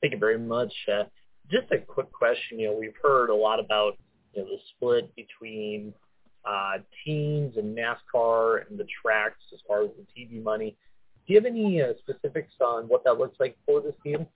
Thank 0.00 0.12
you 0.12 0.18
very 0.18 0.38
much. 0.38 0.72
Uh, 0.86 1.04
just 1.50 1.70
a 1.72 1.78
quick 1.78 2.10
question. 2.12 2.58
You 2.58 2.68
know, 2.68 2.78
we've 2.78 2.96
heard 3.02 3.30
a 3.30 3.34
lot 3.34 3.60
about 3.60 3.96
you 4.32 4.42
know 4.42 4.48
the 4.48 4.58
split 4.74 5.14
between 5.16 5.92
uh, 6.44 6.78
teams 7.04 7.56
and 7.56 7.76
NASCAR 7.76 8.68
and 8.68 8.78
the 8.78 8.86
tracks 9.02 9.40
as 9.52 9.60
far 9.66 9.84
as 9.84 9.90
the 9.96 10.20
TV 10.20 10.42
money. 10.42 10.76
Do 11.26 11.32
you 11.32 11.40
have 11.40 11.46
any 11.46 11.80
uh, 11.80 11.94
specifics 12.00 12.52
on 12.60 12.84
what 12.84 13.04
that 13.04 13.14
looks 13.14 13.38
like 13.40 13.56
for 13.64 13.80
this 13.80 13.94
deal? 14.04 14.28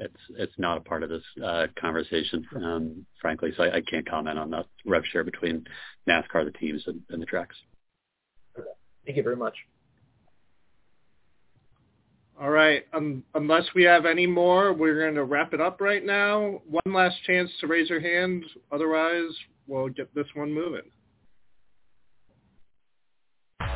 It's 0.00 0.20
it's 0.36 0.52
not 0.58 0.78
a 0.78 0.80
part 0.80 1.02
of 1.02 1.08
this 1.08 1.22
uh, 1.44 1.66
conversation, 1.78 2.46
um, 2.56 3.06
frankly. 3.20 3.52
So 3.56 3.64
I, 3.64 3.76
I 3.76 3.80
can't 3.80 4.08
comment 4.08 4.38
on 4.38 4.50
the 4.50 4.64
rev 4.86 5.02
share 5.12 5.24
between 5.24 5.64
NASCAR, 6.08 6.44
the 6.44 6.56
teams, 6.58 6.84
and, 6.86 7.00
and 7.10 7.20
the 7.20 7.26
tracks. 7.26 7.56
Okay. 8.56 8.68
Thank 9.04 9.16
you 9.16 9.24
very 9.24 9.36
much. 9.36 9.54
All 12.40 12.50
right. 12.50 12.84
Um, 12.94 13.24
unless 13.34 13.64
we 13.74 13.82
have 13.84 14.06
any 14.06 14.26
more, 14.26 14.72
we're 14.72 15.00
going 15.00 15.16
to 15.16 15.24
wrap 15.24 15.52
it 15.54 15.60
up 15.60 15.80
right 15.80 16.04
now. 16.04 16.62
One 16.68 16.94
last 16.94 17.16
chance 17.26 17.50
to 17.60 17.66
raise 17.66 17.90
your 17.90 18.00
hand. 18.00 18.44
Otherwise, 18.70 19.30
we'll 19.66 19.88
get 19.88 20.14
this 20.14 20.26
one 20.34 20.52
moving. 20.52 20.88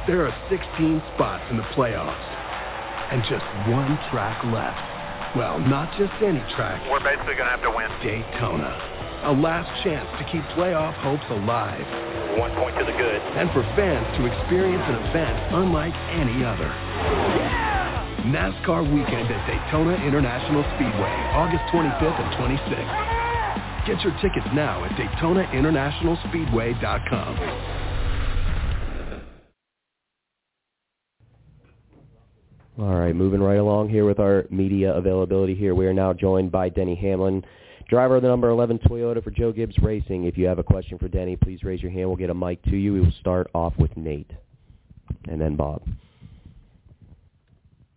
There 0.06 0.26
are 0.26 0.34
16 0.50 1.02
spots 1.14 1.44
in 1.50 1.56
the 1.56 1.66
playoffs 1.74 2.42
and 3.12 3.22
just 3.22 3.44
one 3.68 3.98
track 4.10 4.42
left. 4.50 5.36
Well, 5.36 5.58
not 5.58 5.90
just 5.98 6.12
any 6.22 6.42
track. 6.54 6.82
We're 6.90 7.02
basically 7.02 7.34
going 7.34 7.50
to 7.50 7.54
have 7.54 7.62
to 7.62 7.70
win. 7.70 7.90
Daytona. 8.02 9.22
A 9.24 9.32
last 9.32 9.70
chance 9.82 10.06
to 10.18 10.24
keep 10.30 10.42
playoff 10.58 10.94
hopes 11.02 11.24
alive. 11.30 11.86
One 12.38 12.50
point 12.54 12.78
to 12.78 12.84
the 12.84 12.92
good. 12.92 13.20
And 13.38 13.50
for 13.50 13.62
fans 13.74 14.06
to 14.18 14.26
experience 14.26 14.82
an 14.86 14.96
event 15.06 15.54
unlike 15.54 15.94
any 16.14 16.44
other. 16.44 16.70
NASCAR 18.24 18.82
weekend 18.92 19.30
at 19.30 19.46
Daytona 19.46 19.94
International 20.06 20.64
Speedway, 20.74 21.10
August 21.34 21.62
25th 21.74 22.20
and 22.20 22.34
26th. 22.38 23.12
Get 23.86 24.00
your 24.04 24.12
tickets 24.22 24.46
now 24.54 24.84
at 24.84 24.92
DaytonaInternationalSpeedway.com. 24.92 27.38
All 32.78 32.94
right, 32.94 33.14
moving 33.14 33.42
right 33.42 33.58
along 33.58 33.88
here 33.88 34.04
with 34.04 34.20
our 34.20 34.46
media 34.50 34.94
availability 34.94 35.54
here. 35.54 35.74
We 35.74 35.86
are 35.86 35.92
now 35.92 36.12
joined 36.12 36.52
by 36.52 36.68
Denny 36.68 36.94
Hamlin, 36.94 37.44
driver 37.88 38.16
of 38.16 38.22
the 38.22 38.28
number 38.28 38.50
11 38.50 38.78
Toyota 38.78 39.22
for 39.22 39.30
Joe 39.32 39.52
Gibbs 39.52 39.76
Racing. 39.82 40.24
If 40.24 40.38
you 40.38 40.46
have 40.46 40.60
a 40.60 40.64
question 40.64 40.96
for 40.96 41.08
Denny, 41.08 41.34
please 41.36 41.64
raise 41.64 41.82
your 41.82 41.90
hand. 41.90 42.06
We'll 42.06 42.16
get 42.16 42.30
a 42.30 42.34
mic 42.34 42.62
to 42.64 42.76
you. 42.76 42.92
We 42.92 43.00
will 43.00 43.10
start 43.20 43.50
off 43.52 43.76
with 43.78 43.96
Nate 43.96 44.30
and 45.28 45.40
then 45.40 45.56
Bob. 45.56 45.82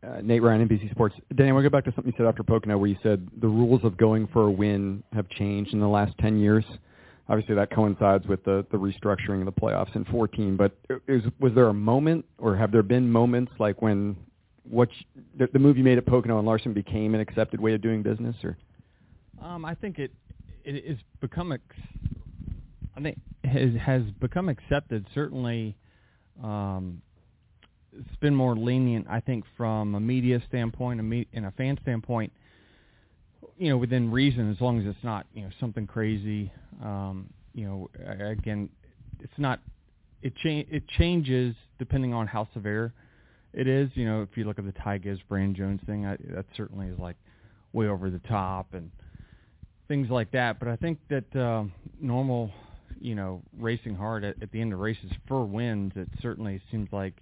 Uh, 0.06 0.22
Nate 0.22 0.44
Ryan, 0.44 0.68
NBC 0.68 0.92
Sports. 0.92 1.16
Danny, 1.36 1.50
I 1.50 1.54
want 1.54 1.64
to 1.64 1.70
go 1.70 1.76
back 1.76 1.86
to 1.86 1.92
something 1.96 2.14
you 2.14 2.18
said 2.18 2.28
after 2.28 2.44
Pocono 2.44 2.78
where 2.78 2.90
you 2.90 2.98
said 3.02 3.28
the 3.42 3.48
rules 3.48 3.84
of 3.84 3.98
going 3.98 4.28
for 4.28 4.44
a 4.44 4.52
win 4.52 5.04
have 5.14 5.28
changed 5.30 5.74
in 5.74 5.80
the 5.80 5.88
last 5.88 6.14
10 6.20 6.38
years. 6.38 6.64
Obviously, 7.28 7.56
that 7.56 7.72
coincides 7.72 8.28
with 8.28 8.44
the, 8.44 8.66
the 8.72 8.78
restructuring 8.78 9.40
of 9.40 9.46
the 9.46 9.52
playoffs 9.52 9.96
in 9.96 10.06
14. 10.06 10.58
But 10.58 10.78
is, 11.08 11.24
was 11.40 11.54
there 11.56 11.70
a 11.70 11.74
moment 11.74 12.26
or 12.38 12.56
have 12.56 12.72
there 12.72 12.84
been 12.84 13.12
moments 13.12 13.52
like 13.58 13.82
when 13.82 14.16
what 14.70 14.90
you, 15.00 15.24
the, 15.40 15.48
the 15.54 15.60
move 15.60 15.78
you 15.78 15.84
made 15.84 15.98
at 15.98 16.06
Pocono 16.06 16.38
and 16.38 16.46
Larson 16.46 16.74
became 16.74 17.16
an 17.16 17.22
accepted 17.22 17.60
way 17.60 17.74
of 17.74 17.82
doing 17.82 18.04
business? 18.04 18.36
or? 18.44 18.58
Um, 19.42 19.66
I 19.66 19.74
think 19.74 19.98
it 19.98 20.12
it 20.64 20.86
is 20.86 21.00
become 21.20 21.52
ex- 21.52 21.64
I 22.96 23.02
think 23.02 23.18
has 23.44 23.72
has 23.82 24.04
become 24.20 24.50
accepted 24.50 25.08
certainly 25.16 25.76
um, 26.44 27.02
it's 28.00 28.16
been 28.20 28.36
more 28.36 28.56
lenient, 28.56 29.08
I 29.10 29.20
think, 29.20 29.46
from 29.58 29.96
a 29.96 30.00
media 30.00 30.42
standpoint, 30.48 31.00
a 31.00 31.04
me- 31.04 31.28
and 31.34 31.46
a 31.46 31.52
fan 31.52 31.78
standpoint. 31.82 32.32
You 33.58 33.70
know, 33.70 33.78
within 33.78 34.12
reason, 34.12 34.52
as 34.52 34.60
long 34.60 34.80
as 34.80 34.86
it's 34.86 35.04
not 35.04 35.26
you 35.34 35.44
know 35.44 35.50
something 35.60 35.88
crazy. 35.88 36.52
Um, 36.84 37.30
you 37.54 37.66
know, 37.66 37.90
again, 38.20 38.70
it's 39.20 39.38
not. 39.38 39.60
It 40.22 40.34
cha- 40.36 40.68
it 40.70 40.88
changes 40.98 41.56
depending 41.80 42.14
on 42.14 42.28
how 42.28 42.48
severe 42.54 42.94
it 43.54 43.68
is. 43.68 43.90
You 43.94 44.06
know, 44.06 44.22
if 44.22 44.36
you 44.36 44.44
look 44.44 44.60
at 44.60 44.66
the 44.66 44.74
Ty 44.74 44.98
Gibbs, 45.00 45.22
Brandon 45.30 45.56
Jones 45.56 45.82
thing, 45.86 46.06
I, 46.06 46.18
that 46.34 46.46
certainly 46.58 46.88
is 46.88 47.00
like 47.00 47.16
way 47.74 47.88
over 47.88 48.10
the 48.10 48.20
top 48.20 48.74
and 48.74 48.92
things 49.88 50.10
like 50.10 50.32
that. 50.32 50.60
But 50.60 50.68
I 50.68 50.76
think 50.76 51.00
that 51.10 51.36
uh, 51.36 51.66
normal, 52.02 52.52
you 53.00 53.16
know, 53.16 53.42
racing 53.58 53.96
hard 53.96 54.24
at, 54.24 54.42
at 54.42 54.52
the 54.52 54.62
end 54.62 54.74
of 54.74 54.80
races 54.80 55.12
for 55.28 55.46
wins, 55.46 55.94
it 55.96 56.10
certainly 56.22 56.62
seems 56.72 56.90
like, 56.92 57.14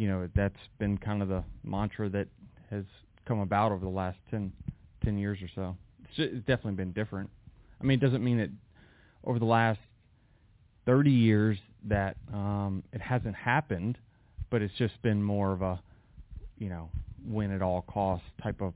you 0.00 0.08
know, 0.08 0.26
that's 0.34 0.56
been 0.78 0.96
kind 0.96 1.20
of 1.20 1.28
the 1.28 1.44
mantra 1.62 2.08
that 2.08 2.26
has 2.70 2.84
come 3.28 3.40
about 3.40 3.70
over 3.70 3.84
the 3.84 3.90
last 3.90 4.16
10, 4.30 4.50
10 5.04 5.18
years 5.18 5.36
or 5.42 5.48
so. 5.54 5.76
It's, 6.04 6.14
it's 6.16 6.46
definitely 6.46 6.72
been 6.72 6.92
different. 6.92 7.28
I 7.78 7.84
mean, 7.84 7.98
it 7.98 8.00
doesn't 8.00 8.24
mean 8.24 8.38
that 8.38 8.48
over 9.24 9.38
the 9.38 9.44
last 9.44 9.78
30 10.86 11.10
years 11.10 11.58
that 11.84 12.16
um, 12.32 12.82
it 12.94 13.02
hasn't 13.02 13.34
happened, 13.34 13.98
but 14.48 14.62
it's 14.62 14.72
just 14.78 14.94
been 15.02 15.22
more 15.22 15.52
of 15.52 15.60
a, 15.60 15.78
you 16.56 16.70
know, 16.70 16.88
win 17.26 17.50
at 17.50 17.60
all 17.60 17.82
costs 17.82 18.24
type 18.42 18.62
of 18.62 18.72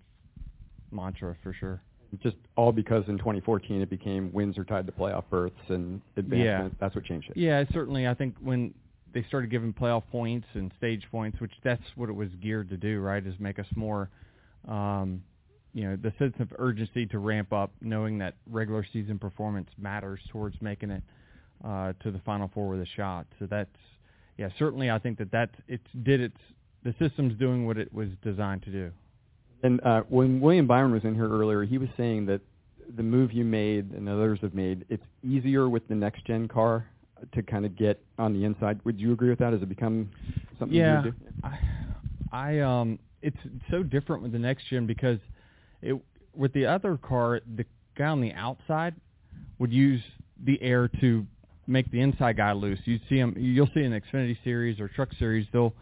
mantra 0.90 1.34
for 1.42 1.54
sure. 1.54 1.80
Just 2.22 2.36
all 2.54 2.70
because 2.70 3.04
in 3.08 3.16
2014 3.16 3.80
it 3.80 3.88
became 3.88 4.30
wins 4.30 4.58
are 4.58 4.64
tied 4.64 4.84
to 4.84 4.92
playoff 4.92 5.24
berths 5.30 5.54
and 5.68 6.02
advancement. 6.18 6.74
Yeah. 6.74 6.78
That's 6.78 6.94
what 6.94 7.04
changed 7.06 7.30
it. 7.30 7.38
Yeah, 7.38 7.64
certainly. 7.72 8.06
I 8.06 8.12
think 8.12 8.36
when 8.42 8.74
they 9.14 9.24
started 9.28 9.50
giving 9.50 9.72
playoff 9.72 10.02
points 10.10 10.46
and 10.54 10.72
stage 10.76 11.04
points, 11.10 11.40
which 11.40 11.52
that's 11.62 11.82
what 11.94 12.08
it 12.08 12.12
was 12.12 12.28
geared 12.42 12.68
to 12.68 12.76
do, 12.76 13.00
right? 13.00 13.24
Is 13.24 13.34
make 13.38 13.58
us 13.58 13.66
more, 13.76 14.10
um, 14.68 15.22
you 15.72 15.84
know, 15.84 15.96
the 15.96 16.12
sense 16.18 16.34
of 16.40 16.52
urgency 16.58 17.06
to 17.06 17.18
ramp 17.18 17.52
up, 17.52 17.70
knowing 17.80 18.18
that 18.18 18.34
regular 18.50 18.84
season 18.92 19.18
performance 19.18 19.68
matters 19.78 20.20
towards 20.30 20.60
making 20.60 20.90
it 20.90 21.02
uh, 21.64 21.92
to 22.02 22.10
the 22.10 22.18
Final 22.26 22.50
Four 22.52 22.68
with 22.68 22.80
a 22.80 22.86
shot. 22.96 23.26
So 23.38 23.46
that's, 23.46 23.70
yeah, 24.36 24.48
certainly. 24.58 24.90
I 24.90 24.98
think 24.98 25.18
that 25.18 25.30
that 25.30 25.50
it 25.68 25.80
did 26.02 26.20
its 26.20 26.36
the 26.82 26.94
system's 26.98 27.38
doing 27.38 27.66
what 27.66 27.78
it 27.78 27.92
was 27.94 28.08
designed 28.22 28.62
to 28.64 28.70
do. 28.70 28.90
And 29.62 29.80
uh, 29.82 30.02
when 30.08 30.40
William 30.40 30.66
Byron 30.66 30.92
was 30.92 31.04
in 31.04 31.14
here 31.14 31.30
earlier, 31.30 31.64
he 31.64 31.78
was 31.78 31.88
saying 31.96 32.26
that 32.26 32.42
the 32.96 33.02
move 33.02 33.32
you 33.32 33.44
made 33.44 33.92
and 33.92 34.08
others 34.08 34.38
have 34.42 34.52
made, 34.52 34.84
it's 34.90 35.04
easier 35.22 35.68
with 35.68 35.88
the 35.88 35.94
next 35.94 36.26
gen 36.26 36.48
car 36.48 36.86
to 37.32 37.42
kind 37.42 37.64
of 37.64 37.76
get 37.76 38.02
on 38.18 38.32
the 38.32 38.44
inside. 38.44 38.80
Would 38.84 39.00
you 39.00 39.12
agree 39.12 39.30
with 39.30 39.38
that? 39.38 39.52
Has 39.52 39.62
it 39.62 39.68
become 39.68 40.10
something 40.58 40.76
yeah, 40.76 41.04
you 41.04 41.10
do? 41.10 41.16
I, 41.42 41.58
I 42.32 42.60
um, 42.60 42.98
it's 43.22 43.36
so 43.70 43.82
different 43.82 44.22
with 44.22 44.32
the 44.32 44.38
next 44.38 44.66
gen 44.68 44.86
because 44.86 45.18
it 45.82 46.00
with 46.36 46.52
the 46.52 46.66
other 46.66 46.96
car, 46.96 47.40
the 47.56 47.64
guy 47.96 48.06
on 48.06 48.20
the 48.20 48.32
outside 48.32 48.94
would 49.58 49.72
use 49.72 50.02
the 50.44 50.60
air 50.60 50.88
to 51.00 51.26
make 51.66 51.90
the 51.90 52.00
inside 52.00 52.36
guy 52.36 52.52
loose. 52.52 52.78
You 52.84 52.98
see 53.08 53.16
him, 53.16 53.34
you'll 53.38 53.70
see 53.74 53.82
in 53.82 53.92
the 53.92 54.00
Xfinity 54.00 54.36
series 54.44 54.80
or 54.80 54.88
Truck 54.88 55.10
series, 55.18 55.46
they'll 55.52 55.74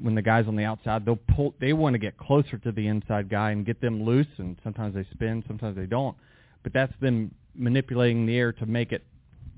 when 0.00 0.14
the 0.14 0.22
guys 0.22 0.46
on 0.46 0.56
the 0.56 0.64
outside, 0.64 1.04
they'll 1.04 1.18
pull. 1.34 1.54
They 1.60 1.72
want 1.72 1.94
to 1.94 1.98
get 1.98 2.16
closer 2.16 2.58
to 2.58 2.72
the 2.72 2.86
inside 2.86 3.28
guy 3.28 3.50
and 3.50 3.66
get 3.66 3.80
them 3.80 4.02
loose, 4.02 4.26
and 4.38 4.56
sometimes 4.62 4.94
they 4.94 5.04
spin, 5.12 5.42
sometimes 5.46 5.76
they 5.76 5.86
don't. 5.86 6.16
But 6.62 6.72
that's 6.72 6.92
them 7.00 7.34
manipulating 7.54 8.26
the 8.26 8.36
air 8.36 8.52
to 8.52 8.66
make 8.66 8.92
it 8.92 9.04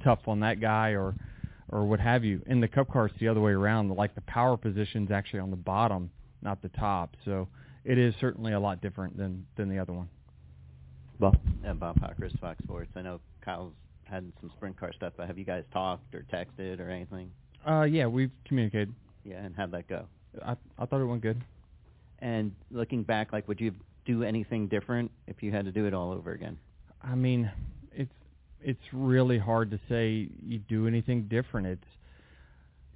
tough 0.03 0.21
on 0.27 0.41
that 0.41 0.61
guy 0.61 0.91
or 0.91 1.15
or 1.69 1.87
what 1.87 2.01
have 2.01 2.23
you. 2.25 2.43
In 2.47 2.61
the 2.61 2.69
Cup 2.69 2.91
car, 2.91 3.07
it's 3.07 3.19
the 3.19 3.29
other 3.29 3.41
way 3.41 3.53
around. 3.53 3.89
Like 3.91 4.15
the 4.15 4.21
power 4.23 4.57
position's 4.57 5.11
actually 5.11 5.41
on 5.41 5.51
the 5.51 5.57
bottom, 5.57 6.11
not 6.43 6.61
the 6.61 6.69
top. 6.71 7.17
So 7.25 7.49
it 7.85 7.99
is 7.99 8.15
certainly 8.21 8.53
a 8.53 8.61
lot 8.61 8.81
different 8.81 9.17
than 9.17 9.47
than 9.57 9.69
the 9.69 9.79
other 9.79 9.93
one. 9.93 10.09
Bob. 11.19 11.39
Yeah, 11.63 11.75
Bob 11.75 12.01
Pockrass, 12.01 12.39
Fox 12.41 12.63
Sports. 12.65 12.91
I 12.97 13.03
know 13.03 13.21
Kyle's 13.43 13.73
had 14.05 14.31
some 14.41 14.51
sprint 14.57 14.79
car 14.79 14.93
stuff, 14.93 15.13
but 15.17 15.27
have 15.27 15.39
you 15.39 15.45
guys 15.45 15.65
talked 15.73 16.15
or 16.15 16.25
texted 16.33 16.81
or 16.81 16.91
anything? 16.91 17.31
Uh, 17.67 17.83
yeah, 17.83 18.07
we've 18.07 18.33
communicated. 18.45 18.93
Yeah, 19.25 19.37
and 19.37 19.55
how'd 19.57 19.71
that 19.73 19.89
go? 19.89 20.07
I 20.45 20.57
I 20.79 20.87
thought 20.87 21.01
it 21.01 21.05
went 21.05 21.23
good. 21.23 21.43
And 22.19 22.53
looking 22.71 23.03
back, 23.03 23.33
like, 23.33 23.49
would 23.49 23.61
you 23.61 23.73
do 24.05 24.23
anything 24.23 24.69
different 24.69 25.11
if 25.27 25.43
you 25.43 25.51
had 25.53 25.65
to 25.65 25.73
do 25.73 25.87
it 25.87 25.95
all 25.95 26.13
over 26.13 26.33
again? 26.33 26.59
I 27.03 27.15
mean, 27.15 27.51
it's 28.65 28.81
really 28.93 29.39
hard 29.39 29.71
to 29.71 29.81
say 29.89 30.29
you 30.45 30.59
do 30.59 30.87
anything 30.87 31.25
different. 31.29 31.67
It's 31.67 31.85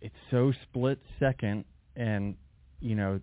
it's 0.01 0.15
so 0.31 0.53
split 0.65 0.99
second, 1.19 1.65
and 1.97 2.37
you 2.81 2.95
know, 2.95 3.21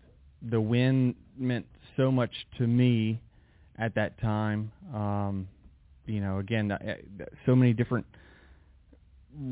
the 0.49 0.59
win 0.59 1.15
meant 1.37 1.65
so 1.95 2.11
much 2.11 2.31
to 2.57 2.67
me 2.67 3.21
at 3.77 3.95
that 3.95 4.19
time. 4.19 4.71
Um, 4.93 5.47
you 6.05 6.19
know, 6.19 6.39
again, 6.39 6.71
so 7.45 7.55
many 7.55 7.73
different 7.73 8.05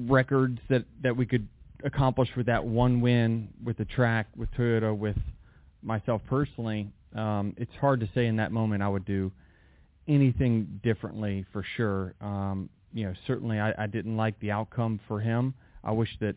records 0.07 0.59
that 0.69 0.85
that 1.03 1.15
we 1.15 1.25
could 1.25 1.47
accomplish 1.83 2.29
with 2.35 2.45
that 2.47 2.63
one 2.63 3.01
win 3.01 3.49
with 3.63 3.77
the 3.77 3.85
track, 3.85 4.27
with 4.35 4.51
Toyota, 4.51 4.95
with 4.95 5.17
myself 5.81 6.21
personally. 6.27 6.91
Um, 7.15 7.53
it's 7.57 7.73
hard 7.79 7.99
to 8.01 8.09
say 8.13 8.27
in 8.27 8.37
that 8.37 8.51
moment 8.51 8.83
I 8.83 8.87
would 8.87 9.05
do 9.05 9.31
anything 10.07 10.79
differently 10.83 11.45
for 11.51 11.63
sure. 11.75 12.13
Um, 12.21 12.69
you 12.93 13.05
know, 13.05 13.13
certainly 13.27 13.59
I, 13.59 13.73
I 13.77 13.87
didn't 13.87 14.17
like 14.17 14.39
the 14.39 14.51
outcome 14.51 14.99
for 15.07 15.19
him. 15.19 15.53
I 15.83 15.91
wish 15.91 16.09
that 16.19 16.35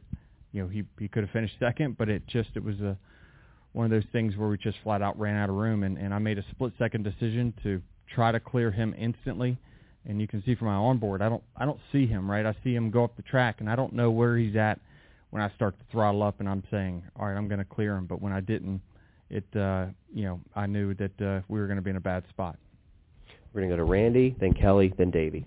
you 0.53 0.62
know 0.62 0.69
he 0.69 0.85
he 0.99 1.09
could 1.09 1.25
have 1.25 1.31
finished 1.31 1.55
second, 1.59 1.99
but 1.99 2.09
it 2.09 2.27
just 2.27 2.51
it 2.55 2.64
was 2.64 2.81
a 2.81 2.97
one 3.73 3.85
of 3.85 3.90
those 3.90 4.09
things 4.12 4.37
where 4.37 4.49
we 4.49 4.57
just 4.57 4.79
flat 4.85 5.03
out 5.03 5.19
ran 5.19 5.37
out 5.37 5.51
of 5.51 5.57
room, 5.57 5.83
and, 5.83 5.99
and 5.99 6.14
I 6.14 6.19
made 6.19 6.38
a 6.38 6.45
split 6.51 6.73
second 6.79 7.03
decision 7.03 7.53
to 7.64 7.83
try 8.14 8.31
to 8.33 8.40
clear 8.40 8.71
him 8.71 8.95
instantly. 8.97 9.59
And 10.07 10.21
you 10.21 10.29
can 10.29 10.43
see 10.45 10.55
from 10.55 10.69
my 10.69 10.75
onboard, 10.75 11.23
I 11.23 11.29
don't 11.29 11.43
I 11.57 11.64
don't 11.64 11.81
see 11.90 12.07
him 12.07 12.31
right. 12.31 12.45
I 12.47 12.55
see 12.62 12.75
him 12.75 12.90
go 12.90 13.05
up 13.05 13.17
the 13.17 13.23
track, 13.23 13.57
and 13.61 13.69
I 13.69 13.77
don't 13.77 13.93
know 13.93 14.11
where 14.11 14.37
he's 14.37 14.55
at 14.57 14.79
when 15.31 15.43
I 15.43 15.51
start 15.57 15.79
to 15.79 15.85
throttle 15.90 16.23
up, 16.23 16.40
and 16.40 16.49
I'm 16.49 16.62
saying, 16.71 17.03
all 17.17 17.27
right, 17.27 17.37
I'm 17.37 17.49
going 17.49 17.59
to 17.59 17.64
clear 17.64 17.97
him. 17.97 18.07
But 18.07 18.21
when 18.21 18.33
I 18.33 18.40
didn't, 18.40 18.81
it 19.31 19.45
uh, 19.57 19.87
you 20.12 20.25
know 20.25 20.40
I 20.55 20.67
knew 20.67 20.95
that 20.95 21.21
uh, 21.21 21.40
we 21.49 21.59
were 21.59 21.67
going 21.67 21.77
to 21.77 21.83
be 21.83 21.90
in 21.90 21.97
a 21.97 22.01
bad 22.01 22.23
spot. 22.29 22.59
We're 23.53 23.62
going 23.62 23.71
to 23.71 23.77
go 23.77 23.85
to 23.85 23.90
Randy, 23.90 24.37
then 24.38 24.53
Kelly, 24.53 24.93
then 24.99 25.11
Davey. 25.11 25.47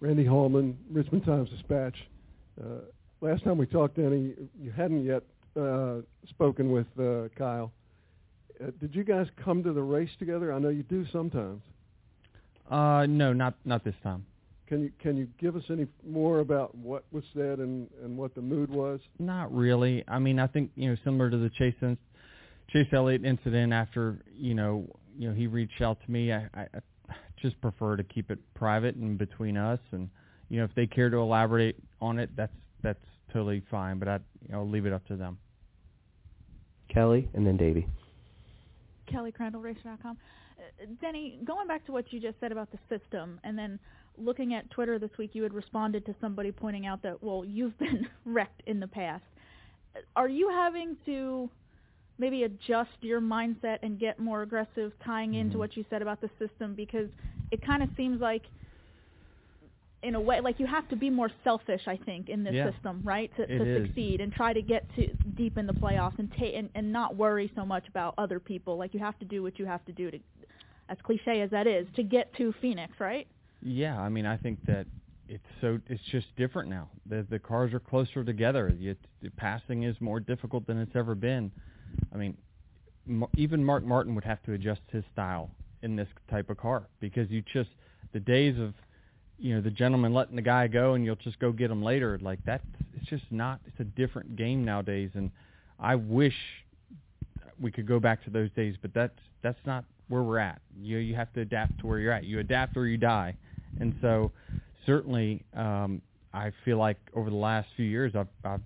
Randy 0.00 0.24
Hallman, 0.24 0.76
Richmond 0.90 1.24
Times 1.24 1.48
Dispatch. 1.50 1.96
Uh, 2.60 2.80
last 3.20 3.44
time 3.44 3.58
we 3.58 3.66
talked, 3.66 3.96
Denny, 3.96 4.34
you 4.60 4.70
hadn't 4.70 5.04
yet 5.04 5.22
uh, 5.60 5.98
spoken 6.28 6.70
with 6.70 6.86
uh, 7.00 7.28
Kyle. 7.36 7.72
Uh, 8.60 8.70
did 8.80 8.94
you 8.94 9.04
guys 9.04 9.26
come 9.42 9.62
to 9.62 9.72
the 9.72 9.82
race 9.82 10.10
together? 10.18 10.52
I 10.52 10.58
know 10.58 10.68
you 10.68 10.82
do 10.82 11.04
sometimes. 11.12 11.62
Uh, 12.70 13.06
no, 13.08 13.32
not 13.32 13.54
not 13.64 13.84
this 13.84 13.94
time. 14.02 14.26
Can 14.66 14.82
you 14.82 14.92
can 15.00 15.16
you 15.16 15.28
give 15.38 15.54
us 15.56 15.62
any 15.70 15.86
more 16.04 16.40
about 16.40 16.74
what 16.74 17.04
was 17.12 17.22
said 17.34 17.60
and 17.60 17.88
and 18.02 18.16
what 18.18 18.34
the 18.34 18.40
mood 18.40 18.70
was? 18.70 19.00
Not 19.18 19.54
really. 19.54 20.04
I 20.08 20.18
mean, 20.18 20.38
I 20.38 20.46
think 20.46 20.70
you 20.74 20.90
know, 20.90 20.96
similar 21.04 21.30
to 21.30 21.36
the 21.36 21.50
Chase 21.50 21.74
Chase 22.70 22.88
Elliott 22.92 23.24
incident. 23.24 23.72
After 23.72 24.18
you 24.34 24.54
know, 24.54 24.86
you 25.16 25.28
know, 25.28 25.34
he 25.34 25.46
reached 25.46 25.80
out 25.80 25.98
to 26.04 26.10
me. 26.10 26.32
I, 26.32 26.48
I 26.54 26.66
just 27.40 27.60
prefer 27.60 27.96
to 27.96 28.04
keep 28.04 28.30
it 28.30 28.38
private 28.54 28.96
and 28.96 29.18
between 29.18 29.56
us. 29.56 29.80
And 29.92 30.08
you 30.48 30.58
know, 30.58 30.64
if 30.64 30.74
they 30.74 30.86
care 30.86 31.10
to 31.10 31.16
elaborate 31.16 31.76
on 32.00 32.18
it, 32.18 32.30
that's 32.36 32.52
that's 32.82 33.04
totally 33.32 33.62
fine. 33.70 33.98
But 33.98 34.08
I, 34.08 34.14
you 34.46 34.52
know, 34.52 34.64
leave 34.64 34.86
it 34.86 34.92
up 34.92 35.06
to 35.06 35.16
them. 35.16 35.38
Kelly 36.88 37.28
and 37.34 37.46
then 37.46 37.56
Davey. 37.56 37.86
Kelly 39.10 39.32
Crandall, 39.32 39.60
Racer.com. 39.60 40.16
Uh, 40.58 40.86
Denny, 41.00 41.38
going 41.44 41.66
back 41.66 41.84
to 41.86 41.92
what 41.92 42.12
you 42.12 42.20
just 42.20 42.38
said 42.40 42.52
about 42.52 42.68
the 42.70 42.78
system, 42.88 43.40
and 43.44 43.58
then 43.58 43.78
looking 44.18 44.54
at 44.54 44.70
Twitter 44.70 44.98
this 44.98 45.10
week, 45.18 45.30
you 45.34 45.42
had 45.42 45.54
responded 45.54 46.04
to 46.06 46.14
somebody 46.20 46.50
pointing 46.50 46.86
out 46.86 47.02
that, 47.02 47.22
well, 47.22 47.44
you've 47.44 47.76
been 47.78 48.06
wrecked 48.24 48.62
in 48.66 48.80
the 48.80 48.86
past. 48.86 49.24
Are 50.14 50.28
you 50.28 50.48
having 50.50 50.96
to 51.06 51.50
maybe 52.18 52.44
adjust 52.44 52.90
your 53.00 53.20
mindset 53.20 53.78
and 53.82 53.98
get 53.98 54.18
more 54.18 54.42
aggressive 54.42 54.92
tying 55.04 55.34
into 55.34 55.50
Mm-hmm. 55.52 55.58
what 55.58 55.76
you 55.76 55.84
said 55.90 56.02
about 56.02 56.20
the 56.20 56.30
system? 56.38 56.74
Because 56.74 57.08
it 57.50 57.64
kind 57.64 57.82
of 57.82 57.88
seems 57.96 58.20
like, 58.20 58.42
in 60.02 60.14
a 60.14 60.20
way, 60.20 60.40
like 60.40 60.60
you 60.60 60.66
have 60.66 60.88
to 60.88 60.96
be 60.96 61.10
more 61.10 61.30
selfish, 61.42 61.82
I 61.86 61.96
think, 61.96 62.28
in 62.28 62.44
this 62.44 62.54
Yeah. 62.54 62.70
system, 62.72 63.00
right, 63.04 63.34
to, 63.36 63.46
to 63.46 63.58
succeed 63.86 64.20
and 64.20 64.32
try 64.32 64.52
to 64.52 64.62
get 64.62 64.88
to 64.94 65.12
deep 65.36 65.58
in 65.58 65.66
the 65.66 65.72
playoffs 65.72 66.18
and, 66.18 66.30
ta- 66.30 66.44
and 66.54 66.70
and 66.74 66.92
not 66.92 67.16
worry 67.16 67.50
so 67.56 67.64
much 67.64 67.88
about 67.88 68.14
other 68.18 68.38
people. 68.38 68.76
Like 68.76 68.94
you 68.94 69.00
have 69.00 69.18
to 69.18 69.24
do 69.24 69.42
what 69.42 69.58
you 69.58 69.66
have 69.66 69.84
to 69.86 69.92
do 69.92 70.10
to, 70.10 70.18
as 70.88 70.98
cliche 71.02 71.40
as 71.40 71.50
that 71.50 71.66
is, 71.66 71.86
to 71.96 72.02
get 72.04 72.32
to 72.36 72.52
Phoenix, 72.60 72.92
right? 73.00 73.26
Yeah, 73.62 73.98
I 74.00 74.08
mean, 74.08 74.26
I 74.26 74.36
think 74.36 74.64
that 74.66 74.86
it's 75.28 75.42
so 75.60 75.80
it's 75.88 76.02
just 76.12 76.26
different 76.36 76.68
now. 76.68 76.88
The 77.06 77.26
the 77.28 77.38
cars 77.38 77.72
are 77.74 77.80
closer 77.80 78.22
together. 78.22 78.70
The, 78.78 78.96
the 79.22 79.30
passing 79.30 79.82
is 79.82 79.96
more 80.00 80.20
difficult 80.20 80.66
than 80.66 80.78
it's 80.78 80.94
ever 80.94 81.14
been. 81.16 81.50
I 82.12 82.16
mean, 82.16 82.36
even 83.36 83.64
Mark 83.64 83.84
Martin 83.84 84.14
would 84.14 84.24
have 84.24 84.42
to 84.44 84.52
adjust 84.52 84.80
his 84.90 85.04
style 85.12 85.50
in 85.82 85.96
this 85.96 86.08
type 86.30 86.50
of 86.50 86.56
car 86.56 86.88
because 87.00 87.30
you 87.30 87.42
just 87.52 87.70
the 88.12 88.20
days 88.20 88.58
of 88.58 88.74
you 89.38 89.54
know 89.54 89.60
the 89.60 89.70
gentleman 89.70 90.14
letting 90.14 90.36
the 90.36 90.42
guy 90.42 90.66
go 90.66 90.94
and 90.94 91.04
you'll 91.04 91.16
just 91.16 91.38
go 91.38 91.52
get 91.52 91.70
him 91.70 91.82
later 91.82 92.18
like 92.22 92.44
that. 92.46 92.62
It's 92.94 93.06
just 93.06 93.24
not. 93.30 93.60
It's 93.66 93.78
a 93.80 93.84
different 93.84 94.36
game 94.36 94.64
nowadays, 94.64 95.10
and 95.14 95.30
I 95.78 95.94
wish 95.94 96.34
we 97.60 97.70
could 97.70 97.86
go 97.86 98.00
back 98.00 98.24
to 98.24 98.30
those 98.30 98.50
days, 98.56 98.74
but 98.80 98.92
that's 98.94 99.18
that's 99.42 99.58
not 99.66 99.84
where 100.08 100.22
we're 100.22 100.38
at. 100.38 100.60
You 100.80 100.98
you 100.98 101.14
have 101.14 101.32
to 101.34 101.40
adapt 101.40 101.80
to 101.80 101.86
where 101.86 101.98
you're 101.98 102.12
at. 102.12 102.24
You 102.24 102.40
adapt 102.40 102.76
or 102.76 102.86
you 102.86 102.96
die. 102.96 103.36
And 103.78 103.94
so 104.00 104.32
certainly 104.84 105.44
um 105.54 106.02
I 106.32 106.52
feel 106.64 106.78
like 106.78 106.98
over 107.14 107.30
the 107.30 107.36
last 107.36 107.68
few 107.76 107.86
years 107.86 108.12
I've 108.14 108.28
I've 108.44 108.60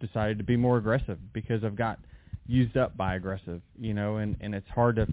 decided 0.00 0.38
to 0.38 0.44
be 0.44 0.56
more 0.56 0.76
aggressive 0.76 1.18
because 1.32 1.64
I've 1.64 1.76
got 1.76 1.98
used 2.46 2.76
up 2.76 2.96
by 2.96 3.16
aggressive, 3.16 3.60
you 3.78 3.94
know, 3.94 4.16
and 4.16 4.36
and 4.40 4.54
it's 4.54 4.68
hard 4.68 4.96
to 4.96 5.06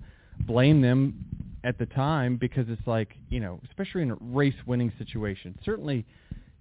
blame 0.46 0.82
them 0.82 1.26
at 1.64 1.78
the 1.78 1.86
time 1.88 2.38
because 2.38 2.66
it's 2.70 2.86
like 2.88 3.16
you 3.30 3.40
know, 3.40 3.60
especially 3.70 4.02
in 4.02 4.12
a 4.12 4.18
race 4.22 4.56
winning 4.66 4.92
situation. 4.98 5.58
Certainly, 5.64 6.06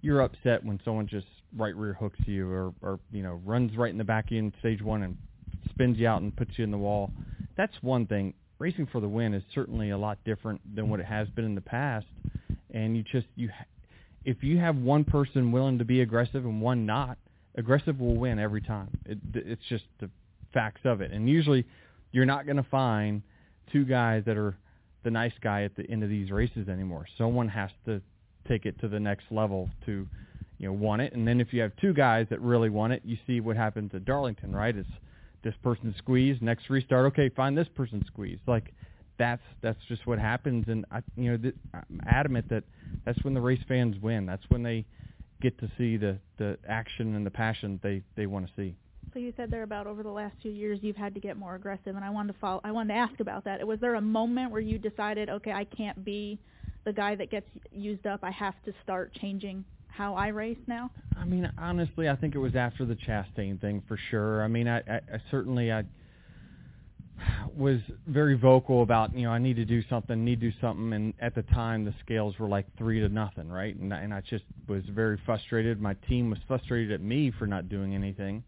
you're 0.01 0.21
upset 0.21 0.63
when 0.63 0.79
someone 0.83 1.07
just 1.07 1.27
right 1.57 1.75
rear 1.75 1.93
hooks 1.93 2.19
you 2.25 2.49
or 2.49 2.73
or 2.81 2.99
you 3.11 3.23
know 3.23 3.41
runs 3.45 3.75
right 3.77 3.91
in 3.91 3.97
the 3.97 4.03
back 4.03 4.31
in 4.31 4.53
stage 4.59 4.81
one 4.81 5.03
and 5.03 5.17
spins 5.69 5.97
you 5.97 6.07
out 6.07 6.21
and 6.21 6.35
puts 6.35 6.51
you 6.57 6.63
in 6.63 6.71
the 6.71 6.77
wall. 6.77 7.11
That's 7.57 7.73
one 7.81 8.05
thing. 8.07 8.33
Racing 8.59 8.87
for 8.91 9.01
the 9.01 9.07
win 9.07 9.33
is 9.33 9.43
certainly 9.53 9.89
a 9.89 9.97
lot 9.97 10.17
different 10.25 10.61
than 10.75 10.89
what 10.89 10.99
it 10.99 11.05
has 11.05 11.27
been 11.29 11.45
in 11.45 11.55
the 11.55 11.61
past, 11.61 12.05
and 12.73 12.95
you 12.95 13.03
just 13.03 13.27
you 13.35 13.49
if 14.25 14.41
you 14.41 14.57
have 14.57 14.77
one 14.77 15.03
person 15.03 15.51
willing 15.51 15.77
to 15.79 15.85
be 15.85 16.01
aggressive 16.01 16.45
and 16.45 16.61
one 16.61 16.85
not, 16.85 17.17
aggressive 17.55 17.99
will 17.99 18.15
win 18.15 18.39
every 18.39 18.61
time. 18.61 18.89
It, 19.05 19.17
it's 19.33 19.61
just 19.67 19.83
the 19.99 20.09
facts 20.53 20.81
of 20.85 21.01
it. 21.01 21.11
And 21.11 21.27
usually, 21.27 21.65
you're 22.11 22.25
not 22.25 22.45
going 22.45 22.57
to 22.57 22.67
find 22.69 23.21
two 23.71 23.85
guys 23.85 24.23
that 24.25 24.37
are 24.37 24.55
the 25.03 25.11
nice 25.11 25.33
guy 25.41 25.63
at 25.63 25.75
the 25.75 25.89
end 25.89 26.03
of 26.03 26.09
these 26.09 26.31
races 26.31 26.69
anymore. 26.69 27.05
Someone 27.17 27.47
has 27.49 27.71
to 27.85 28.01
take 28.47 28.65
it 28.65 28.79
to 28.81 28.87
the 28.87 28.99
next 28.99 29.25
level 29.31 29.69
to, 29.85 30.07
you 30.57 30.67
know, 30.67 30.73
want 30.73 31.01
it. 31.01 31.13
And 31.13 31.27
then 31.27 31.41
if 31.41 31.53
you 31.53 31.61
have 31.61 31.71
two 31.81 31.93
guys 31.93 32.27
that 32.29 32.41
really 32.41 32.69
want 32.69 32.93
it, 32.93 33.01
you 33.03 33.17
see 33.27 33.39
what 33.39 33.57
happens 33.57 33.91
at 33.93 34.05
Darlington, 34.05 34.55
right? 34.55 34.75
It's 34.75 34.89
this 35.43 35.55
person 35.61 35.93
squeezed, 35.97 36.41
next 36.41 36.69
restart, 36.69 37.05
okay, 37.07 37.29
find 37.29 37.57
this 37.57 37.67
person 37.75 38.03
squeezed. 38.07 38.41
Like 38.47 38.73
that's 39.17 39.41
that's 39.61 39.79
just 39.87 40.07
what 40.07 40.19
happens. 40.19 40.65
And 40.67 40.85
I, 40.91 41.01
you 41.15 41.31
know, 41.31 41.37
th- 41.37 41.55
I'm 41.73 42.01
adamant 42.05 42.49
that 42.49 42.63
that's 43.05 43.21
when 43.23 43.33
the 43.33 43.41
race 43.41 43.61
fans 43.67 43.95
win. 44.01 44.25
That's 44.25 44.43
when 44.49 44.63
they 44.63 44.85
get 45.41 45.57
to 45.59 45.69
see 45.77 45.97
the 45.97 46.17
the 46.37 46.57
action 46.67 47.15
and 47.15 47.25
the 47.25 47.31
passion 47.31 47.79
they 47.83 48.01
they 48.15 48.25
want 48.25 48.47
to 48.47 48.53
see. 48.55 48.75
So 49.13 49.19
you 49.19 49.33
said 49.37 49.51
there 49.51 49.63
about 49.63 49.87
over 49.87 50.01
the 50.03 50.09
last 50.09 50.35
two 50.41 50.49
years 50.49 50.79
you've 50.81 50.95
had 50.95 51.13
to 51.13 51.19
get 51.19 51.37
more 51.37 51.55
aggressive, 51.55 51.95
and 51.95 52.03
I 52.03 52.09
wanted 52.09 52.33
to 52.33 52.39
follow. 52.39 52.61
I 52.63 52.71
wanted 52.71 52.93
to 52.93 52.99
ask 52.99 53.19
about 53.19 53.43
that. 53.45 53.65
Was 53.65 53.79
there 53.79 53.95
a 53.95 54.01
moment 54.01 54.51
where 54.51 54.61
you 54.61 54.77
decided, 54.79 55.29
okay, 55.29 55.51
I 55.51 55.65
can't 55.65 56.03
be 56.03 56.39
the 56.85 56.93
guy 56.93 57.15
that 57.15 57.29
gets 57.29 57.47
used 57.71 58.05
up. 58.07 58.21
I 58.23 58.31
have 58.31 58.55
to 58.65 58.73
start 58.83 59.13
changing 59.21 59.65
how 59.87 60.15
I 60.15 60.29
race 60.29 60.57
now? 60.67 60.89
I 61.15 61.25
mean, 61.25 61.51
honestly, 61.57 62.09
I 62.09 62.15
think 62.15 62.35
it 62.35 62.39
was 62.39 62.55
after 62.55 62.85
the 62.85 62.95
Chastain 62.95 63.61
thing 63.61 63.83
for 63.87 63.99
sure. 64.09 64.43
I 64.43 64.47
mean, 64.47 64.67
I, 64.67 64.79
I, 64.79 64.95
I 65.13 65.21
certainly 65.29 65.71
I 65.71 65.83
was 67.55 67.79
very 68.07 68.35
vocal 68.35 68.81
about 68.81 69.15
you 69.15 69.23
know 69.23 69.31
I 69.31 69.37
need 69.37 69.55
to 69.57 69.65
do 69.65 69.83
something, 69.89 70.25
need 70.25 70.41
to 70.41 70.49
do 70.51 70.57
something, 70.59 70.93
and 70.93 71.13
at 71.19 71.35
the 71.35 71.43
time 71.43 71.85
the 71.85 71.93
scales 72.03 72.37
were 72.39 72.47
like 72.47 72.65
three 72.77 72.99
to 72.99 73.09
nothing, 73.09 73.49
right? 73.49 73.75
And 73.75 73.93
and 73.93 74.13
I 74.13 74.21
just 74.21 74.45
was 74.67 74.83
very 74.89 75.19
frustrated. 75.25 75.79
My 75.79 75.93
team 76.09 76.29
was 76.29 76.39
frustrated 76.47 76.91
at 76.91 77.01
me 77.01 77.31
for 77.37 77.45
not 77.45 77.69
doing 77.69 77.93
anything, 77.93 78.43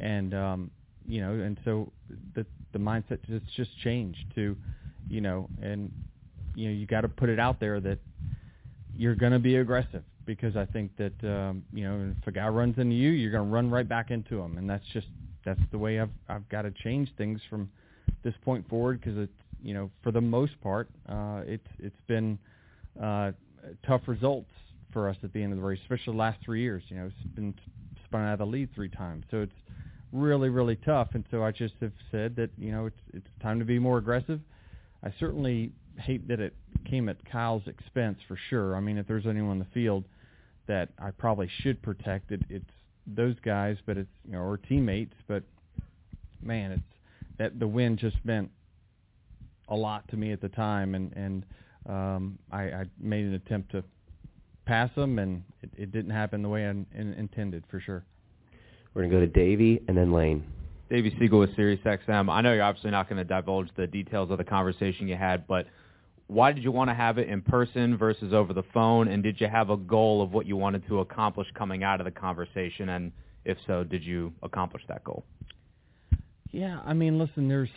and 0.00 0.34
um, 0.34 0.70
you 1.06 1.20
know, 1.20 1.32
and 1.32 1.58
so 1.64 1.90
the 2.34 2.46
the 2.72 2.78
mindset 2.78 3.18
just 3.28 3.44
just 3.56 3.70
changed 3.82 4.24
to, 4.34 4.56
you 5.08 5.20
know, 5.20 5.48
and 5.62 5.90
you 6.54 6.68
know 6.68 6.74
you 6.74 6.86
got 6.86 7.02
to 7.02 7.08
put 7.08 7.28
it 7.28 7.38
out 7.38 7.60
there 7.60 7.80
that 7.80 7.98
you're 8.96 9.14
going 9.14 9.32
to 9.32 9.38
be 9.38 9.56
aggressive 9.56 10.02
because 10.26 10.56
I 10.56 10.64
think 10.66 10.92
that 10.96 11.24
um, 11.24 11.64
you 11.72 11.84
know 11.84 12.12
if 12.18 12.26
a 12.26 12.32
guy 12.32 12.48
runs 12.48 12.78
into 12.78 12.94
you, 12.94 13.10
you're 13.10 13.32
going 13.32 13.48
to 13.48 13.54
run 13.54 13.70
right 13.70 13.88
back 13.88 14.10
into 14.10 14.40
him, 14.40 14.58
and 14.58 14.68
that's 14.68 14.84
just 14.92 15.08
that's 15.44 15.60
the 15.70 15.78
way 15.78 16.00
I've 16.00 16.10
I've 16.28 16.48
got 16.48 16.62
to 16.62 16.70
change 16.70 17.08
things 17.16 17.40
from 17.48 17.70
this 18.22 18.34
point 18.44 18.68
forward 18.68 19.00
because 19.00 19.18
it's 19.18 19.32
you 19.62 19.74
know 19.74 19.90
for 20.02 20.12
the 20.12 20.20
most 20.20 20.60
part 20.60 20.88
uh, 21.08 21.42
it's 21.46 21.66
it's 21.78 22.00
been 22.06 22.38
uh, 23.02 23.32
tough 23.86 24.02
results 24.06 24.50
for 24.92 25.08
us 25.08 25.16
at 25.22 25.32
the 25.32 25.42
end 25.42 25.52
of 25.52 25.58
the 25.58 25.64
race, 25.64 25.78
especially 25.82 26.12
the 26.12 26.18
last 26.18 26.38
three 26.44 26.60
years. 26.60 26.82
You 26.88 26.96
know, 26.96 27.06
it's 27.06 27.34
been 27.34 27.54
spun 28.04 28.22
out 28.22 28.34
of 28.34 28.38
the 28.40 28.46
lead 28.46 28.74
three 28.74 28.88
times, 28.88 29.24
so 29.30 29.42
it's 29.42 29.52
really 30.12 30.48
really 30.48 30.76
tough. 30.76 31.08
And 31.14 31.24
so 31.30 31.42
I 31.42 31.52
just 31.52 31.74
have 31.80 31.92
said 32.10 32.36
that 32.36 32.50
you 32.58 32.72
know 32.72 32.86
it's 32.86 33.00
it's 33.12 33.28
time 33.42 33.58
to 33.58 33.64
be 33.64 33.78
more 33.78 33.98
aggressive. 33.98 34.40
I 35.02 35.12
certainly 35.18 35.72
hate 35.98 36.28
that 36.28 36.40
it 36.40 36.54
came 36.88 37.08
at 37.08 37.16
Kyle's 37.30 37.66
expense 37.66 38.18
for 38.28 38.38
sure. 38.48 38.76
I 38.76 38.80
mean, 38.80 38.98
if 38.98 39.06
there's 39.06 39.26
anyone 39.26 39.52
in 39.52 39.58
the 39.58 39.66
field 39.72 40.04
that 40.66 40.90
I 40.98 41.10
probably 41.10 41.48
should 41.62 41.82
protect, 41.82 42.32
it, 42.32 42.42
it's 42.48 42.70
those 43.06 43.36
guys, 43.44 43.76
but 43.86 43.96
it's 43.96 44.10
you 44.24 44.32
know 44.32 44.42
or 44.42 44.56
teammates. 44.56 45.14
But 45.26 45.42
man, 46.42 46.72
it's 46.72 46.82
that 47.38 47.58
the 47.58 47.66
win 47.66 47.96
just 47.96 48.16
meant 48.24 48.50
a 49.68 49.76
lot 49.76 50.08
to 50.08 50.16
me 50.16 50.32
at 50.32 50.40
the 50.40 50.48
time, 50.48 50.94
and 50.94 51.12
and 51.14 51.46
um, 51.88 52.38
I, 52.52 52.62
I 52.62 52.84
made 52.98 53.24
an 53.24 53.34
attempt 53.34 53.72
to 53.72 53.84
pass 54.66 54.90
them, 54.94 55.18
and 55.18 55.42
it, 55.62 55.70
it 55.76 55.92
didn't 55.92 56.12
happen 56.12 56.42
the 56.42 56.48
way 56.48 56.66
I 56.66 56.70
in, 56.70 56.86
intended 56.94 57.64
for 57.70 57.80
sure. 57.80 58.04
We're 58.94 59.02
gonna 59.02 59.14
go 59.14 59.20
to 59.20 59.26
Davey 59.26 59.82
and 59.88 59.96
then 59.96 60.12
Lane. 60.12 60.44
Davey 60.90 61.12
Segal 61.12 61.38
with 61.38 61.56
SiriusXM. 61.56 62.28
I 62.28 62.40
know 62.40 62.52
you're 62.52 62.64
obviously 62.64 62.90
not 62.90 63.08
going 63.08 63.18
to 63.18 63.24
divulge 63.24 63.68
the 63.76 63.86
details 63.86 64.28
of 64.32 64.38
the 64.38 64.44
conversation 64.44 65.06
you 65.06 65.14
had, 65.14 65.46
but 65.46 65.66
why 66.26 66.50
did 66.50 66.64
you 66.64 66.72
want 66.72 66.90
to 66.90 66.94
have 66.94 67.16
it 67.18 67.28
in 67.28 67.42
person 67.42 67.96
versus 67.96 68.32
over 68.32 68.52
the 68.52 68.64
phone? 68.74 69.06
And 69.06 69.22
did 69.22 69.40
you 69.40 69.46
have 69.46 69.70
a 69.70 69.76
goal 69.76 70.20
of 70.20 70.32
what 70.32 70.46
you 70.46 70.56
wanted 70.56 70.86
to 70.88 70.98
accomplish 70.98 71.46
coming 71.54 71.84
out 71.84 72.00
of 72.00 72.06
the 72.06 72.10
conversation? 72.10 72.88
And 72.88 73.12
if 73.44 73.56
so, 73.68 73.84
did 73.84 74.02
you 74.02 74.32
accomplish 74.42 74.82
that 74.88 75.04
goal? 75.04 75.24
Yeah, 76.50 76.80
I 76.84 76.92
mean, 76.92 77.18
listen, 77.18 77.48
there's 77.48 77.70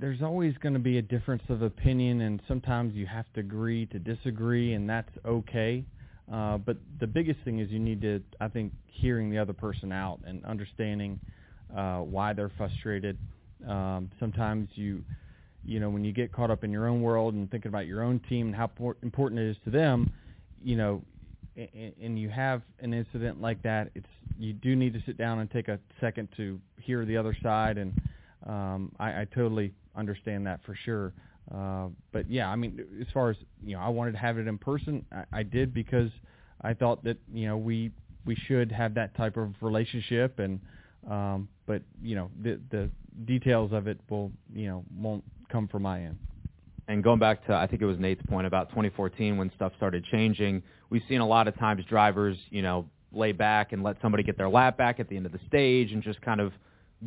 there's 0.00 0.22
always 0.22 0.56
going 0.58 0.72
to 0.72 0.80
be 0.80 0.96
a 0.96 1.02
difference 1.02 1.42
of 1.50 1.60
opinion, 1.60 2.22
and 2.22 2.40
sometimes 2.48 2.94
you 2.94 3.06
have 3.06 3.26
to 3.34 3.40
agree 3.40 3.84
to 3.86 3.98
disagree, 3.98 4.72
and 4.72 4.88
that's 4.88 5.10
okay. 5.26 5.84
Uh, 6.30 6.58
but 6.58 6.76
the 7.00 7.06
biggest 7.06 7.40
thing 7.44 7.58
is 7.58 7.70
you 7.70 7.78
need 7.78 8.00
to, 8.02 8.22
I 8.40 8.48
think, 8.48 8.72
hearing 8.86 9.30
the 9.30 9.38
other 9.38 9.52
person 9.52 9.92
out 9.92 10.20
and 10.26 10.44
understanding 10.44 11.18
uh, 11.76 11.98
why 11.98 12.32
they're 12.32 12.52
frustrated. 12.56 13.16
Um, 13.66 14.10
sometimes 14.20 14.68
you, 14.74 15.04
you 15.64 15.80
know, 15.80 15.90
when 15.90 16.04
you 16.04 16.12
get 16.12 16.32
caught 16.32 16.50
up 16.50 16.64
in 16.64 16.70
your 16.70 16.88
own 16.88 17.02
world 17.02 17.34
and 17.34 17.50
thinking 17.50 17.68
about 17.68 17.86
your 17.86 18.02
own 18.02 18.20
team 18.28 18.48
and 18.48 18.56
how 18.56 18.70
important 19.02 19.40
it 19.40 19.50
is 19.50 19.56
to 19.64 19.70
them, 19.70 20.12
you 20.62 20.76
know, 20.76 21.02
and 21.56 22.18
you 22.18 22.28
have 22.30 22.62
an 22.80 22.94
incident 22.94 23.40
like 23.40 23.62
that, 23.62 23.90
it's 23.94 24.06
you 24.38 24.52
do 24.52 24.74
need 24.74 24.94
to 24.94 25.02
sit 25.04 25.18
down 25.18 25.40
and 25.40 25.50
take 25.50 25.68
a 25.68 25.78
second 26.00 26.28
to 26.36 26.58
hear 26.80 27.04
the 27.04 27.16
other 27.16 27.36
side, 27.42 27.76
and 27.76 27.92
um, 28.46 28.90
I, 28.98 29.20
I 29.20 29.26
totally 29.34 29.72
understand 29.94 30.46
that 30.46 30.60
for 30.64 30.74
sure. 30.74 31.12
Uh, 31.52 31.88
but 32.12 32.30
yeah, 32.30 32.48
I 32.48 32.56
mean, 32.56 32.84
as 33.00 33.06
far 33.12 33.30
as 33.30 33.36
you 33.64 33.74
know, 33.76 33.82
I 33.82 33.88
wanted 33.88 34.12
to 34.12 34.18
have 34.18 34.38
it 34.38 34.46
in 34.46 34.58
person. 34.58 35.04
I, 35.12 35.40
I 35.40 35.42
did 35.42 35.74
because 35.74 36.10
I 36.60 36.74
thought 36.74 37.04
that 37.04 37.18
you 37.32 37.46
know 37.46 37.56
we 37.56 37.90
we 38.24 38.36
should 38.46 38.70
have 38.70 38.94
that 38.94 39.16
type 39.16 39.36
of 39.36 39.54
relationship, 39.60 40.38
and 40.38 40.60
um, 41.10 41.48
but 41.66 41.82
you 42.02 42.14
know 42.14 42.30
the 42.42 42.60
the 42.70 42.90
details 43.24 43.72
of 43.72 43.86
it 43.88 43.98
will 44.08 44.32
you 44.54 44.68
know 44.68 44.84
won't 44.96 45.24
come 45.50 45.68
from 45.68 45.82
my 45.82 46.02
end 46.02 46.18
and 46.88 47.02
going 47.02 47.18
back 47.18 47.46
to 47.46 47.54
I 47.54 47.66
think 47.66 47.82
it 47.82 47.86
was 47.86 47.98
Nate's 47.98 48.22
point 48.28 48.46
about 48.46 48.68
2014 48.70 49.36
when 49.36 49.50
stuff 49.54 49.72
started 49.76 50.04
changing, 50.10 50.62
we've 50.90 51.02
seen 51.08 51.20
a 51.20 51.26
lot 51.26 51.48
of 51.48 51.56
times 51.58 51.84
drivers, 51.88 52.36
you 52.50 52.62
know, 52.62 52.86
lay 53.12 53.32
back 53.32 53.72
and 53.72 53.82
let 53.82 53.96
somebody 54.02 54.22
get 54.22 54.36
their 54.36 54.48
lap 54.48 54.76
back 54.76 54.98
at 54.98 55.08
the 55.08 55.16
end 55.16 55.26
of 55.26 55.32
the 55.32 55.40
stage 55.46 55.92
and 55.92 56.02
just 56.02 56.20
kind 56.22 56.40
of 56.40 56.52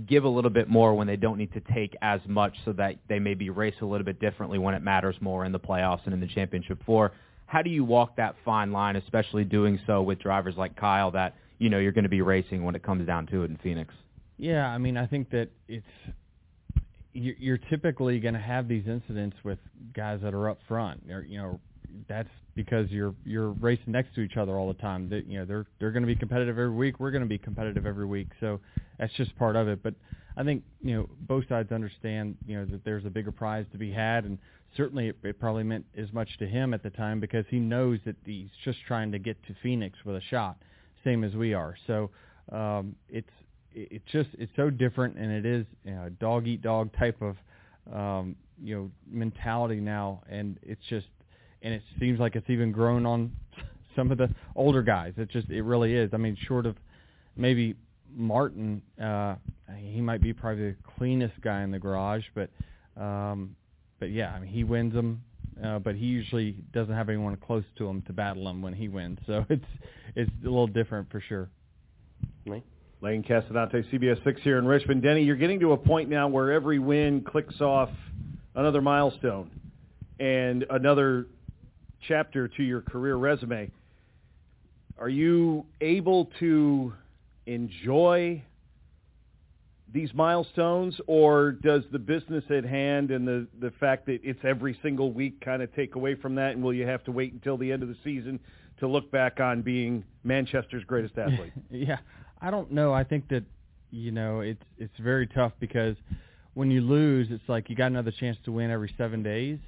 give 0.07 0.25
a 0.25 0.29
little 0.29 0.49
bit 0.49 0.67
more 0.67 0.93
when 0.93 1.07
they 1.07 1.15
don't 1.15 1.37
need 1.37 1.53
to 1.53 1.61
take 1.73 1.95
as 2.01 2.19
much 2.27 2.53
so 2.65 2.73
that 2.73 2.95
they 3.07 3.19
maybe 3.19 3.49
race 3.49 3.75
a 3.81 3.85
little 3.85 4.05
bit 4.05 4.19
differently 4.19 4.57
when 4.57 4.73
it 4.73 4.81
matters 4.81 5.15
more 5.21 5.45
in 5.45 5.51
the 5.51 5.59
playoffs 5.59 6.01
and 6.05 6.13
in 6.13 6.19
the 6.19 6.27
championship 6.27 6.81
four. 6.85 7.13
How 7.45 7.61
do 7.61 7.69
you 7.69 7.85
walk 7.85 8.17
that 8.17 8.35
fine 8.43 8.71
line, 8.71 8.95
especially 8.95 9.45
doing 9.45 9.79
so 9.87 10.01
with 10.01 10.19
drivers 10.19 10.55
like 10.57 10.75
Kyle 10.75 11.11
that, 11.11 11.35
you 11.59 11.69
know, 11.69 11.79
you're 11.79 11.91
going 11.91 12.03
to 12.03 12.09
be 12.09 12.21
racing 12.21 12.63
when 12.63 12.75
it 12.75 12.83
comes 12.83 13.05
down 13.07 13.27
to 13.27 13.43
it 13.43 13.51
in 13.51 13.57
Phoenix? 13.57 13.93
Yeah, 14.37 14.67
I 14.67 14.77
mean, 14.77 14.97
I 14.97 15.07
think 15.07 15.29
that 15.29 15.49
it's 15.67 15.85
you're 17.13 17.57
typically 17.57 18.19
going 18.19 18.33
to 18.33 18.39
have 18.41 18.67
these 18.67 18.83
incidents 18.87 19.37
with 19.43 19.57
guys 19.93 20.19
that 20.21 20.33
are 20.33 20.49
up 20.49 20.59
front. 20.67 21.03
Or, 21.09 21.21
you 21.21 21.37
know, 21.37 21.61
that's 22.07 22.29
because 22.55 22.89
you're 22.89 23.15
you're 23.25 23.51
racing 23.51 23.91
next 23.91 24.15
to 24.15 24.21
each 24.21 24.37
other 24.37 24.53
all 24.57 24.67
the 24.67 24.79
time. 24.79 25.09
That 25.09 25.27
you 25.27 25.39
know 25.39 25.45
they're 25.45 25.65
they're 25.79 25.91
going 25.91 26.03
to 26.03 26.07
be 26.07 26.15
competitive 26.15 26.57
every 26.57 26.75
week. 26.75 26.99
We're 26.99 27.11
going 27.11 27.23
to 27.23 27.29
be 27.29 27.37
competitive 27.37 27.85
every 27.85 28.05
week. 28.05 28.29
So 28.39 28.59
that's 28.99 29.13
just 29.13 29.35
part 29.37 29.55
of 29.55 29.67
it. 29.67 29.83
But 29.83 29.93
I 30.37 30.43
think 30.43 30.63
you 30.81 30.95
know 30.95 31.09
both 31.21 31.47
sides 31.47 31.71
understand 31.71 32.37
you 32.45 32.57
know 32.57 32.65
that 32.65 32.83
there's 32.83 33.05
a 33.05 33.09
bigger 33.09 33.31
prize 33.31 33.65
to 33.71 33.77
be 33.77 33.91
had, 33.91 34.25
and 34.25 34.37
certainly 34.75 35.09
it, 35.09 35.15
it 35.23 35.39
probably 35.39 35.63
meant 35.63 35.85
as 35.97 36.11
much 36.13 36.29
to 36.39 36.47
him 36.47 36.73
at 36.73 36.83
the 36.83 36.89
time 36.89 37.19
because 37.19 37.45
he 37.49 37.59
knows 37.59 37.99
that 38.05 38.15
he's 38.25 38.49
just 38.63 38.79
trying 38.87 39.11
to 39.11 39.19
get 39.19 39.41
to 39.47 39.55
Phoenix 39.63 39.97
with 40.05 40.15
a 40.15 40.21
shot, 40.29 40.57
same 41.03 41.23
as 41.23 41.33
we 41.35 41.53
are. 41.53 41.75
So 41.87 42.09
um, 42.51 42.95
it's 43.09 43.29
it's 43.73 44.05
just 44.11 44.29
it's 44.37 44.51
so 44.55 44.69
different, 44.69 45.17
and 45.17 45.31
it 45.31 45.45
is 45.45 45.65
you 45.83 45.91
know, 45.91 46.05
a 46.05 46.09
dog 46.09 46.47
eat 46.47 46.61
dog 46.61 46.91
type 46.97 47.21
of 47.21 47.35
um, 47.93 48.35
you 48.61 48.75
know 48.75 48.91
mentality 49.09 49.79
now, 49.79 50.21
and 50.29 50.57
it's 50.63 50.81
just 50.89 51.07
and 51.65 51.73
it 51.73 51.81
seems 51.99 52.19
like 52.19 52.35
it's 52.35 52.49
even 52.49 52.71
grown 52.71 53.05
on 53.07 53.31
some 53.95 54.11
of 54.11 54.19
the 54.19 54.29
older 54.55 54.83
guys. 54.83 55.13
It 55.17 55.29
just 55.29 55.49
it 55.49 55.63
really 55.63 55.95
is. 55.95 56.11
I 56.13 56.17
mean, 56.17 56.37
short 56.47 56.67
of 56.67 56.77
maybe 57.35 57.75
Martin, 58.15 58.81
uh, 59.01 59.35
he 59.75 59.99
might 59.99 60.21
be 60.21 60.31
probably 60.31 60.69
the 60.71 60.75
cleanest 60.97 61.33
guy 61.41 61.63
in 61.63 61.71
the 61.71 61.79
garage, 61.79 62.23
but 62.35 62.49
um, 63.01 63.55
but 63.99 64.11
yeah, 64.11 64.31
I 64.31 64.39
mean 64.39 64.49
he 64.49 64.63
wins 64.63 64.93
them. 64.93 65.21
Uh, 65.63 65.79
but 65.79 65.95
he 65.95 66.05
usually 66.05 66.51
doesn't 66.73 66.93
have 66.93 67.07
anyone 67.07 67.33
close 67.37 67.63
to 67.77 67.87
him 67.87 68.01
to 68.01 68.11
battle 68.11 68.45
him 68.49 68.61
when 68.61 68.73
he 68.73 68.89
wins, 68.89 69.17
so 69.25 69.45
it's 69.49 69.65
it's 70.15 70.31
a 70.43 70.45
little 70.45 70.67
different 70.67 71.09
for 71.09 71.21
sure. 71.21 71.49
Right. 72.45 72.63
Lane 73.01 73.23
Casadonte, 73.23 73.89
CBS 73.91 74.23
6 74.23 74.41
here 74.43 74.57
in 74.57 74.65
Richmond. 74.65 75.01
Denny, 75.01 75.23
you're 75.23 75.35
getting 75.35 75.59
to 75.61 75.73
a 75.73 75.77
point 75.77 76.09
now 76.09 76.27
where 76.27 76.51
every 76.51 76.79
win 76.79 77.21
clicks 77.21 77.61
off 77.61 77.89
another 78.55 78.81
milestone. 78.81 79.49
and 80.19 80.65
another 80.69 81.27
chapter 82.07 82.47
to 82.47 82.63
your 82.63 82.81
career 82.81 83.15
resume. 83.15 83.71
Are 84.97 85.09
you 85.09 85.65
able 85.81 86.29
to 86.39 86.93
enjoy 87.45 88.43
these 89.93 90.13
milestones, 90.13 90.99
or 91.07 91.53
does 91.53 91.83
the 91.91 91.99
business 91.99 92.43
at 92.49 92.65
hand 92.65 93.11
and 93.11 93.27
the 93.27 93.47
the 93.59 93.71
fact 93.79 94.05
that 94.07 94.19
it's 94.23 94.39
every 94.43 94.77
single 94.81 95.13
week 95.13 95.39
kind 95.39 95.61
of 95.61 95.73
take 95.73 95.95
away 95.95 96.15
from 96.15 96.35
that, 96.35 96.51
and 96.51 96.63
will 96.63 96.73
you 96.73 96.85
have 96.85 97.03
to 97.05 97.11
wait 97.11 97.31
until 97.33 97.57
the 97.57 97.71
end 97.71 97.81
of 97.81 97.89
the 97.89 97.95
season 98.03 98.39
to 98.79 98.87
look 98.87 99.09
back 99.11 99.39
on 99.39 99.61
being 99.61 100.03
Manchester's 100.23 100.83
greatest 100.83 101.17
athlete? 101.17 101.53
yeah, 101.71 101.97
I 102.41 102.51
don't 102.51 102.71
know. 102.71 102.93
I 102.93 103.03
think 103.03 103.29
that 103.29 103.43
you 103.91 104.11
know 104.11 104.41
it's 104.41 104.63
it's 104.77 104.97
very 104.99 105.27
tough 105.27 105.53
because 105.59 105.95
when 106.55 106.71
you 106.71 106.81
lose, 106.81 107.27
it's 107.29 107.47
like 107.47 107.69
you 107.69 107.75
got 107.75 107.87
another 107.87 108.11
chance 108.11 108.37
to 108.45 108.51
win 108.51 108.71
every 108.71 108.93
seven 108.97 109.23
days, 109.23 109.59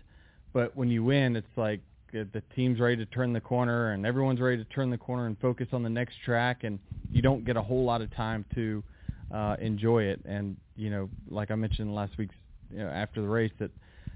but 0.52 0.76
when 0.76 0.90
you 0.90 1.04
win, 1.04 1.36
it's 1.36 1.48
like 1.56 1.82
the 2.12 2.42
team's 2.56 2.80
ready 2.80 2.96
to 2.98 3.06
turn 3.06 3.34
the 3.34 3.42
corner 3.42 3.92
and 3.92 4.06
everyone's 4.06 4.40
ready 4.40 4.58
to 4.58 4.70
turn 4.70 4.90
the 4.90 4.98
corner 4.98 5.28
and 5.28 5.38
focus 5.40 5.68
on 5.74 5.84
the 5.84 5.90
next 5.90 6.16
track, 6.26 6.64
and 6.64 6.80
you 7.12 7.22
don't 7.22 7.46
get 7.46 7.58
a 7.58 7.62
whole 7.62 7.84
lot 7.84 8.02
of 8.02 8.14
time 8.16 8.46
to 8.56 8.84
uh, 9.34 9.56
enjoy 9.60 10.04
it. 10.04 10.22
And 10.26 10.58
you 10.76 10.90
know, 10.90 11.10
like 11.30 11.52
I 11.52 11.56
mentioned 11.56 11.94
last 11.94 12.18
week's 12.18 12.36
you 12.72 12.80
know, 12.80 12.90
after 12.90 13.22
the 13.22 13.28
race, 13.28 13.52
that 13.60 13.72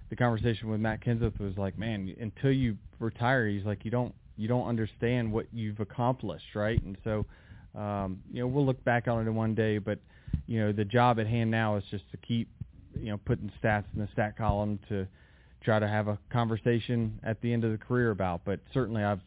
the 0.09 0.15
conversation 0.15 0.69
with 0.69 0.79
Matt 0.79 1.01
Kenseth 1.01 1.39
was 1.39 1.57
like, 1.57 1.77
man, 1.77 2.13
until 2.19 2.51
you 2.51 2.77
retire, 2.99 3.47
he's 3.47 3.65
like, 3.65 3.85
you 3.85 3.91
don't 3.91 4.13
you 4.37 4.47
don't 4.47 4.67
understand 4.67 5.31
what 5.31 5.45
you've 5.53 5.79
accomplished, 5.79 6.55
right? 6.55 6.81
And 6.83 6.97
so, 7.03 7.25
um, 7.75 8.21
you 8.31 8.41
know, 8.41 8.47
we'll 8.47 8.65
look 8.65 8.83
back 8.83 9.07
on 9.07 9.19
it 9.19 9.29
in 9.29 9.35
one 9.35 9.53
day, 9.55 9.77
but 9.77 9.99
you 10.47 10.59
know, 10.59 10.71
the 10.71 10.85
job 10.85 11.19
at 11.19 11.27
hand 11.27 11.51
now 11.51 11.75
is 11.77 11.83
just 11.91 12.09
to 12.11 12.17
keep, 12.17 12.49
you 12.99 13.09
know, 13.09 13.19
putting 13.25 13.51
stats 13.63 13.85
in 13.95 14.01
the 14.01 14.09
stat 14.13 14.37
column 14.37 14.79
to 14.89 15.07
try 15.64 15.80
to 15.80 15.88
have 15.88 16.07
a 16.07 16.18
conversation 16.32 17.20
at 17.24 17.41
the 17.41 17.53
end 17.53 17.64
of 17.64 17.72
the 17.72 17.78
career 17.78 18.12
about. 18.12 18.41
But 18.45 18.59
certainly, 18.74 19.03
I've 19.03 19.22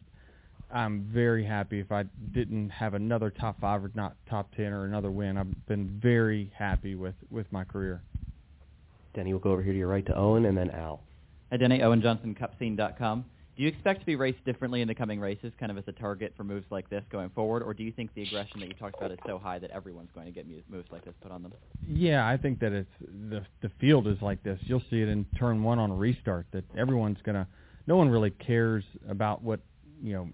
I'm 0.71 1.09
very 1.13 1.45
happy 1.45 1.79
if 1.79 1.91
I 1.91 2.03
didn't 2.33 2.69
have 2.69 2.95
another 2.95 3.29
top 3.29 3.61
five 3.61 3.83
or 3.83 3.91
not 3.93 4.15
top 4.29 4.53
ten 4.55 4.73
or 4.73 4.85
another 4.85 5.11
win. 5.11 5.37
I've 5.37 5.67
been 5.67 5.99
very 6.01 6.51
happy 6.57 6.95
with 6.95 7.15
with 7.29 7.51
my 7.51 7.63
career. 7.63 8.01
Denny, 9.13 9.31
we'll 9.33 9.39
go 9.39 9.51
over 9.51 9.63
here 9.63 9.73
to 9.73 9.79
your 9.79 9.87
right 9.87 10.05
to 10.05 10.15
Owen 10.15 10.45
and 10.45 10.57
then 10.57 10.71
Al. 10.71 11.01
Hi, 11.51 11.57
Denny. 11.57 11.81
Owen 11.81 12.01
Johnson, 12.01 12.35
CupScene.com. 12.35 13.25
Do 13.55 13.63
you 13.63 13.69
expect 13.69 14.01
to 14.01 14.05
be 14.05 14.17
raced 14.17 14.43
differently 14.43 14.81
in 14.81 14.87
the 14.87 14.95
coming 14.95 15.19
races, 15.19 15.53
kind 15.57 15.71
of 15.71 15.77
as 15.77 15.85
a 15.87 15.93
target 15.93 16.33
for 16.35 16.43
moves 16.43 16.65
like 16.71 16.89
this 16.89 17.03
going 17.09 17.29
forward, 17.29 17.63
or 17.63 17.73
do 17.73 17.83
you 17.83 17.91
think 17.91 18.13
the 18.13 18.23
aggression 18.23 18.59
that 18.59 18.67
you 18.67 18.73
talked 18.73 18.97
about 18.97 19.11
is 19.11 19.17
so 19.25 19.37
high 19.37 19.59
that 19.59 19.71
everyone's 19.71 20.09
going 20.13 20.25
to 20.25 20.33
get 20.33 20.45
moves 20.69 20.87
like 20.91 21.05
this 21.05 21.13
put 21.21 21.31
on 21.31 21.41
them? 21.41 21.53
Yeah, 21.87 22.27
I 22.27 22.35
think 22.35 22.59
that 22.59 22.73
it's 22.73 22.89
the 23.29 23.45
the 23.61 23.71
field 23.79 24.07
is 24.07 24.17
like 24.21 24.43
this. 24.43 24.59
You'll 24.63 24.83
see 24.89 25.01
it 25.01 25.07
in 25.07 25.25
turn 25.39 25.63
one 25.63 25.79
on 25.79 25.97
restart 25.97 26.47
that 26.51 26.65
everyone's 26.77 27.19
gonna. 27.23 27.47
No 27.87 27.95
one 27.95 28.09
really 28.09 28.31
cares 28.31 28.83
about 29.07 29.41
what 29.41 29.61
you 30.03 30.13
know 30.13 30.29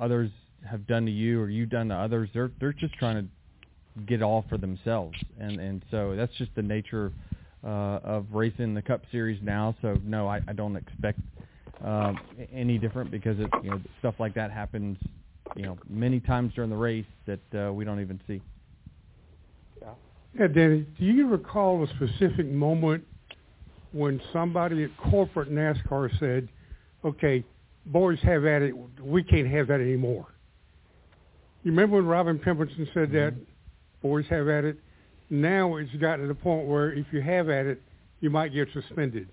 others 0.00 0.30
have 0.68 0.86
done 0.86 1.06
to 1.06 1.12
you 1.12 1.40
or 1.40 1.48
you've 1.48 1.70
done 1.70 1.88
to 1.88 1.94
others. 1.94 2.28
They're 2.34 2.50
they're 2.58 2.72
just 2.72 2.94
trying 2.94 3.22
to 3.22 4.02
get 4.06 4.20
all 4.20 4.44
for 4.48 4.58
themselves, 4.58 5.16
and 5.38 5.60
and 5.60 5.84
so 5.92 6.16
that's 6.16 6.32
just 6.38 6.52
the 6.56 6.62
nature 6.62 7.12
uh, 7.62 8.00
of 8.02 8.26
racing 8.32 8.74
the 8.74 8.82
Cup 8.82 9.02
Series 9.12 9.40
now. 9.42 9.76
So 9.80 9.96
no, 10.02 10.26
I, 10.26 10.40
I 10.48 10.52
don't 10.52 10.76
expect 10.76 11.20
um, 11.82 12.18
any 12.52 12.78
different 12.78 13.10
because 13.10 13.38
it 13.38 13.48
you 13.62 13.70
know 13.70 13.80
stuff 13.98 14.14
like 14.18 14.34
that 14.34 14.50
happens 14.50 14.96
you 15.56 15.62
know 15.62 15.76
many 15.88 16.20
times 16.20 16.52
during 16.54 16.70
the 16.70 16.76
race 16.76 17.06
that 17.26 17.40
uh, 17.54 17.72
we 17.72 17.84
don't 17.84 18.00
even 18.00 18.20
see. 18.26 18.40
Yeah, 20.38 20.48
Danny, 20.48 20.84
do 20.98 21.04
you 21.04 21.28
recall 21.28 21.84
a 21.84 21.86
specific 21.94 22.46
moment 22.46 23.04
when 23.92 24.20
somebody 24.32 24.82
at 24.82 24.90
corporate 24.96 25.50
NASCAR 25.50 26.10
said, 26.18 26.48
"Okay, 27.04 27.44
boys 27.86 28.18
have 28.22 28.44
at 28.44 28.62
it. 28.62 28.74
We 29.00 29.22
can't 29.22 29.46
have 29.48 29.68
that 29.68 29.80
anymore. 29.80 30.26
You 31.62 31.70
remember 31.70 31.96
when 31.96 32.06
Robin 32.06 32.38
Pemberton 32.38 32.88
said 32.92 33.10
that? 33.12 33.32
Mm-hmm. 33.32 33.42
Boys 34.02 34.24
have 34.28 34.48
at 34.48 34.64
it. 34.64 34.78
Now 35.30 35.76
it's 35.76 35.94
gotten 35.94 36.22
to 36.22 36.28
the 36.28 36.34
point 36.34 36.66
where 36.66 36.92
if 36.92 37.06
you 37.12 37.22
have 37.22 37.48
at 37.48 37.66
it, 37.66 37.80
you 38.20 38.30
might 38.30 38.52
get 38.52 38.68
suspended. 38.72 39.28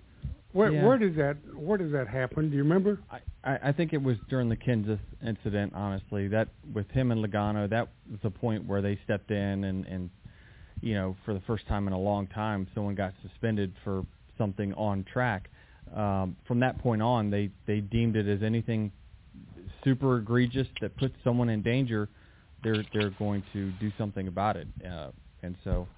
Where, 0.52 0.70
Yeah. 0.70 0.86
where 0.86 0.98
did 0.98 1.16
that 1.16 1.36
Where 1.56 1.78
did 1.78 1.92
that 1.92 2.08
happen? 2.08 2.50
Do 2.50 2.56
you 2.56 2.62
remember? 2.62 2.98
I, 3.44 3.58
I 3.68 3.72
think 3.72 3.92
it 3.92 4.02
was 4.02 4.16
during 4.28 4.48
the 4.48 4.56
Kansas 4.56 5.00
incident. 5.26 5.72
Honestly, 5.74 6.28
that 6.28 6.48
with 6.72 6.88
him 6.90 7.10
and 7.10 7.24
Logano, 7.24 7.68
that 7.70 7.88
was 8.10 8.20
the 8.22 8.30
point 8.30 8.66
where 8.66 8.82
they 8.82 8.98
stepped 9.04 9.30
in 9.30 9.64
and 9.64 9.86
and 9.86 10.10
you 10.80 10.94
know 10.94 11.16
for 11.24 11.34
the 11.34 11.40
first 11.40 11.66
time 11.66 11.86
in 11.86 11.92
a 11.92 11.98
long 11.98 12.26
time, 12.28 12.66
someone 12.74 12.94
got 12.94 13.14
suspended 13.22 13.72
for 13.82 14.04
something 14.38 14.74
on 14.74 15.04
track. 15.04 15.48
Um, 15.94 16.36
from 16.46 16.60
that 16.60 16.78
point 16.78 17.02
on, 17.02 17.30
they 17.30 17.50
they 17.66 17.80
deemed 17.80 18.16
it 18.16 18.28
as 18.28 18.42
anything 18.42 18.92
super 19.84 20.18
egregious 20.18 20.68
that 20.80 20.96
puts 20.96 21.14
someone 21.24 21.48
in 21.48 21.62
danger. 21.62 22.08
They're 22.62 22.84
they're 22.92 23.10
going 23.10 23.42
to 23.52 23.72
do 23.72 23.90
something 23.98 24.28
about 24.28 24.56
it, 24.56 24.68
uh, 24.86 25.10
and 25.42 25.56
so 25.64 25.88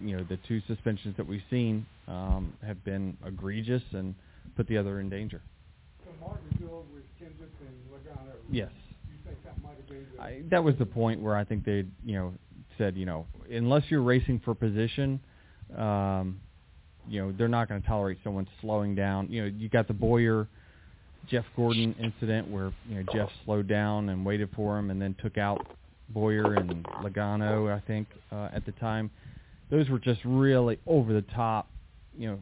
you 0.00 0.16
know 0.16 0.24
the 0.28 0.36
two 0.48 0.60
suspensions 0.66 1.16
that 1.16 1.26
we've 1.26 1.42
seen 1.48 1.86
um, 2.12 2.52
have 2.64 2.84
been 2.84 3.16
egregious 3.26 3.82
and 3.92 4.14
put 4.56 4.66
the 4.68 4.76
other 4.76 5.00
in 5.00 5.08
danger. 5.08 5.40
So 6.04 6.10
Martin 6.20 6.46
with 6.94 7.04
Kenseth 7.20 7.48
and 7.60 7.76
Logano. 7.90 8.34
Yes. 8.50 8.70
You 9.08 9.16
think 9.24 9.42
that 9.44 9.62
might 9.62 9.76
have 9.76 9.88
been 9.88 10.06
the 10.16 10.22
I, 10.22 10.42
that 10.50 10.62
was 10.62 10.74
the 10.78 10.86
point 10.86 11.20
where 11.20 11.36
I 11.36 11.44
think 11.44 11.64
they, 11.64 11.84
you 12.04 12.14
know, 12.14 12.34
said, 12.78 12.96
you 12.96 13.06
know, 13.06 13.26
unless 13.50 13.84
you're 13.88 14.02
racing 14.02 14.40
for 14.44 14.54
position, 14.54 15.20
um, 15.76 16.40
you 17.08 17.20
know, 17.20 17.32
they're 17.36 17.48
not 17.48 17.68
going 17.68 17.80
to 17.80 17.86
tolerate 17.86 18.18
someone 18.22 18.46
slowing 18.60 18.94
down. 18.94 19.28
You 19.30 19.42
know, 19.42 19.48
you 19.56 19.68
got 19.68 19.88
the 19.88 19.94
Bowyer, 19.94 20.48
Jeff 21.28 21.44
Gordon 21.56 21.94
incident 22.00 22.48
where 22.48 22.72
you 22.88 22.96
know 22.96 23.04
Jeff 23.12 23.28
slowed 23.44 23.68
down 23.68 24.08
and 24.08 24.24
waited 24.24 24.50
for 24.54 24.78
him, 24.78 24.90
and 24.90 25.00
then 25.00 25.14
took 25.22 25.38
out 25.38 25.66
Bowyer 26.08 26.54
and 26.54 26.84
Logano, 27.02 27.72
I 27.72 27.80
think, 27.86 28.08
uh, 28.30 28.48
at 28.52 28.66
the 28.66 28.72
time. 28.72 29.10
Those 29.70 29.88
were 29.88 29.98
just 29.98 30.20
really 30.24 30.78
over 30.86 31.12
the 31.12 31.22
top, 31.22 31.70
you 32.16 32.28
know, 32.28 32.38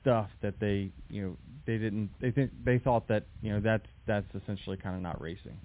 stuff 0.00 0.28
that 0.42 0.54
they, 0.60 0.90
you 1.08 1.22
know, 1.22 1.36
they 1.66 1.78
didn't. 1.78 2.10
They 2.20 2.30
think 2.30 2.50
they 2.64 2.78
thought 2.78 3.06
that, 3.08 3.24
you 3.42 3.52
know, 3.52 3.60
that's 3.60 3.86
that's 4.06 4.26
essentially 4.34 4.76
kind 4.76 4.96
of 4.96 5.02
not 5.02 5.20
racing. 5.20 5.58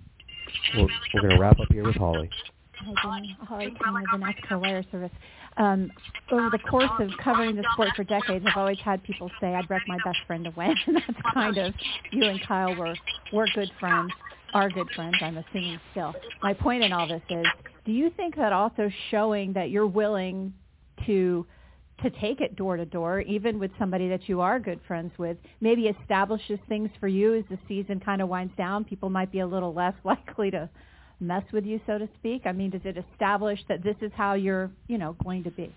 We're, 0.76 0.88
we're 1.14 1.22
going 1.22 1.36
to 1.36 1.40
wrap 1.40 1.60
up 1.60 1.68
here 1.72 1.84
with 1.84 1.96
Holly. 1.96 2.30
Hi, 2.78 2.94
Jenny. 3.04 3.38
Holly 3.42 3.66
King 3.66 3.76
of 4.14 4.20
the 4.20 4.26
NASCAR 4.26 4.62
Wire 4.62 4.84
Service. 4.92 5.12
Um, 5.58 5.92
over 6.32 6.50
the 6.50 6.60
course 6.60 6.92
of 7.00 7.10
covering 7.24 7.56
the 7.56 7.64
sport 7.74 7.90
for 7.96 8.04
decades, 8.04 8.46
I've 8.48 8.58
always 8.58 8.80
had 8.84 9.02
people 9.04 9.32
say 9.40 9.56
I'd 9.56 9.70
wreck 9.70 9.84
my 9.88 9.98
best 10.04 10.18
friend 10.28 10.44
to 10.44 10.52
win. 10.52 10.76
And 10.88 10.98
that's 10.98 11.34
kind 11.34 11.58
of 11.58 11.74
you 12.12 12.26
and 12.26 12.42
Kyle 12.46 12.76
were 12.76 12.96
were 13.32 13.48
good 13.56 13.72
friends, 13.80 14.12
are 14.54 14.70
good 14.70 14.90
friends. 14.96 15.16
I'm 15.22 15.38
assuming 15.38 15.80
still. 15.92 16.14
My 16.44 16.54
point 16.54 16.84
in 16.84 16.92
all 16.92 17.08
this 17.08 17.22
is, 17.30 17.46
do 17.86 17.92
you 17.92 18.10
think 18.10 18.36
that 18.36 18.52
also 18.52 18.90
showing 19.10 19.54
that 19.54 19.70
you're 19.70 19.88
willing 19.88 20.54
to 21.06 21.46
to 22.04 22.10
take 22.10 22.42
it 22.42 22.56
door 22.56 22.78
to 22.78 22.86
door, 22.86 23.22
even 23.22 23.58
with 23.60 23.72
somebody 23.80 24.10
that 24.10 24.28
you 24.28 24.42
are 24.42 24.60
good 24.60 24.80
friends 24.88 25.12
with, 25.18 25.38
maybe 25.62 25.84
establishes 25.84 26.60
things 26.68 26.90
for 27.00 27.08
you 27.08 27.36
as 27.36 27.46
the 27.50 27.58
season 27.68 28.00
kind 28.00 28.22
of 28.22 28.28
winds 28.28 28.54
down. 28.58 28.84
People 28.84 29.10
might 29.10 29.32
be 29.32 29.40
a 29.40 29.48
little 29.48 29.74
less 29.74 29.94
likely 30.04 30.52
to 30.52 30.70
mess 31.20 31.44
with 31.54 31.66
you, 31.66 31.80
so 31.86 31.98
to 31.98 32.08
speak. 32.20 32.44
I 32.46 32.52
mean, 32.52 32.72
does 32.72 32.82
it 32.84 32.98
establish 33.14 33.60
that 33.70 33.84
this 33.84 33.96
is 34.02 34.12
how 34.16 34.34
you're, 34.34 34.70
you 34.88 34.98
know, 34.98 35.16
going 35.24 35.44
to 35.46 35.52
be? 35.52 35.74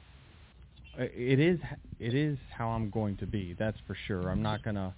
It 0.97 1.39
is 1.39 1.61
it 2.01 2.13
is 2.13 2.37
how 2.57 2.71
I'm 2.71 2.91
going 2.91 3.17
to 3.19 3.27
be. 3.27 3.55
That's 3.57 3.79
for 3.87 3.97
sure. 4.09 4.29
I'm 4.29 4.43
not 4.43 4.65
going 4.65 4.75
to 4.75 4.93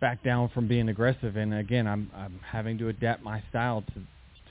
back 0.00 0.22
down 0.22 0.50
from 0.50 0.68
being 0.68 0.88
aggressive. 0.88 1.36
And 1.36 1.52
again, 1.52 1.88
I'm 1.88 2.10
I'm 2.14 2.38
having 2.48 2.78
to 2.78 2.88
adapt 2.88 3.22
my 3.24 3.42
style 3.50 3.82
to 3.94 4.00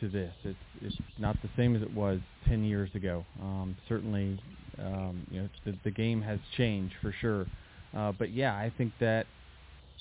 to 0.02 0.10
this. 0.10 0.34
It's 0.44 0.58
it's 0.82 0.96
not 1.18 1.36
the 1.42 1.50
same 1.58 1.76
as 1.76 1.82
it 1.82 1.94
was 1.94 2.20
10 2.48 2.64
years 2.64 2.90
ago. 2.96 3.26
Um, 3.42 3.76
certainly, 3.88 4.40
um, 4.80 5.26
you 5.30 5.42
know, 5.42 5.50
the 5.66 5.76
the 5.84 5.92
game 5.92 6.22
has 6.22 6.40
changed 6.56 6.96
for 7.02 7.14
sure. 7.20 7.46
Uh, 7.96 8.12
but 8.18 8.32
yeah, 8.32 8.54
I 8.54 8.72
think 8.78 8.94
that 9.00 9.26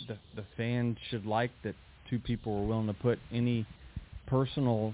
the 0.08 0.16
the 0.34 0.44
fans 0.56 0.96
should 1.10 1.26
like 1.26 1.50
that 1.64 1.74
two 2.08 2.18
people 2.18 2.62
are 2.62 2.66
willing 2.66 2.86
to 2.86 2.94
put 2.94 3.18
any 3.32 3.66
personal 4.26 4.92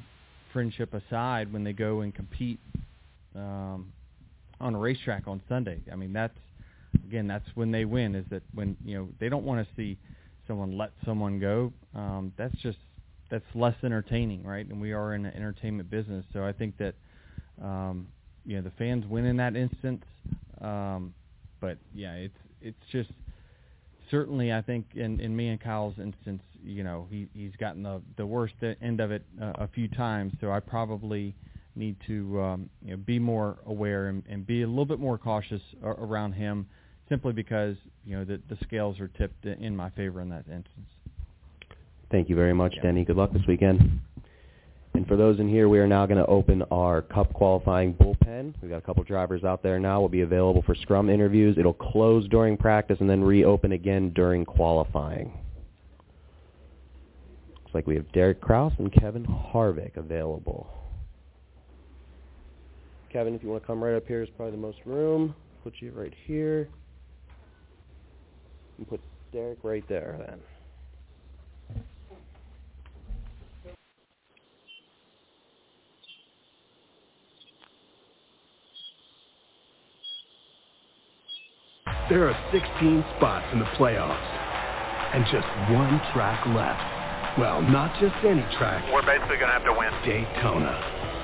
friendship 0.53 0.93
aside 0.95 1.53
when 1.53 1.65
they 1.65 1.73
go 1.73 2.01
and 2.01 2.15
compete 2.15 2.59
um, 3.35 3.93
on 4.61 4.75
a 4.75 4.79
racetrack 4.79 5.27
on 5.27 5.41
Sunday. 5.49 5.81
I 5.91 5.97
mean, 5.97 6.13
that's 6.13 6.37
again, 7.07 7.27
that's 7.27 7.47
when 7.55 7.71
they 7.71 7.85
win. 7.85 8.15
Is 8.15 8.25
that 8.31 8.43
when 8.55 8.77
you 8.85 8.99
know 8.99 9.09
they 9.19 9.29
don't 9.29 9.45
want 9.45 9.67
to 9.67 9.75
see 9.77 9.99
someone 10.47 10.77
let 10.77 10.91
someone 11.05 11.39
go. 11.39 11.73
Um, 11.95 12.33
that's 12.37 12.55
just 12.63 12.79
that's 13.33 13.45
less 13.55 13.75
entertaining, 13.83 14.45
right? 14.45 14.67
And 14.67 14.79
we 14.79 14.93
are 14.93 15.15
in 15.15 15.25
an 15.25 15.35
entertainment 15.35 15.89
business, 15.89 16.23
so 16.35 16.45
I 16.45 16.53
think 16.53 16.77
that 16.77 16.95
um, 17.63 18.07
you 18.45 18.57
know 18.57 18.63
the 18.63 18.73
fans 18.73 19.07
win 19.09 19.25
in 19.25 19.39
that 19.39 19.57
instance. 19.57 20.05
Um, 20.61 21.15
but 21.59 21.79
yeah, 21.95 22.13
it's 22.13 22.37
it's 22.61 22.85
just 22.93 23.09
certainly 24.11 24.53
I 24.53 24.61
think 24.61 24.85
in 24.95 25.19
in 25.19 25.35
me 25.35 25.49
and 25.49 25.59
Kyle's 25.59 25.95
instance, 25.99 26.43
you 26.63 26.85
know, 26.85 27.07
he 27.09 27.27
he's 27.33 27.57
gotten 27.59 27.83
the 27.83 28.03
the 28.19 28.27
worst 28.27 28.53
end 28.83 29.01
of 29.01 29.11
it 29.11 29.25
uh, 29.41 29.53
a 29.55 29.69
few 29.69 29.89
times, 29.89 30.35
so 30.39 30.53
I 30.53 30.61
probably 30.61 31.35
need 31.75 31.97
to 32.07 32.39
um, 32.39 32.71
you 32.85 32.91
know 32.91 32.99
be 32.99 33.19
more 33.19 33.57
aware 33.65 34.09
and, 34.09 34.23
and 34.29 34.47
be 34.47 34.61
a 34.61 34.69
little 34.69 34.85
bit 34.85 35.01
more 35.01 35.17
cautious 35.17 35.63
around 35.83 36.35
him 36.35 36.67
simply 37.09 37.33
because 37.33 37.77
you 38.05 38.15
know 38.15 38.27
the 38.27 38.43
the 38.51 38.59
scales 38.63 39.01
are 39.01 39.09
tipped 39.09 39.47
in 39.47 39.75
my 39.75 39.89
favor 39.89 40.21
in 40.21 40.29
that 40.29 40.45
instance. 40.49 40.91
Thank 42.13 42.29
you 42.29 42.37
very 42.37 42.53
much, 42.53 42.77
Denny. 42.83 43.07
Good 43.07 43.17
luck 43.17 43.33
this 43.33 43.47
weekend. 43.49 43.99
And 44.93 45.09
for 45.09 45.17
those 45.17 45.41
in 45.41 45.49
here, 45.49 45.71
we 45.71 45.79
are 45.79 45.87
now 45.87 46.05
going 46.05 46.19
to 46.19 46.27
open 46.27 46.63
our 46.71 47.01
Cup 47.01 47.33
qualifying 47.33 47.95
bullpen. 47.95 48.53
We've 48.61 48.71
got 48.71 48.77
a 48.77 48.83
couple 48.83 49.03
drivers 49.03 49.45
out 49.45 49.63
there 49.63 49.81
now. 49.81 49.99
We'll 50.01 50.11
be 50.11 50.21
available 50.21 50.61
for 50.61 50.75
scrum 50.75 51.09
interviews. 51.09 51.57
It'll 51.59 51.73
close 51.73 52.29
during 52.29 52.59
practice 52.59 52.99
and 53.01 53.09
then 53.09 53.25
reopen 53.25 53.73
again 53.73 54.11
during 54.11 54.45
qualifying. 54.45 55.33
Looks 57.63 57.73
like 57.73 57.87
we 57.87 57.95
have 57.95 58.13
Derek 58.13 58.43
Kraus 58.43 58.75
and 58.79 58.93
Kevin 58.93 59.25
Harvick 59.25 59.97
available. 59.97 60.69
Kevin, 63.11 63.35
if 63.35 63.43
you 63.43 63.49
want 63.49 63.63
to 63.63 63.67
come 63.67 63.83
right 63.83 63.97
up 63.97 64.07
here, 64.07 64.23
is 64.23 64.29
probably 64.37 64.53
the 64.53 64.59
most 64.59 64.79
room. 64.85 65.35
Put 65.65 65.77
you 65.81 65.93
right 65.93 66.13
here. 66.27 66.69
And 68.77 68.87
put 68.87 69.01
Derek 69.33 69.61
right 69.63 69.89
there 69.89 70.17
then. 70.27 70.39
There 82.13 82.29
are 82.29 82.37
16 82.53 82.61
spots 83.17 83.49
in 83.57 83.59
the 83.59 83.65
playoffs 83.81 84.29
and 85.17 85.25
just 85.33 85.49
one 85.73 85.97
track 86.13 86.45
left. 86.53 86.85
Well, 87.41 87.65
not 87.65 87.89
just 88.05 88.13
any 88.21 88.45
track. 88.61 88.85
We're 88.93 89.01
basically 89.01 89.41
going 89.41 89.49
to 89.49 89.57
have 89.57 89.65
to 89.65 89.73
win. 89.73 89.89
Daytona. 90.05 90.77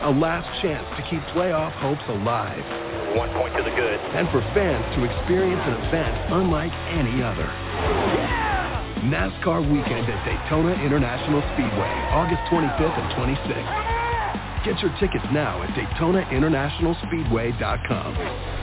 A 0.09 0.13
last 0.17 0.49
chance 0.65 0.89
to 0.97 1.05
keep 1.13 1.21
playoff 1.37 1.77
hopes 1.85 2.01
alive. 2.09 2.65
One 3.21 3.29
point 3.37 3.53
to 3.61 3.69
the 3.69 3.77
good. 3.77 4.01
And 4.17 4.33
for 4.33 4.41
fans 4.57 4.81
to 4.97 5.05
experience 5.05 5.61
an 5.61 5.77
event 5.93 6.33
unlike 6.33 6.73
any 6.97 7.21
other. 7.21 7.45
Yeah! 7.45 9.13
NASCAR 9.13 9.61
weekend 9.69 10.09
at 10.09 10.25
Daytona 10.25 10.73
International 10.81 11.45
Speedway, 11.53 11.93
August 12.17 12.41
25th 12.49 12.97
and 12.97 13.13
26th. 13.13 14.65
Get 14.65 14.81
your 14.81 14.97
tickets 14.97 15.29
now 15.37 15.61
at 15.61 15.69
DaytonaInternationalSpeedway.com. 15.77 18.58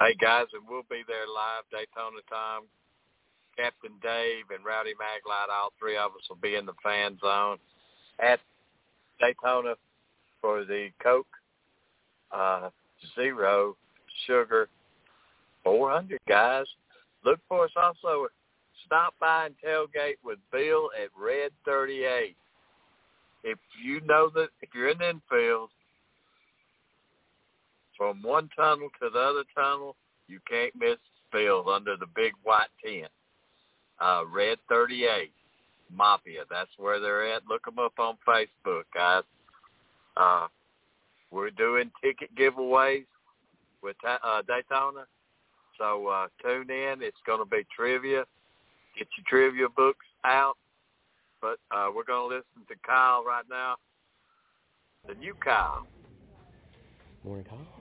Hey 0.00 0.14
guys, 0.14 0.46
and 0.54 0.62
we'll 0.68 0.86
be 0.88 1.02
there 1.08 1.26
live 1.26 1.64
Daytona 1.72 2.22
time. 2.30 2.68
Captain 3.56 3.90
Dave 4.00 4.44
and 4.54 4.64
Rowdy 4.64 4.92
Maglite, 4.92 5.52
all 5.52 5.72
three 5.76 5.96
of 5.96 6.12
us 6.12 6.22
will 6.28 6.36
be 6.36 6.54
in 6.54 6.66
the 6.66 6.74
fan 6.84 7.18
zone 7.20 7.56
at 8.20 8.38
Daytona 9.18 9.74
for 10.40 10.64
the 10.64 10.90
Coke 11.02 11.26
uh, 12.30 12.70
Zero 13.16 13.76
Sugar 14.24 14.68
400, 15.64 16.20
guys. 16.28 16.66
Look 17.24 17.40
for 17.48 17.64
us 17.64 17.72
also. 17.76 18.28
Stop 18.86 19.14
by 19.18 19.46
and 19.46 19.54
tailgate 19.66 20.18
with 20.22 20.38
Bill 20.52 20.90
at 20.96 21.08
Red 21.20 21.50
38. 21.64 22.36
If 23.42 23.58
you 23.84 24.00
know 24.02 24.30
that, 24.32 24.50
if 24.62 24.68
you're 24.72 24.90
in 24.90 24.98
the 24.98 25.10
infield, 25.10 25.70
from 27.98 28.22
one 28.22 28.48
tunnel 28.56 28.88
to 29.02 29.10
the 29.12 29.18
other 29.18 29.44
tunnel, 29.54 29.96
you 30.28 30.38
can't 30.48 30.72
miss 30.78 30.96
field 31.32 31.68
under 31.68 31.96
the 31.96 32.06
big 32.14 32.32
white 32.44 32.68
tent. 32.82 33.10
Uh, 34.00 34.22
Red 34.32 34.58
38, 34.68 35.32
Mafia. 35.92 36.44
That's 36.48 36.70
where 36.78 37.00
they're 37.00 37.34
at. 37.34 37.42
Look 37.48 37.64
them 37.64 37.80
up 37.80 37.98
on 37.98 38.16
Facebook, 38.26 38.84
guys. 38.94 39.24
Uh, 40.16 40.46
we're 41.30 41.50
doing 41.50 41.90
ticket 42.02 42.34
giveaways 42.36 43.04
with 43.82 43.96
uh, 44.06 44.42
Daytona. 44.46 45.04
So 45.76 46.06
uh, 46.06 46.28
tune 46.42 46.70
in. 46.70 47.02
It's 47.02 47.18
going 47.26 47.40
to 47.40 47.44
be 47.44 47.66
trivia. 47.74 48.24
Get 48.96 49.08
your 49.16 49.24
trivia 49.28 49.68
books 49.76 50.06
out. 50.24 50.56
But 51.40 51.58
uh, 51.70 51.88
we're 51.94 52.04
going 52.04 52.30
to 52.30 52.36
listen 52.36 52.66
to 52.68 52.74
Kyle 52.86 53.24
right 53.24 53.44
now. 53.48 53.76
The 55.06 55.14
new 55.14 55.34
Kyle. 55.34 55.86
Morning, 57.24 57.44
Kyle. 57.44 57.77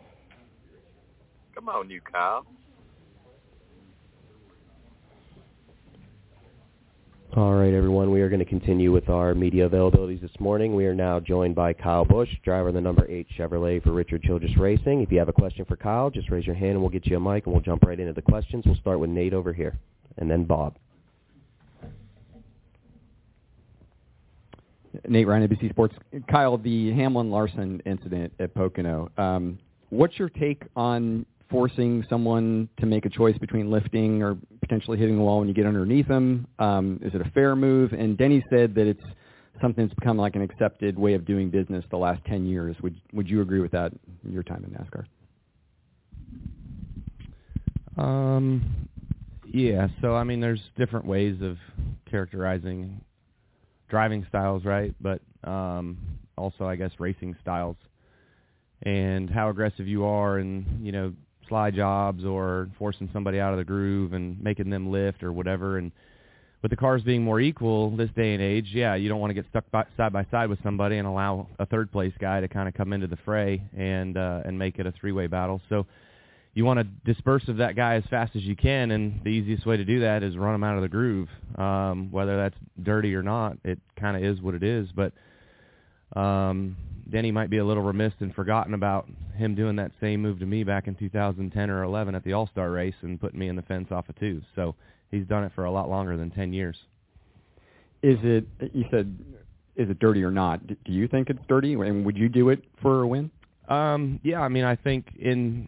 Come 1.58 1.70
on, 1.70 1.89
you 1.89 2.01
Kyle. 2.01 2.45
All 7.36 7.55
right, 7.55 7.74
everyone. 7.74 8.12
We 8.12 8.22
are 8.22 8.30
going 8.30 8.38
to 8.38 8.45
continue 8.45 8.91
with 8.91 9.10
our 9.10 9.34
media 9.34 9.68
availabilities 9.68 10.22
this 10.22 10.39
morning. 10.39 10.76
We 10.76 10.86
are 10.86 10.93
now 10.93 11.20
joined 11.20 11.55
by 11.55 11.74
Kyle 11.74 12.05
Busch, 12.05 12.30
driver 12.43 12.68
of 12.68 12.76
the 12.76 12.82
number 12.82 13.10
8 13.10 13.26
Chevrolet 13.36 13.82
for 13.82 13.91
Richard 13.91 14.22
Childress 14.22 14.55
Racing. 14.55 15.01
If 15.01 15.12
you 15.12 15.18
have 15.18 15.30
a 15.30 15.34
question 15.34 15.66
for 15.66 15.76
Kyle, 15.76 16.12
just 16.12 16.30
raise 16.30 16.45
your 16.45 16.53
hand 16.55 16.74
and 16.74 16.82
we'll 16.82 16.91
get 16.91 17.08
you 17.08 17.18
a 17.18 17.20
mic 17.20 17.47
and 17.47 17.53
we'll 17.53 17.64
jump 17.64 17.82
right 17.86 17.99
into 17.99 18.14
the 18.14 18.22
questions. 18.22 18.64
We'll 18.64 18.76
start 18.76 18.99
with 18.99 19.10
Nate 19.10 19.34
over 19.34 19.51
here 19.51 19.76
and 20.18 20.30
then 20.30 20.43
Bob. 20.43 20.76
Nate 25.10 25.26
Ryan, 25.26 25.47
NBC 25.47 25.72
Sports. 25.72 25.95
Kyle, 26.30 26.60
the 26.60 26.93
Hamlin 26.93 27.32
Larson 27.32 27.82
incident 27.88 28.32
at 28.39 28.53
Pocono. 28.53 29.10
Um, 29.18 29.58
what's 29.89 30.20
your 30.20 30.30
take 30.30 30.62
on 30.76 31.26
forcing 31.50 32.06
someone 32.10 32.70
to 32.80 32.86
make 32.86 33.06
a 33.06 33.10
choice 33.10 33.38
between 33.38 33.72
lifting 33.72 34.22
or 34.22 34.38
potentially 34.62 34.98
hitting 34.98 35.16
the 35.18 35.22
wall 35.22 35.39
when 35.39 35.48
you 35.48 35.54
get 35.54 35.66
underneath 35.66 36.08
them? 36.08 36.48
Um, 36.60 37.00
is 37.04 37.14
it 37.14 37.22
a 37.22 37.30
fair 37.32 37.56
move? 37.56 37.93
And 37.93 38.18
Denny 38.18 38.43
said 38.50 38.76
that 38.76 38.88
it's 38.88 39.04
something 39.62 39.86
that's 39.86 39.95
become 39.98 40.18
like 40.18 40.36
an 40.36 40.41
accepted 40.41 40.98
way 40.98 41.14
of 41.14 41.26
doing 41.26 41.50
business 41.50 41.84
the 41.89 41.98
last 41.98 42.24
10 42.26 42.45
years. 42.45 42.76
Would 42.82 43.00
would 43.14 43.30
you 43.30 43.41
agree 43.41 43.60
with 43.60 43.72
that 43.72 43.91
in 44.26 44.32
your 44.32 44.43
time 44.43 44.64
in 44.64 44.72
NASCAR? 44.72 45.06
Um, 47.98 48.89
yeah. 49.45 49.88
So 50.02 50.16
I 50.16 50.24
mean, 50.24 50.39
there's 50.39 50.62
different 50.78 51.06
ways 51.06 51.41
of 51.41 51.58
characterizing 52.10 53.02
driving 53.89 54.26
styles, 54.30 54.66
right? 54.66 54.93
But 55.02 55.22
um, 55.43 55.98
also, 56.38 56.66
I 56.66 56.76
guess, 56.76 56.91
racing 57.00 57.36
styles 57.41 57.78
and 58.84 59.30
how 59.30 59.50
aggressive 59.50 59.88
you 59.88 60.06
are, 60.06 60.38
and 60.38 60.86
you 60.86 60.91
know, 60.91 61.14
slide 61.48 61.76
jobs 61.76 62.26
or 62.26 62.70
forcing 62.78 63.10
somebody 63.14 63.39
out 63.39 63.54
of 63.54 63.58
the 63.58 63.64
groove 63.64 64.14
and 64.14 64.41
making 64.41 64.70
them 64.70 64.91
lift 64.91 65.24
or 65.24 65.32
whatever. 65.32 65.78
And 65.78 65.91
with 66.62 66.72
the 66.72 66.78
cars 66.78 67.02
being 67.04 67.24
more 67.24 67.39
equal 67.39 67.95
this 67.95 68.10
day 68.16 68.34
and 68.34 68.41
age, 68.41 68.70
yeah, 68.74 68.95
you 68.95 69.10
don't 69.10 69.20
want 69.20 69.30
to 69.30 69.36
get 69.36 69.45
stuck 69.50 69.70
by, 69.72 69.86
side 69.95 70.12
by 70.12 70.26
side 70.32 70.50
with 70.50 70.62
somebody 70.64 70.98
and 70.98 71.08
allow 71.08 71.48
a 71.60 71.66
third 71.66 71.91
place 71.91 72.14
guy 72.20 72.41
to 72.41 72.48
kind 72.48 72.68
of 72.68 72.74
come 72.74 72.93
into 72.93 73.08
the 73.08 73.18
fray 73.18 73.62
and 73.78 74.18
uh, 74.18 74.41
and 74.45 74.58
make 74.58 74.80
it 74.80 74.86
a 74.86 74.91
three 74.91 75.12
way 75.12 75.28
battle. 75.28 75.62
So 75.70 75.86
you 76.54 76.66
want 76.66 76.80
to 76.80 77.14
disperse 77.14 77.48
of 77.50 77.58
that 77.58 77.76
guy 77.76 77.95
as 77.95 78.04
fast 78.10 78.36
as 78.36 78.41
you 78.41 78.56
can, 78.56 78.89
and 78.89 79.22
the 79.24 79.30
easiest 79.30 79.66
way 79.68 79.78
to 79.78 79.86
do 79.86 80.00
that 80.00 80.24
is 80.24 80.36
run 80.36 80.56
him 80.56 80.64
out 80.64 80.76
of 80.76 80.82
the 80.82 80.89
groove. 80.89 81.30
Um, 81.56 82.12
whether 82.12 82.36
that's 82.36 82.56
dirty 82.82 83.14
or 83.14 83.22
not, 83.22 83.58
it 83.64 83.80
kind 83.95 84.18
of 84.18 84.24
is 84.24 84.41
what 84.41 84.56
it 84.56 84.64
is. 84.64 84.88
But 84.95 85.14
um, 86.16 86.76
Denny 87.10 87.32
might 87.32 87.49
be 87.49 87.58
a 87.58 87.66
little 87.66 87.84
remiss 87.84 88.14
and 88.20 88.34
forgotten 88.34 88.74
about 88.74 89.08
him 89.36 89.55
doing 89.55 89.76
that 89.78 89.91
same 90.01 90.22
move 90.22 90.39
to 90.39 90.45
me 90.45 90.64
back 90.64 90.88
in 90.88 90.95
2010 90.95 91.70
or 91.70 91.84
11 91.84 92.16
at 92.16 92.24
the 92.24 92.34
All 92.34 92.47
Star 92.47 92.72
race 92.72 92.95
and 93.01 93.20
putting 93.20 93.39
me 93.39 93.47
in 93.47 93.55
the 93.55 93.62
fence 93.64 93.88
off 93.91 94.10
of 94.10 94.16
two. 94.20 94.41
So 94.55 94.76
he's 95.12 95.26
done 95.26 95.43
it 95.43 95.51
for 95.55 95.66
a 95.66 95.72
lot 95.72 95.89
longer 95.89 96.18
than 96.18 96.32
10 96.32 96.53
years. 96.53 96.78
Is 98.03 98.18
it? 98.24 98.45
You 98.74 98.86
said, 98.91 99.18
is 99.76 99.89
it 99.89 99.99
dirty 99.99 100.24
or 100.24 100.32
not? 100.32 100.66
Do 100.68 100.76
you 100.91 101.08
think 101.08 101.30
it's 101.30 101.39
dirty? 101.47 101.74
And 101.74 102.05
would 102.05 102.18
you 102.18 102.30
do 102.30 102.49
it 102.49 102.64
for 102.82 103.03
a 103.03 103.08
win? 103.08 103.32
Um, 103.68 104.20
yeah, 104.24 104.41
I 104.41 104.49
mean, 104.49 104.64
I 104.64 104.76
think 104.76 105.08
in 105.20 105.68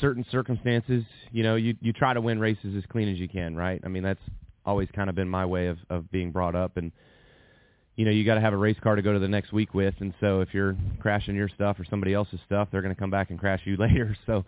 certain 0.00 0.24
circumstances, 0.30 1.04
you 1.30 1.42
know, 1.42 1.56
you 1.56 1.74
you 1.80 1.92
try 1.92 2.14
to 2.14 2.20
win 2.20 2.38
races 2.38 2.74
as 2.76 2.84
clean 2.90 3.08
as 3.08 3.18
you 3.18 3.28
can, 3.28 3.56
right? 3.56 3.80
I 3.84 3.88
mean, 3.88 4.02
that's 4.02 4.20
always 4.66 4.88
kind 4.94 5.08
of 5.08 5.16
been 5.16 5.28
my 5.28 5.44
way 5.44 5.68
of 5.68 5.78
of 5.90 6.10
being 6.10 6.30
brought 6.32 6.54
up 6.54 6.76
and 6.76 6.92
you 7.96 8.04
know, 8.04 8.10
you 8.10 8.24
got 8.24 8.34
to 8.34 8.40
have 8.40 8.52
a 8.52 8.56
race 8.56 8.76
car 8.82 8.96
to 8.96 9.02
go 9.02 9.12
to 9.12 9.18
the 9.18 9.28
next 9.28 9.52
week 9.52 9.72
with, 9.72 9.94
and 10.00 10.12
so 10.20 10.40
if 10.40 10.52
you're 10.52 10.76
crashing 11.00 11.36
your 11.36 11.48
stuff 11.48 11.78
or 11.78 11.84
somebody 11.84 12.12
else's 12.12 12.40
stuff, 12.44 12.68
they're 12.72 12.82
going 12.82 12.94
to 12.94 12.98
come 12.98 13.10
back 13.10 13.30
and 13.30 13.38
crash 13.38 13.60
you 13.64 13.76
later. 13.78 14.16
So, 14.26 14.44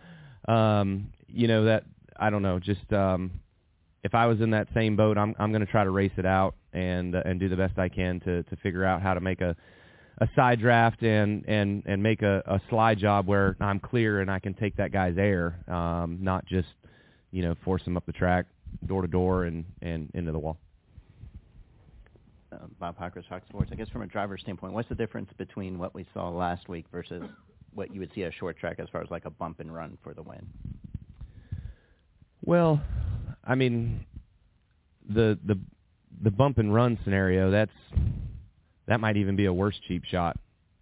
um, 0.52 1.12
you 1.28 1.48
know 1.48 1.64
that 1.64 1.84
I 2.18 2.30
don't 2.30 2.42
know. 2.42 2.58
Just 2.58 2.92
um, 2.92 3.30
if 4.02 4.14
I 4.14 4.26
was 4.26 4.40
in 4.40 4.50
that 4.50 4.68
same 4.74 4.96
boat, 4.96 5.16
I'm 5.16 5.34
I'm 5.38 5.52
going 5.52 5.64
to 5.64 5.70
try 5.70 5.84
to 5.84 5.90
race 5.90 6.12
it 6.16 6.26
out 6.26 6.54
and 6.72 7.14
uh, 7.14 7.22
and 7.24 7.38
do 7.38 7.48
the 7.48 7.56
best 7.56 7.78
I 7.78 7.88
can 7.88 8.20
to 8.20 8.42
to 8.42 8.56
figure 8.56 8.84
out 8.84 9.00
how 9.00 9.14
to 9.14 9.20
make 9.20 9.40
a 9.40 9.54
a 10.18 10.28
side 10.34 10.60
draft 10.60 11.02
and 11.02 11.44
and 11.46 11.84
and 11.86 12.02
make 12.02 12.22
a, 12.22 12.42
a 12.46 12.60
slide 12.68 12.98
job 12.98 13.28
where 13.28 13.56
I'm 13.60 13.78
clear 13.78 14.20
and 14.20 14.30
I 14.30 14.40
can 14.40 14.54
take 14.54 14.76
that 14.76 14.90
guy's 14.90 15.18
air, 15.18 15.58
um, 15.68 16.18
not 16.20 16.46
just 16.46 16.68
you 17.30 17.42
know 17.42 17.54
force 17.64 17.82
him 17.82 17.96
up 17.96 18.06
the 18.06 18.12
track 18.12 18.46
door 18.86 19.02
to 19.02 19.08
door 19.08 19.44
and 19.44 19.64
and 19.82 20.10
into 20.14 20.32
the 20.32 20.38
wall 20.38 20.58
Bob 22.78 22.98
Pockrass, 22.98 23.28
Fox 23.28 23.46
Sports. 23.48 23.70
I 23.72 23.76
guess 23.76 23.88
from 23.88 24.02
a 24.02 24.06
driver's 24.06 24.42
standpoint, 24.42 24.72
what's 24.72 24.88
the 24.88 24.94
difference 24.94 25.30
between 25.38 25.78
what 25.78 25.94
we 25.94 26.06
saw 26.12 26.28
last 26.28 26.68
week 26.68 26.86
versus 26.92 27.22
what 27.74 27.92
you 27.92 28.00
would 28.00 28.10
see 28.14 28.22
a 28.22 28.32
short 28.32 28.58
track 28.58 28.78
as 28.78 28.88
far 28.90 29.02
as 29.02 29.10
like 29.10 29.24
a 29.24 29.30
bump 29.30 29.60
and 29.60 29.74
run 29.74 29.96
for 30.02 30.14
the 30.14 30.22
win? 30.22 30.46
Well, 32.44 32.80
I 33.44 33.54
mean, 33.54 34.04
the 35.08 35.38
the 35.44 35.58
the 36.22 36.30
bump 36.30 36.58
and 36.58 36.72
run 36.72 36.98
scenario 37.04 37.50
that's 37.50 37.72
that 38.86 39.00
might 39.00 39.16
even 39.16 39.36
be 39.36 39.46
a 39.46 39.52
worse 39.52 39.78
cheap 39.88 40.04
shot. 40.04 40.38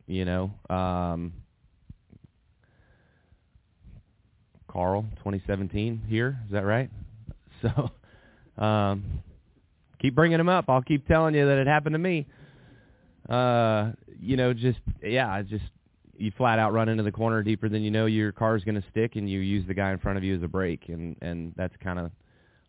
You 0.07 0.25
know, 0.25 0.51
um, 0.69 1.33
Carl 4.69 5.03
2017 5.19 6.03
here. 6.09 6.39
Is 6.47 6.53
that 6.53 6.65
right? 6.65 6.91
So 7.63 7.93
um, 8.63 9.23
keep 10.05 10.15
bringing 10.15 10.37
them 10.37 10.51
up. 10.51 10.67
I'll 10.69 10.83
keep 10.83 11.09
telling 11.09 11.35
you 11.35 11.47
that 11.47 11.57
it 11.57 11.67
happened 11.67 11.95
to 11.95 11.99
me. 11.99 12.27
Uh, 13.27 13.93
you 14.21 14.37
know, 14.37 14.53
just 14.53 14.81
yeah, 15.03 15.41
just 15.41 15.65
you 16.19 16.31
flat 16.37 16.59
out 16.59 16.75
run 16.75 16.91
into 16.91 17.03
the 17.03 17.11
corner 17.11 17.43
deeper 17.43 17.71
than 17.71 17.83
you 17.83 17.91
know 17.91 18.05
your 18.05 18.31
car's 18.31 18.63
going 18.65 18.75
to 18.75 18.85
stick, 18.91 19.17
and 19.17 19.31
you 19.31 19.41
use 19.41 19.67
the 19.67 19.73
guy 19.73 19.93
in 19.93 19.99
front 19.99 20.19
of 20.19 20.25
you 20.25 20.37
as 20.37 20.43
a 20.43 20.49
brake, 20.49 20.85
and 20.89 21.17
and 21.23 21.55
that's 21.57 21.75
kind 21.83 21.99
of 21.99 22.11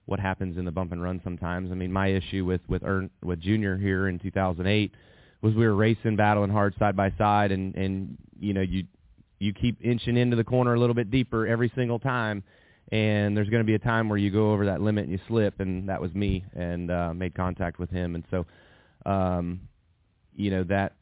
what 0.05 0.17
happens 0.17 0.57
in 0.57 0.63
the 0.63 0.71
bump 0.71 0.93
and 0.93 1.03
run 1.03 1.19
sometimes. 1.25 1.71
I 1.71 1.75
mean, 1.75 1.91
my 1.91 2.07
issue 2.07 2.45
with 2.45 2.61
with 2.69 2.83
Ern, 2.83 3.09
with 3.21 3.41
Junior 3.41 3.77
here 3.77 4.07
in 4.07 4.17
2008 4.17 4.93
was 5.41 5.53
we 5.55 5.65
were 5.65 5.75
racing, 5.75 6.15
battling 6.15 6.51
hard 6.51 6.73
side 6.79 6.95
by 6.95 7.11
side, 7.17 7.51
and 7.51 7.75
and 7.75 8.17
you 8.39 8.53
know 8.53 8.61
you 8.61 8.85
you 9.39 9.51
keep 9.51 9.77
inching 9.83 10.15
into 10.15 10.37
the 10.37 10.43
corner 10.45 10.73
a 10.73 10.79
little 10.79 10.95
bit 10.95 11.11
deeper 11.11 11.45
every 11.45 11.69
single 11.75 11.99
time, 11.99 12.43
and 12.91 13.35
there's 13.35 13.49
going 13.49 13.61
to 13.61 13.65
be 13.65 13.75
a 13.75 13.79
time 13.79 14.09
where 14.09 14.17
you 14.17 14.31
go 14.31 14.51
over 14.51 14.65
that 14.65 14.81
limit 14.81 15.05
and 15.05 15.11
you 15.11 15.19
slip, 15.27 15.59
and 15.59 15.89
that 15.89 16.01
was 16.01 16.13
me, 16.13 16.45
and 16.53 16.91
uh, 16.91 17.13
made 17.13 17.35
contact 17.35 17.79
with 17.79 17.89
him, 17.89 18.15
and 18.15 18.23
so, 18.29 18.45
um, 19.05 19.61
you 20.35 20.51
know 20.51 20.63
that 20.63 20.93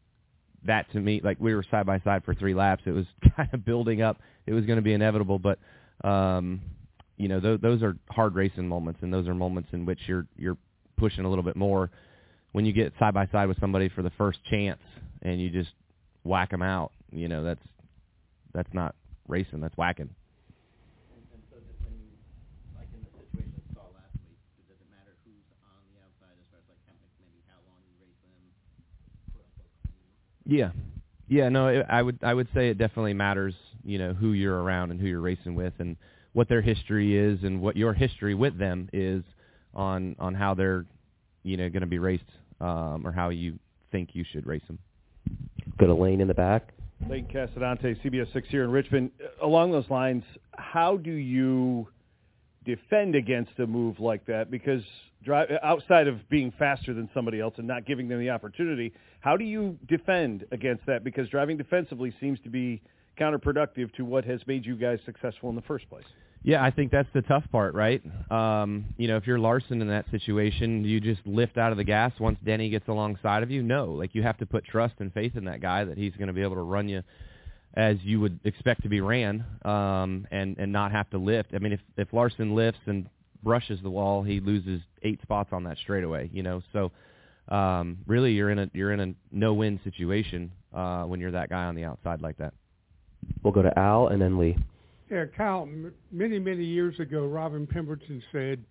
that 0.65 0.91
to 0.93 0.99
me, 0.99 1.21
like 1.23 1.37
we 1.39 1.53
were 1.53 1.65
side 1.69 1.85
by 1.85 1.99
side 1.99 2.23
for 2.23 2.33
three 2.33 2.53
laps, 2.53 2.83
it 2.85 2.91
was 2.91 3.05
kind 3.35 3.49
of 3.53 3.65
building 3.65 4.01
up. 4.01 4.17
It 4.45 4.53
was 4.53 4.65
going 4.65 4.77
to 4.77 4.83
be 4.83 4.93
inevitable, 4.93 5.39
but 5.39 5.59
um, 6.07 6.61
you 7.17 7.27
know 7.27 7.39
th- 7.39 7.61
those 7.61 7.81
are 7.83 7.97
hard 8.09 8.35
racing 8.35 8.67
moments, 8.67 8.99
and 9.03 9.13
those 9.13 9.27
are 9.27 9.33
moments 9.33 9.69
in 9.73 9.85
which 9.85 9.99
you're 10.07 10.27
you're 10.37 10.57
pushing 10.97 11.25
a 11.25 11.29
little 11.29 11.43
bit 11.43 11.55
more 11.55 11.91
when 12.53 12.65
you 12.65 12.71
get 12.71 12.93
side 12.99 13.13
by 13.13 13.27
side 13.27 13.47
with 13.47 13.59
somebody 13.59 13.89
for 13.89 14.01
the 14.03 14.11
first 14.11 14.39
chance 14.49 14.79
and 15.23 15.41
you 15.41 15.49
just 15.49 15.71
whack 16.23 16.51
them 16.51 16.61
out. 16.61 16.91
You 17.11 17.27
know 17.27 17.43
that's 17.43 17.65
that's 18.53 18.73
not 18.73 18.95
racing. 19.27 19.59
That's 19.59 19.75
whacking. 19.75 20.09
Yeah, 30.45 30.71
yeah. 31.27 31.49
No, 31.49 31.67
it, 31.67 31.85
I 31.89 32.01
would 32.01 32.19
I 32.21 32.33
would 32.33 32.47
say 32.53 32.69
it 32.69 32.77
definitely 32.77 33.13
matters. 33.13 33.53
You 33.83 33.97
know 33.97 34.13
who 34.13 34.33
you're 34.33 34.61
around 34.61 34.91
and 34.91 34.99
who 34.99 35.07
you're 35.07 35.21
racing 35.21 35.55
with, 35.55 35.73
and 35.79 35.95
what 36.33 36.49
their 36.49 36.61
history 36.61 37.17
is, 37.17 37.43
and 37.43 37.61
what 37.61 37.75
your 37.75 37.93
history 37.93 38.35
with 38.35 38.57
them 38.57 38.89
is 38.93 39.23
on 39.73 40.15
on 40.19 40.33
how 40.33 40.53
they're 40.53 40.85
you 41.43 41.57
know 41.57 41.69
going 41.69 41.81
to 41.81 41.87
be 41.87 41.99
raced, 41.99 42.23
um, 42.61 43.05
or 43.05 43.11
how 43.11 43.29
you 43.29 43.57
think 43.91 44.09
you 44.13 44.25
should 44.31 44.45
race 44.45 44.63
them. 44.67 44.79
Go 45.77 45.87
to 45.87 45.93
Lane 45.93 46.21
in 46.21 46.27
the 46.27 46.33
back. 46.33 46.73
Lane 47.09 47.27
Casadonte, 47.33 48.01
CBS 48.03 48.31
6 48.33 48.47
here 48.49 48.63
in 48.63 48.71
Richmond. 48.71 49.11
Along 49.41 49.71
those 49.71 49.89
lines, 49.89 50.23
how 50.53 50.97
do 50.97 51.11
you 51.11 51.87
defend 52.65 53.15
against 53.15 53.51
a 53.59 53.67
move 53.67 53.99
like 53.99 54.25
that? 54.25 54.51
Because 54.51 54.83
drive, 55.23 55.49
outside 55.63 56.07
of 56.07 56.27
being 56.29 56.53
faster 56.57 56.93
than 56.93 57.09
somebody 57.13 57.39
else 57.39 57.53
and 57.57 57.67
not 57.67 57.85
giving 57.85 58.07
them 58.07 58.19
the 58.19 58.29
opportunity, 58.29 58.93
how 59.19 59.37
do 59.37 59.45
you 59.45 59.77
defend 59.87 60.45
against 60.51 60.85
that? 60.85 61.03
Because 61.03 61.29
driving 61.29 61.57
defensively 61.57 62.13
seems 62.19 62.39
to 62.41 62.49
be 62.49 62.81
counterproductive 63.19 63.93
to 63.95 64.05
what 64.05 64.25
has 64.25 64.41
made 64.47 64.65
you 64.65 64.75
guys 64.75 64.99
successful 65.05 65.49
in 65.49 65.55
the 65.55 65.61
first 65.63 65.89
place. 65.89 66.05
Yeah, 66.45 66.61
I 66.61 66.71
think 66.71 66.91
that's 66.91 67.07
the 67.13 67.21
tough 67.21 67.45
part, 67.53 67.73
right? 67.73 68.01
Um, 68.29 68.85
you 68.97 69.07
know, 69.07 69.15
if 69.15 69.25
you're 69.25 69.39
Larson 69.39 69.81
in 69.81 69.87
that 69.87 70.05
situation, 70.11 70.83
do 70.83 70.89
you 70.89 70.99
just 70.99 71.25
lift 71.25 71.57
out 71.57 71.71
of 71.71 71.77
the 71.77 71.85
gas 71.85 72.11
once 72.19 72.37
Denny 72.43 72.69
gets 72.69 72.87
alongside 72.89 73.43
of 73.43 73.51
you? 73.51 73.63
No, 73.63 73.85
like 73.85 74.13
you 74.13 74.23
have 74.23 74.37
to 74.39 74.45
put 74.45 74.65
trust 74.65 74.95
and 74.99 75.13
faith 75.13 75.37
in 75.37 75.45
that 75.45 75.61
guy 75.61 75.85
that 75.85 75.97
he's 75.97 76.13
going 76.15 76.27
to 76.27 76.33
be 76.33 76.41
able 76.41 76.55
to 76.55 76.61
run 76.61 76.89
you 76.89 77.01
as 77.75 77.97
you 78.03 78.19
would 78.19 78.39
expect 78.43 78.83
to 78.83 78.89
be 78.89 79.01
ran, 79.01 79.45
um, 79.65 80.27
and 80.31 80.57
and 80.57 80.71
not 80.71 80.91
have 80.91 81.09
to 81.11 81.17
lift. 81.17 81.51
I 81.53 81.59
mean, 81.59 81.73
if 81.73 81.79
if 81.97 82.13
Larson 82.13 82.55
lifts 82.55 82.81
and 82.85 83.07
brushes 83.41 83.79
the 83.81 83.89
wall, 83.89 84.23
he 84.23 84.39
loses 84.39 84.81
eight 85.01 85.21
spots 85.21 85.49
on 85.51 85.63
that 85.63 85.77
straightaway. 85.77 86.29
You 86.31 86.43
know, 86.43 86.61
so 86.71 86.91
um, 87.49 87.97
really 88.07 88.33
you're 88.33 88.49
in 88.49 88.59
a 88.59 88.69
you're 88.73 88.91
in 88.91 88.99
a 88.99 89.13
no-win 89.31 89.79
situation 89.83 90.51
uh, 90.73 91.03
when 91.03 91.19
you're 91.19 91.31
that 91.31 91.49
guy 91.49 91.65
on 91.65 91.75
the 91.75 91.83
outside 91.83 92.21
like 92.21 92.37
that. 92.37 92.53
We'll 93.41 93.53
go 93.53 93.61
to 93.61 93.77
Al 93.77 94.07
and 94.07 94.21
then 94.21 94.37
Lee. 94.37 94.57
Yeah, 95.09 95.25
Kyle, 95.37 95.63
m- 95.63 95.93
many, 96.11 96.39
many 96.39 96.63
years 96.63 96.99
ago, 96.99 97.25
Robin 97.25 97.67
Pemberton 97.67 98.23
said, 98.31 98.63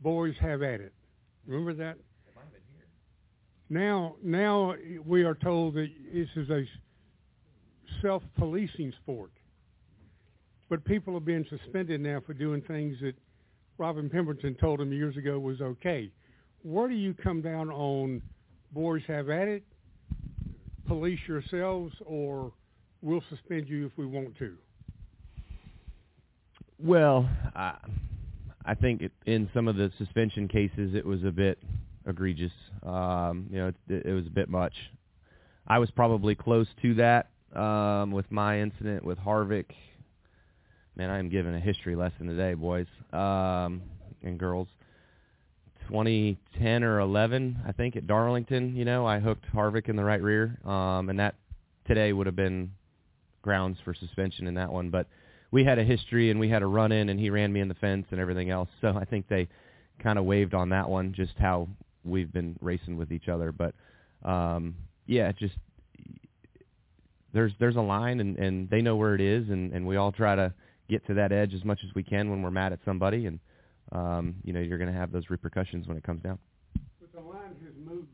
boys 0.00 0.34
have 0.40 0.62
at 0.62 0.80
it. 0.80 0.92
Remember 1.46 1.74
that? 1.74 1.96
Now, 3.68 4.16
now 4.22 4.74
we 5.06 5.22
are 5.22 5.34
told 5.34 5.74
that 5.74 5.88
this 6.12 6.28
is 6.36 6.50
a 6.50 6.64
self-policing 8.02 8.92
sport. 9.02 9.30
But 10.68 10.84
people 10.84 11.16
are 11.16 11.20
being 11.20 11.44
suspended 11.50 12.00
now 12.00 12.20
for 12.24 12.32
doing 12.32 12.62
things 12.62 12.96
that 13.00 13.14
Robin 13.78 14.08
Pemberton 14.08 14.54
told 14.54 14.78
them 14.78 14.92
years 14.92 15.16
ago 15.16 15.38
was 15.38 15.60
okay. 15.60 16.10
Where 16.62 16.88
do 16.88 16.94
you 16.94 17.14
come 17.14 17.40
down 17.40 17.70
on 17.70 18.22
boys 18.72 19.02
have 19.08 19.30
at 19.30 19.48
it, 19.48 19.64
police 20.86 21.18
yourselves, 21.26 21.92
or 22.04 22.52
we'll 23.02 23.24
suspend 23.30 23.68
you 23.68 23.86
if 23.86 23.92
we 23.96 24.06
want 24.06 24.36
to? 24.38 24.56
Well, 26.78 27.28
I, 27.56 27.76
I 28.64 28.74
think 28.74 29.02
it, 29.02 29.12
in 29.26 29.48
some 29.52 29.66
of 29.66 29.76
the 29.76 29.90
suspension 29.98 30.46
cases, 30.46 30.94
it 30.94 31.04
was 31.04 31.24
a 31.24 31.30
bit 31.30 31.58
egregious. 32.06 32.52
Um, 32.82 33.46
you 33.50 33.58
know, 33.58 33.72
it, 33.88 34.06
it 34.06 34.12
was 34.12 34.26
a 34.26 34.30
bit 34.30 34.48
much. 34.48 34.74
I 35.66 35.78
was 35.78 35.90
probably 35.90 36.34
close 36.34 36.66
to 36.82 36.94
that 36.94 37.29
um, 37.54 38.12
with 38.12 38.30
my 38.30 38.60
incident 38.60 39.04
with 39.04 39.18
Harvick. 39.18 39.66
Man, 40.96 41.10
I 41.10 41.18
am 41.18 41.28
giving 41.28 41.54
a 41.54 41.60
history 41.60 41.96
lesson 41.96 42.26
today, 42.26 42.54
boys 42.54 42.86
um, 43.12 43.82
and 44.22 44.38
girls. 44.38 44.68
2010 45.88 46.84
or 46.84 47.00
11, 47.00 47.62
I 47.66 47.72
think, 47.72 47.96
at 47.96 48.06
Darlington. 48.06 48.76
You 48.76 48.84
know, 48.84 49.06
I 49.06 49.18
hooked 49.18 49.44
Harvick 49.52 49.88
in 49.88 49.96
the 49.96 50.04
right 50.04 50.22
rear, 50.22 50.58
um, 50.64 51.08
and 51.08 51.18
that 51.18 51.34
today 51.86 52.12
would 52.12 52.26
have 52.26 52.36
been 52.36 52.70
grounds 53.42 53.78
for 53.84 53.94
suspension 53.94 54.46
in 54.46 54.54
that 54.54 54.72
one. 54.72 54.90
But 54.90 55.06
we 55.50 55.64
had 55.64 55.78
a 55.78 55.84
history 55.84 56.30
and 56.30 56.38
we 56.38 56.48
had 56.48 56.62
a 56.62 56.66
run 56.66 56.92
in 56.92 57.08
and 57.08 57.18
he 57.18 57.30
ran 57.30 57.52
me 57.52 57.60
in 57.60 57.68
the 57.68 57.74
fence 57.74 58.06
and 58.10 58.20
everything 58.20 58.50
else. 58.50 58.68
So 58.80 58.96
I 58.96 59.04
think 59.04 59.28
they 59.28 59.48
kind 60.02 60.18
of 60.18 60.24
waved 60.24 60.54
on 60.54 60.68
that 60.70 60.88
one, 60.88 61.12
just 61.12 61.32
how 61.38 61.68
we've 62.04 62.32
been 62.32 62.56
racing 62.60 62.96
with 62.96 63.12
each 63.12 63.28
other. 63.28 63.52
But 63.52 63.74
um 64.24 64.76
yeah, 65.06 65.32
just 65.32 65.56
there's 67.32 67.52
there's 67.58 67.76
a 67.76 67.80
line 67.80 68.20
and 68.20 68.38
and 68.38 68.68
they 68.70 68.80
know 68.80 68.96
where 68.96 69.14
it 69.14 69.20
is 69.20 69.48
and 69.48 69.72
and 69.72 69.86
we 69.86 69.96
all 69.96 70.12
try 70.12 70.34
to 70.34 70.52
get 70.88 71.06
to 71.06 71.14
that 71.14 71.32
edge 71.32 71.54
as 71.54 71.64
much 71.64 71.80
as 71.84 71.94
we 71.94 72.02
can 72.02 72.30
when 72.30 72.42
we're 72.42 72.50
mad 72.50 72.72
at 72.72 72.80
somebody 72.84 73.26
and 73.26 73.38
um 73.92 74.34
you 74.44 74.52
know 74.52 74.60
you're 74.60 74.78
going 74.78 74.92
to 74.92 74.98
have 74.98 75.12
those 75.12 75.30
repercussions 75.30 75.86
when 75.86 75.96
it 75.96 76.02
comes 76.02 76.22
down. 76.22 76.38
But 77.00 77.12
the 77.12 77.20
line 77.20 77.56
has 77.64 77.72
moved. 77.84 78.08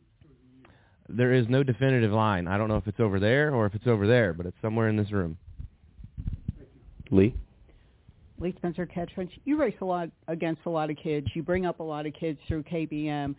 There 1.08 1.32
is 1.32 1.46
no 1.48 1.62
definitive 1.62 2.12
line. 2.12 2.48
I 2.48 2.58
don't 2.58 2.68
know 2.68 2.76
if 2.76 2.86
it's 2.88 2.98
over 2.98 3.20
there 3.20 3.54
or 3.54 3.66
if 3.66 3.74
it's 3.74 3.86
over 3.86 4.06
there, 4.06 4.32
but 4.32 4.44
it's 4.44 4.56
somewhere 4.60 4.88
in 4.88 4.96
this 4.96 5.12
room. 5.12 5.38
Lee? 7.10 7.34
Lee 8.38 8.54
Spencer 8.58 8.86
Catchwrench. 8.86 9.30
You 9.44 9.56
race 9.56 9.76
a 9.80 9.84
lot 9.84 10.10
against 10.28 10.62
a 10.66 10.70
lot 10.70 10.90
of 10.90 10.96
kids. 10.96 11.28
You 11.34 11.42
bring 11.42 11.64
up 11.64 11.80
a 11.80 11.82
lot 11.82 12.06
of 12.06 12.12
kids 12.12 12.38
through 12.48 12.64
KBM. 12.64 13.34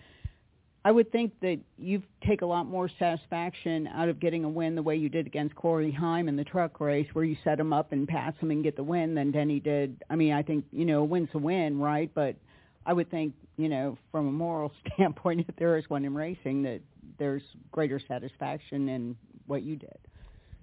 I 0.87 0.91
would 0.91 1.11
think 1.11 1.33
that 1.41 1.59
you 1.77 2.01
take 2.25 2.43
a 2.43 2.45
lot 2.45 2.65
more 2.65 2.89
satisfaction 2.97 3.87
out 3.87 4.07
of 4.07 4.21
getting 4.21 4.45
a 4.45 4.49
win 4.49 4.73
the 4.73 4.81
way 4.81 4.95
you 4.95 5.09
did 5.09 5.27
against 5.27 5.53
Corey 5.53 5.91
Heim 5.91 6.29
in 6.29 6.37
the 6.37 6.45
truck 6.45 6.79
race, 6.79 7.07
where 7.11 7.25
you 7.25 7.35
set 7.43 7.59
him 7.59 7.73
up 7.73 7.91
and 7.91 8.07
pass 8.07 8.33
him 8.39 8.51
and 8.51 8.63
get 8.63 8.77
the 8.77 8.83
win, 8.83 9.13
than 9.13 9.31
Denny 9.31 9.59
did. 9.59 10.01
I 10.09 10.15
mean, 10.15 10.31
I 10.31 10.43
think 10.43 10.63
you 10.71 10.85
know, 10.85 10.99
a 10.99 11.03
win's 11.03 11.27
a 11.33 11.39
win, 11.39 11.77
right? 11.77 12.09
But 12.13 12.37
I 12.85 12.93
would 12.93 13.11
think, 13.11 13.33
you 13.57 13.67
know, 13.67 13.97
from 14.13 14.29
a 14.29 14.31
moral 14.31 14.71
standpoint, 14.93 15.45
if 15.49 15.57
there 15.57 15.77
is 15.77 15.83
one 15.89 16.05
in 16.05 16.15
racing, 16.15 16.63
that 16.63 16.79
there's 17.19 17.43
greater 17.73 17.99
satisfaction 18.07 18.87
in 18.87 19.17
what 19.45 19.63
you 19.63 19.75
did. 19.75 19.97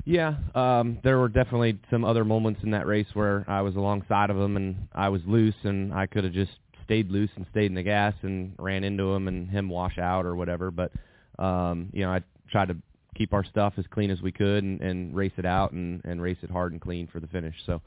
Yeah, 0.06 0.36
um, 0.54 1.00
there 1.04 1.18
were 1.18 1.28
definitely 1.28 1.78
some 1.90 2.02
other 2.02 2.24
moments 2.24 2.62
in 2.62 2.70
that 2.70 2.86
race 2.86 3.08
where 3.12 3.44
I 3.46 3.60
was 3.60 3.76
alongside 3.76 4.30
of 4.30 4.38
him 4.38 4.56
and 4.56 4.88
I 4.94 5.10
was 5.10 5.20
loose 5.26 5.54
and 5.64 5.92
I 5.92 6.06
could 6.06 6.24
have 6.24 6.32
just 6.32 6.52
stayed 6.84 7.10
loose 7.10 7.30
and 7.36 7.46
stayed 7.50 7.66
in 7.66 7.74
the 7.74 7.82
gas 7.82 8.14
and 8.22 8.54
ran 8.58 8.84
into 8.84 9.12
him 9.12 9.28
and 9.28 9.48
him 9.48 9.68
wash 9.68 9.98
out 9.98 10.26
or 10.26 10.36
whatever. 10.36 10.70
But 10.70 10.92
um, 11.38 11.90
you 11.92 12.02
know, 12.02 12.10
I 12.10 12.22
tried 12.50 12.68
to 12.68 12.76
keep 13.14 13.32
our 13.32 13.44
stuff 13.44 13.74
as 13.76 13.84
clean 13.90 14.10
as 14.10 14.20
we 14.20 14.32
could 14.32 14.64
and, 14.64 14.80
and 14.80 15.14
race 15.14 15.32
it 15.36 15.46
out 15.46 15.72
and, 15.72 16.04
and 16.04 16.20
race 16.20 16.38
it 16.42 16.50
hard 16.50 16.72
and 16.72 16.80
clean 16.80 17.06
for 17.06 17.20
the 17.20 17.26
finish. 17.28 17.54
So, 17.66 17.80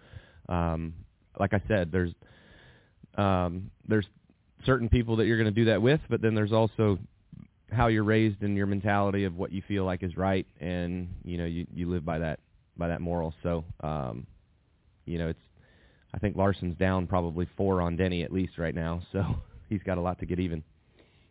um, 0.49 0.93
like 1.39 1.53
I 1.53 1.61
said, 1.67 1.91
there's 1.91 2.13
um, 3.17 3.71
there's 3.87 4.05
certain 4.65 4.89
people 4.89 5.17
that 5.17 5.25
you're 5.25 5.37
going 5.37 5.53
to 5.53 5.59
do 5.59 5.65
that 5.65 5.81
with, 5.81 6.01
but 6.09 6.21
then 6.21 6.35
there's 6.35 6.51
also 6.51 6.97
how 7.71 7.87
you're 7.87 8.03
raised 8.03 8.41
and 8.43 8.55
your 8.55 8.65
mentality 8.65 9.25
of 9.25 9.35
what 9.35 9.51
you 9.51 9.61
feel 9.67 9.83
like 9.83 10.03
is 10.03 10.15
right 10.15 10.47
and 10.59 11.09
you 11.25 11.37
know 11.37 11.45
you 11.45 11.67
you 11.73 11.89
live 11.89 12.05
by 12.05 12.17
that 12.17 12.39
by 12.77 12.87
that 12.87 13.01
moral 13.01 13.33
so 13.43 13.65
um 13.81 14.25
you 15.05 15.17
know 15.17 15.27
it's 15.27 15.39
i 16.17 16.19
think 16.19 16.35
larson's 16.35 16.75
down 16.77 17.07
probably 17.07 17.47
four 17.55 17.81
on 17.81 17.95
denny 17.95 18.23
at 18.23 18.33
least 18.33 18.57
right 18.57 18.75
now 18.75 19.01
so 19.13 19.23
he's 19.69 19.83
got 19.83 19.97
a 19.97 20.01
lot 20.01 20.19
to 20.19 20.25
get 20.25 20.39
even 20.39 20.61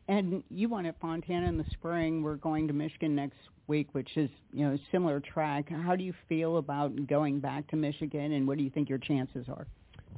And 0.09 0.45
you 0.51 0.69
won 0.69 0.87
at 0.87 1.01
Fontana 1.01 1.49
in 1.49 1.59
the 1.59 1.65
spring. 1.73 2.23
We're 2.23 2.37
going 2.37 2.69
to 2.69 2.73
Michigan 2.73 3.17
next 3.17 3.39
week, 3.67 3.89
which 3.93 4.17
is 4.17 4.31
you 4.53 4.65
know 4.65 4.79
similar 4.93 5.19
track. 5.21 5.69
How 5.69 5.97
do 5.97 6.05
you 6.05 6.15
feel 6.29 6.59
about 6.59 7.09
going 7.09 7.41
back 7.41 7.67
to 7.71 7.77
Michigan, 7.77 8.33
and 8.33 8.47
what 8.47 8.57
do 8.57 8.63
you 8.63 8.71
think 8.71 8.89
your 8.89 8.99
chances 8.99 9.47
are? 9.49 9.67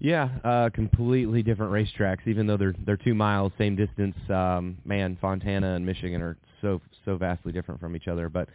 Yeah, 0.00 0.28
uh, 0.44 0.68
completely 0.74 1.42
different 1.42 1.72
racetracks. 1.72 2.26
Even 2.26 2.46
though 2.46 2.58
they're 2.58 2.74
they're 2.84 2.98
two 2.98 3.14
miles, 3.14 3.52
same 3.56 3.76
distance. 3.76 4.16
Um, 4.28 4.76
man, 4.84 5.16
Fontana 5.20 5.74
and 5.74 5.86
Michigan 5.86 6.20
are 6.20 6.36
so 6.60 6.82
so 7.06 7.16
vastly 7.16 7.52
different 7.52 7.80
from 7.80 7.96
each 7.96 8.08
other. 8.08 8.28
But 8.28 8.50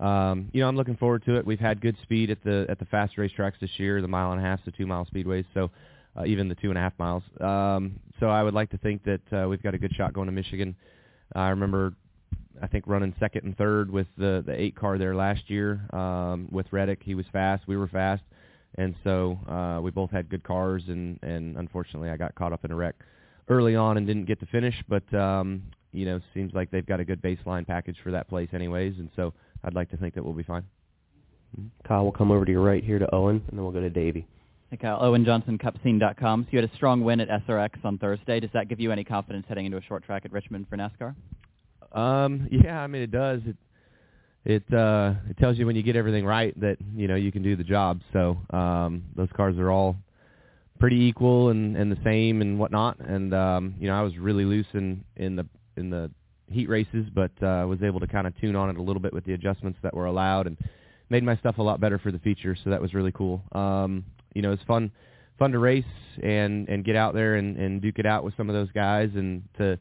um, 0.00 0.50
you 0.52 0.60
know, 0.60 0.68
I'm 0.68 0.76
looking 0.76 0.96
forward 0.96 1.24
to 1.24 1.36
it. 1.36 1.46
We've 1.46 1.60
had 1.60 1.80
good 1.80 1.96
speed 2.02 2.30
at 2.30 2.42
the 2.44 2.66
at 2.68 2.78
the 2.78 2.84
fast 2.86 3.16
racetracks 3.16 3.58
this 3.60 3.70
year, 3.78 4.02
the 4.02 4.08
mile 4.08 4.32
and 4.32 4.40
a 4.40 4.44
half 4.44 4.62
to 4.64 4.70
two 4.70 4.86
mile 4.86 5.06
speedways. 5.06 5.44
So 5.54 5.70
uh, 6.18 6.24
even 6.24 6.48
the 6.48 6.54
two 6.54 6.70
and 6.70 6.78
a 6.78 6.80
half 6.80 6.92
miles. 6.98 7.22
Um, 7.40 8.00
so 8.20 8.28
I 8.28 8.42
would 8.42 8.54
like 8.54 8.70
to 8.70 8.78
think 8.78 9.02
that 9.04 9.32
uh, 9.32 9.48
we've 9.48 9.62
got 9.62 9.74
a 9.74 9.78
good 9.78 9.94
shot 9.94 10.12
going 10.12 10.26
to 10.26 10.32
Michigan. 10.32 10.74
I 11.34 11.48
remember, 11.48 11.92
I 12.62 12.66
think 12.66 12.84
running 12.86 13.14
second 13.20 13.44
and 13.44 13.56
third 13.56 13.90
with 13.90 14.06
the 14.16 14.42
the 14.46 14.58
eight 14.58 14.76
car 14.76 14.98
there 14.98 15.14
last 15.14 15.48
year 15.48 15.80
um, 15.92 16.48
with 16.50 16.66
Reddick. 16.72 17.02
He 17.02 17.14
was 17.14 17.26
fast, 17.32 17.66
we 17.66 17.76
were 17.76 17.88
fast, 17.88 18.22
and 18.76 18.94
so 19.04 19.38
uh, 19.48 19.80
we 19.82 19.90
both 19.90 20.10
had 20.10 20.28
good 20.28 20.44
cars. 20.44 20.84
And 20.88 21.18
and 21.22 21.56
unfortunately, 21.56 22.10
I 22.10 22.16
got 22.16 22.34
caught 22.34 22.52
up 22.52 22.64
in 22.64 22.70
a 22.70 22.76
wreck 22.76 22.94
early 23.48 23.76
on 23.76 23.96
and 23.96 24.06
didn't 24.06 24.24
get 24.24 24.40
to 24.40 24.46
finish. 24.46 24.74
But 24.88 25.12
um, 25.14 25.64
you 25.92 26.06
know, 26.06 26.20
seems 26.32 26.54
like 26.54 26.70
they've 26.70 26.86
got 26.86 27.00
a 27.00 27.04
good 27.04 27.20
baseline 27.20 27.66
package 27.66 27.96
for 28.02 28.12
that 28.12 28.28
place, 28.28 28.48
anyways. 28.52 28.98
And 28.98 29.10
so 29.16 29.34
I'd 29.64 29.74
like 29.74 29.90
to 29.90 29.96
think 29.96 30.14
that 30.14 30.24
we'll 30.24 30.34
be 30.34 30.42
fine. 30.42 30.64
Kyle, 31.86 32.02
we'll 32.02 32.12
come 32.12 32.30
over 32.30 32.44
to 32.44 32.50
your 32.50 32.62
right 32.62 32.84
here 32.84 32.98
to 32.98 33.14
Owen, 33.14 33.42
and 33.48 33.58
then 33.58 33.62
we'll 33.64 33.72
go 33.72 33.80
to 33.80 33.90
Davey. 33.90 34.26
Hey 34.70 34.76
Kyle, 34.78 34.98
Owen 35.00 35.24
Johnson, 35.24 35.58
CupScene.com. 35.58 36.44
So 36.44 36.48
you 36.50 36.60
had 36.60 36.68
a 36.68 36.74
strong 36.74 37.04
win 37.04 37.20
at 37.20 37.28
SRX 37.28 37.84
on 37.84 37.98
Thursday. 37.98 38.40
Does 38.40 38.50
that 38.52 38.68
give 38.68 38.80
you 38.80 38.90
any 38.90 39.04
confidence 39.04 39.46
heading 39.48 39.64
into 39.64 39.78
a 39.78 39.82
short 39.82 40.04
track 40.04 40.24
at 40.24 40.32
Richmond 40.32 40.66
for 40.68 40.76
NASCAR? 40.76 41.14
Um, 41.92 42.48
yeah, 42.50 42.80
I 42.80 42.88
mean 42.88 43.02
it 43.02 43.12
does. 43.12 43.42
It 43.46 43.56
it 44.44 44.74
uh 44.74 45.14
it 45.30 45.38
tells 45.38 45.56
you 45.56 45.66
when 45.66 45.76
you 45.76 45.82
get 45.82 45.96
everything 45.96 46.24
right 46.24 46.58
that 46.60 46.78
you 46.94 47.06
know 47.06 47.14
you 47.14 47.30
can 47.30 47.42
do 47.42 47.54
the 47.54 47.64
job. 47.64 48.00
So 48.12 48.38
um 48.50 49.04
those 49.14 49.28
cars 49.36 49.56
are 49.56 49.70
all 49.70 49.96
pretty 50.80 50.96
equal 50.96 51.50
and 51.50 51.76
and 51.76 51.90
the 51.90 51.98
same 52.04 52.42
and 52.42 52.58
whatnot. 52.58 52.98
And 52.98 53.32
um 53.34 53.74
you 53.78 53.86
know 53.86 53.94
I 53.94 54.02
was 54.02 54.18
really 54.18 54.44
loose 54.44 54.66
in 54.74 55.04
in 55.16 55.36
the 55.36 55.46
in 55.76 55.90
the 55.90 56.10
heat 56.50 56.68
races, 56.68 57.06
but 57.14 57.30
uh 57.42 57.66
was 57.66 57.82
able 57.82 58.00
to 58.00 58.06
kind 58.06 58.26
of 58.26 58.38
tune 58.40 58.56
on 58.56 58.70
it 58.70 58.76
a 58.76 58.82
little 58.82 59.00
bit 59.00 59.12
with 59.12 59.24
the 59.24 59.32
adjustments 59.32 59.78
that 59.82 59.94
were 59.94 60.06
allowed 60.06 60.46
and 60.46 60.56
made 61.10 61.22
my 61.22 61.36
stuff 61.36 61.58
a 61.58 61.62
lot 61.62 61.80
better 61.80 61.98
for 61.98 62.10
the 62.10 62.18
feature. 62.18 62.56
So 62.62 62.70
that 62.70 62.80
was 62.80 62.94
really 62.94 63.12
cool. 63.12 63.42
Um 63.52 64.04
you 64.34 64.42
know, 64.42 64.52
it's 64.52 64.62
fun 64.64 64.90
fun 65.38 65.52
to 65.52 65.58
race 65.58 65.84
and 66.22 66.68
and 66.68 66.84
get 66.84 66.96
out 66.96 67.14
there 67.14 67.36
and 67.36 67.56
and 67.56 67.82
duke 67.82 67.98
it 67.98 68.06
out 68.06 68.24
with 68.24 68.36
some 68.36 68.48
of 68.48 68.54
those 68.54 68.70
guys 68.72 69.10
and 69.14 69.42
to 69.58 69.78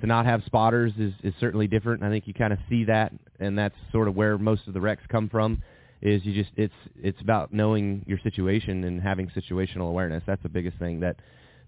to 0.00 0.06
not 0.06 0.26
have 0.26 0.42
spotters 0.44 0.92
is 0.98 1.12
is 1.22 1.34
certainly 1.40 1.66
different. 1.66 2.02
I 2.02 2.10
think 2.10 2.26
you 2.26 2.34
kind 2.34 2.52
of 2.52 2.58
see 2.68 2.84
that 2.84 3.12
and 3.40 3.58
that's 3.58 3.74
sort 3.92 4.08
of 4.08 4.16
where 4.16 4.38
most 4.38 4.66
of 4.66 4.74
the 4.74 4.80
wrecks 4.80 5.02
come 5.08 5.28
from 5.28 5.62
is 6.00 6.24
you 6.24 6.32
just 6.34 6.54
it's 6.56 6.74
it's 6.96 7.20
about 7.20 7.52
knowing 7.52 8.04
your 8.06 8.18
situation 8.18 8.84
and 8.84 9.00
having 9.00 9.28
situational 9.28 9.88
awareness. 9.88 10.22
That's 10.26 10.42
the 10.42 10.48
biggest 10.48 10.78
thing 10.78 11.00
that 11.00 11.16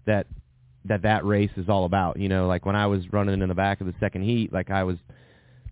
that 0.05 0.27
that 0.85 1.03
that 1.03 1.25
race 1.25 1.51
is 1.57 1.69
all 1.69 1.85
about. 1.85 2.17
You 2.19 2.29
know, 2.29 2.47
like 2.47 2.65
when 2.65 2.75
I 2.75 2.87
was 2.87 3.11
running 3.11 3.41
in 3.41 3.49
the 3.49 3.55
back 3.55 3.81
of 3.81 3.87
the 3.87 3.93
second 3.99 4.23
heat, 4.23 4.51
like 4.51 4.69
I 4.69 4.83
was 4.83 4.97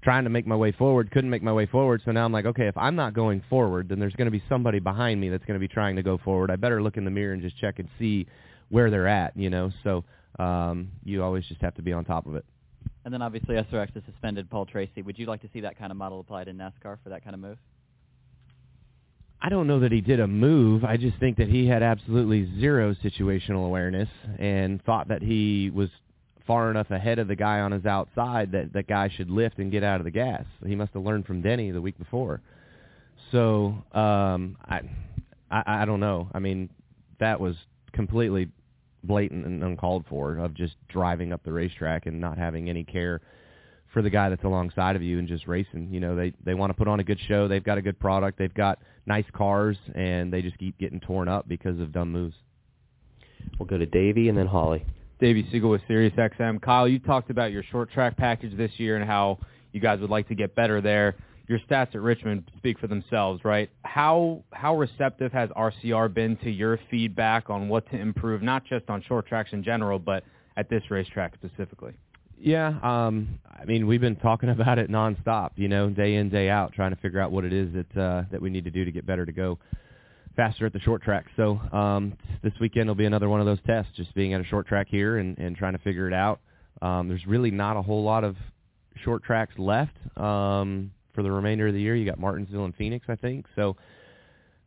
trying 0.02 0.24
to 0.24 0.30
make 0.30 0.48
my 0.48 0.56
way 0.56 0.72
forward, 0.72 1.12
couldn't 1.12 1.30
make 1.30 1.44
my 1.44 1.52
way 1.52 1.66
forward. 1.66 2.02
So 2.06 2.12
now 2.12 2.26
I'm 2.26 2.32
like, 2.32 2.46
okay, 2.46 2.68
if 2.68 2.78
I'm 2.78 2.96
not 2.96 3.14
going 3.14 3.44
forward, 3.50 3.90
then 3.90 4.00
there's 4.00 4.16
going 4.16 4.28
to 4.28 4.32
be 4.32 4.44
somebody 4.48 4.80
behind 4.80 5.20
me 5.20 5.30
that's 5.30 5.44
going 5.46 5.60
to 5.60 5.66
be 5.66 5.68
trying 5.68 5.96
to 5.98 6.04
go 6.04 6.18
forward. 6.18 6.52
I 6.52 6.56
better 6.56 6.82
look 6.82 6.98
in 6.98 7.06
the 7.06 7.12
mirror 7.12 7.34
and 7.34 7.42
just 7.42 7.58
check 7.58 7.80
and 7.80 7.90
see 7.98 8.28
where 8.70 8.90
they're 8.90 9.08
at, 9.08 9.36
you 9.36 9.50
know. 9.50 9.72
So 9.84 10.06
um, 10.38 10.92
you 11.04 11.24
always 11.24 11.46
just 11.46 11.62
have 11.62 11.76
to 11.76 11.82
be 11.82 11.92
on 11.92 12.06
top 12.06 12.28
of 12.28 12.36
it. 12.36 12.46
And 13.06 13.14
then 13.14 13.22
obviously 13.22 13.56
SRX 13.56 13.94
has 13.94 14.04
suspended 14.06 14.50
Paul 14.50 14.66
Tracy. 14.66 15.02
Would 15.02 15.18
you 15.18 15.26
like 15.26 15.42
to 15.42 15.50
see 15.54 15.62
that 15.62 15.78
kind 15.78 15.92
of 15.92 15.98
model 15.98 16.20
applied 16.20 16.48
in 16.48 16.58
NASCAR 16.58 16.98
for 17.04 17.10
that 17.10 17.24
kind 17.24 17.34
of 17.34 17.40
move? 17.40 17.58
I 19.42 19.50
don't 19.50 19.68
know 19.68 19.80
that 19.80 19.92
he 19.92 20.02
did 20.02 20.20
a 20.20 20.28
move. 20.28 20.84
I 20.84 20.98
just 20.98 21.18
think 21.18 21.38
that 21.38 21.48
he 21.48 21.66
had 21.66 21.82
absolutely 21.82 22.52
zero 22.60 22.94
situational 22.96 23.66
awareness 23.66 24.10
and 24.38 24.84
thought 24.84 25.08
that 25.08 25.22
he 25.22 25.72
was 25.74 25.90
far 26.46 26.70
enough 26.72 26.92
ahead 26.92 27.20
of 27.20 27.28
the 27.28 27.36
guy 27.36 27.60
on 27.60 27.72
his 27.72 27.86
outside 27.86 28.52
that 28.52 28.74
that 28.74 28.88
guy 28.88 29.10
should 29.16 29.30
lift 29.30 29.60
and 29.60 29.72
get 29.72 29.84
out 29.84 30.02
of 30.02 30.04
the 30.04 30.12
gas. 30.12 30.44
He 30.66 30.76
must 30.76 30.94
have 30.94 31.04
learned 31.04 31.26
from 31.26 31.42
Denny 31.42 31.72
the 31.72 31.82
week 31.82 31.98
before. 31.98 32.42
So 33.32 33.76
um, 33.94 34.58
I, 34.66 34.82
I 35.52 35.64
I 35.84 35.86
don't 35.86 36.00
know. 36.00 36.28
I 36.34 36.40
mean, 36.40 36.70
that 37.20 37.40
was 37.40 37.56
completely 37.94 38.50
blatant 39.04 39.46
and 39.46 39.64
uncalled 39.64 40.06
for 40.10 40.38
of 40.38 40.54
just 40.54 40.76
driving 40.90 41.32
up 41.32 41.44
the 41.44 41.54
racetrack 41.54 42.08
and 42.08 42.20
not 42.20 42.38
having 42.38 42.70
any 42.70 42.84
care 42.84 43.22
for 43.94 44.02
the 44.02 44.10
guy 44.10 44.30
that's 44.30 44.44
alongside 44.44 44.96
of 44.96 45.02
you 45.02 45.20
and 45.20 45.28
just 45.28 45.48
racing. 45.48 45.90
You 45.92 46.00
know, 46.00 46.16
they 46.16 46.34
they 46.44 46.54
want 46.54 46.70
to 46.70 46.74
put 46.74 46.88
on 46.88 47.00
a 47.00 47.04
good 47.04 47.20
show. 47.28 47.48
They've 47.48 47.64
got 47.64 47.78
a 47.78 47.82
good 47.82 48.00
product. 48.00 48.38
They've 48.38 48.54
got 48.54 48.80
nice 49.06 49.26
cars, 49.34 49.78
and 49.96 50.32
they 50.32 50.42
just 50.42 50.58
keep 50.58 50.78
getting 50.78 51.00
torn 51.00 51.28
up 51.28 51.48
because 51.48 51.80
of 51.80 51.92
dumb 51.92 52.12
moves. 52.12 52.36
We'll 53.58 53.68
go 53.68 53.78
to 53.78 53.86
Davey 53.86 54.30
and 54.30 54.38
then 54.38 54.48
Holly. 54.48 54.86
Davey 55.20 55.44
Segal 55.52 55.72
with 55.72 55.82
SiriusXM. 55.90 56.62
Kyle, 56.62 56.88
you 56.88 57.00
talked 57.00 57.30
about 57.30 57.52
your 57.52 57.64
short 57.64 57.92
track 57.92 58.16
package 58.16 58.56
this 58.56 58.72
year 58.78 58.96
and 58.96 59.06
how 59.06 59.40
you 59.74 59.82
guys 59.82 60.00
would 60.00 60.10
like 60.10 60.28
to 60.30 60.36
get 60.36 60.56
better 60.56 60.82
there. 60.82 61.16
Your 61.48 61.60
stats 61.70 61.96
at 61.96 62.02
Richmond 62.02 62.50
speak 62.58 62.80
for 62.80 62.88
themselves, 62.88 63.44
right? 63.44 63.70
How 63.84 64.44
how 64.54 64.78
receptive 64.78 65.32
has 65.34 65.50
RCR 65.50 66.14
been 66.14 66.38
to 66.38 66.50
your 66.50 66.80
feedback 66.92 67.50
on 67.50 67.68
what 67.68 67.90
to 67.90 67.98
improve, 67.98 68.44
not 68.44 68.66
just 68.66 68.88
on 68.90 69.02
short 69.08 69.26
tracks 69.28 69.50
in 69.52 69.64
general, 69.64 69.98
but 69.98 70.24
at 70.58 70.70
this 70.70 70.84
racetrack 70.92 71.34
specifically? 71.34 71.94
Yeah, 72.40 72.80
um, 72.82 73.40
I 73.46 73.66
mean 73.66 73.86
we've 73.88 74.02
been 74.02 74.16
talking 74.16 74.50
about 74.50 74.80
it 74.80 74.90
nonstop, 74.90 75.52
you 75.56 75.68
know, 75.68 75.90
day 75.90 76.16
in 76.16 76.30
day 76.30 76.50
out, 76.50 76.74
trying 76.74 76.92
to 76.92 77.02
figure 77.02 77.20
out 77.20 77.32
what 77.32 77.46
it 77.46 77.54
is 77.54 77.74
that 77.74 78.02
uh, 78.02 78.24
that 78.32 78.42
we 78.42 78.50
need 78.50 78.64
to 78.66 78.72
do 78.72 78.86
to 78.86 78.92
get 78.92 79.06
better 79.06 79.26
to 79.26 79.32
go 79.32 79.60
faster 80.36 80.66
at 80.66 80.74
the 80.74 80.80
short 80.80 81.04
track. 81.04 81.26
So 81.36 81.60
um, 81.74 82.14
this 82.42 82.54
weekend 82.62 82.88
will 82.88 82.96
be 82.96 83.06
another 83.06 83.28
one 83.28 83.42
of 83.42 83.46
those 83.46 83.60
tests, 83.66 83.92
just 83.96 84.14
being 84.16 84.34
at 84.34 84.40
a 84.40 84.46
short 84.46 84.68
track 84.68 84.88
here 84.90 85.18
and, 85.18 85.38
and 85.38 85.56
trying 85.56 85.74
to 85.74 85.80
figure 85.80 86.08
it 86.08 86.14
out. 86.14 86.40
Um, 86.82 87.10
there's 87.10 87.26
really 87.28 87.52
not 87.52 87.76
a 87.76 87.82
whole 87.82 88.04
lot 88.04 88.24
of 88.24 88.38
short 89.04 89.24
tracks 89.24 89.54
left 89.58 89.98
um, 90.16 90.92
for 91.14 91.24
the 91.24 91.32
remainder 91.32 91.68
of 91.68 91.74
the 91.74 91.82
year. 91.82 91.94
You 91.96 92.06
got 92.06 92.20
Martinsville 92.20 92.64
and 92.64 92.76
Phoenix, 92.76 93.06
I 93.10 93.16
think. 93.16 93.48
So 93.56 93.76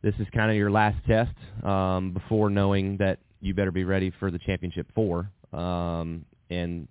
this 0.03 0.13
is 0.19 0.27
kind 0.31 0.51
of 0.51 0.57
your 0.57 0.69
last 0.69 1.03
test 1.07 1.33
um, 1.63 2.13
before 2.13 2.51
knowing 2.51 2.97
that 2.97 3.17
you 3.41 3.55
better 3.55 3.71
be 3.71 3.83
ready 3.83 4.11
for 4.19 4.29
the 4.29 4.39
championship 4.39 4.87
four 4.93 5.31
um, 5.53 6.23
and 6.51 6.87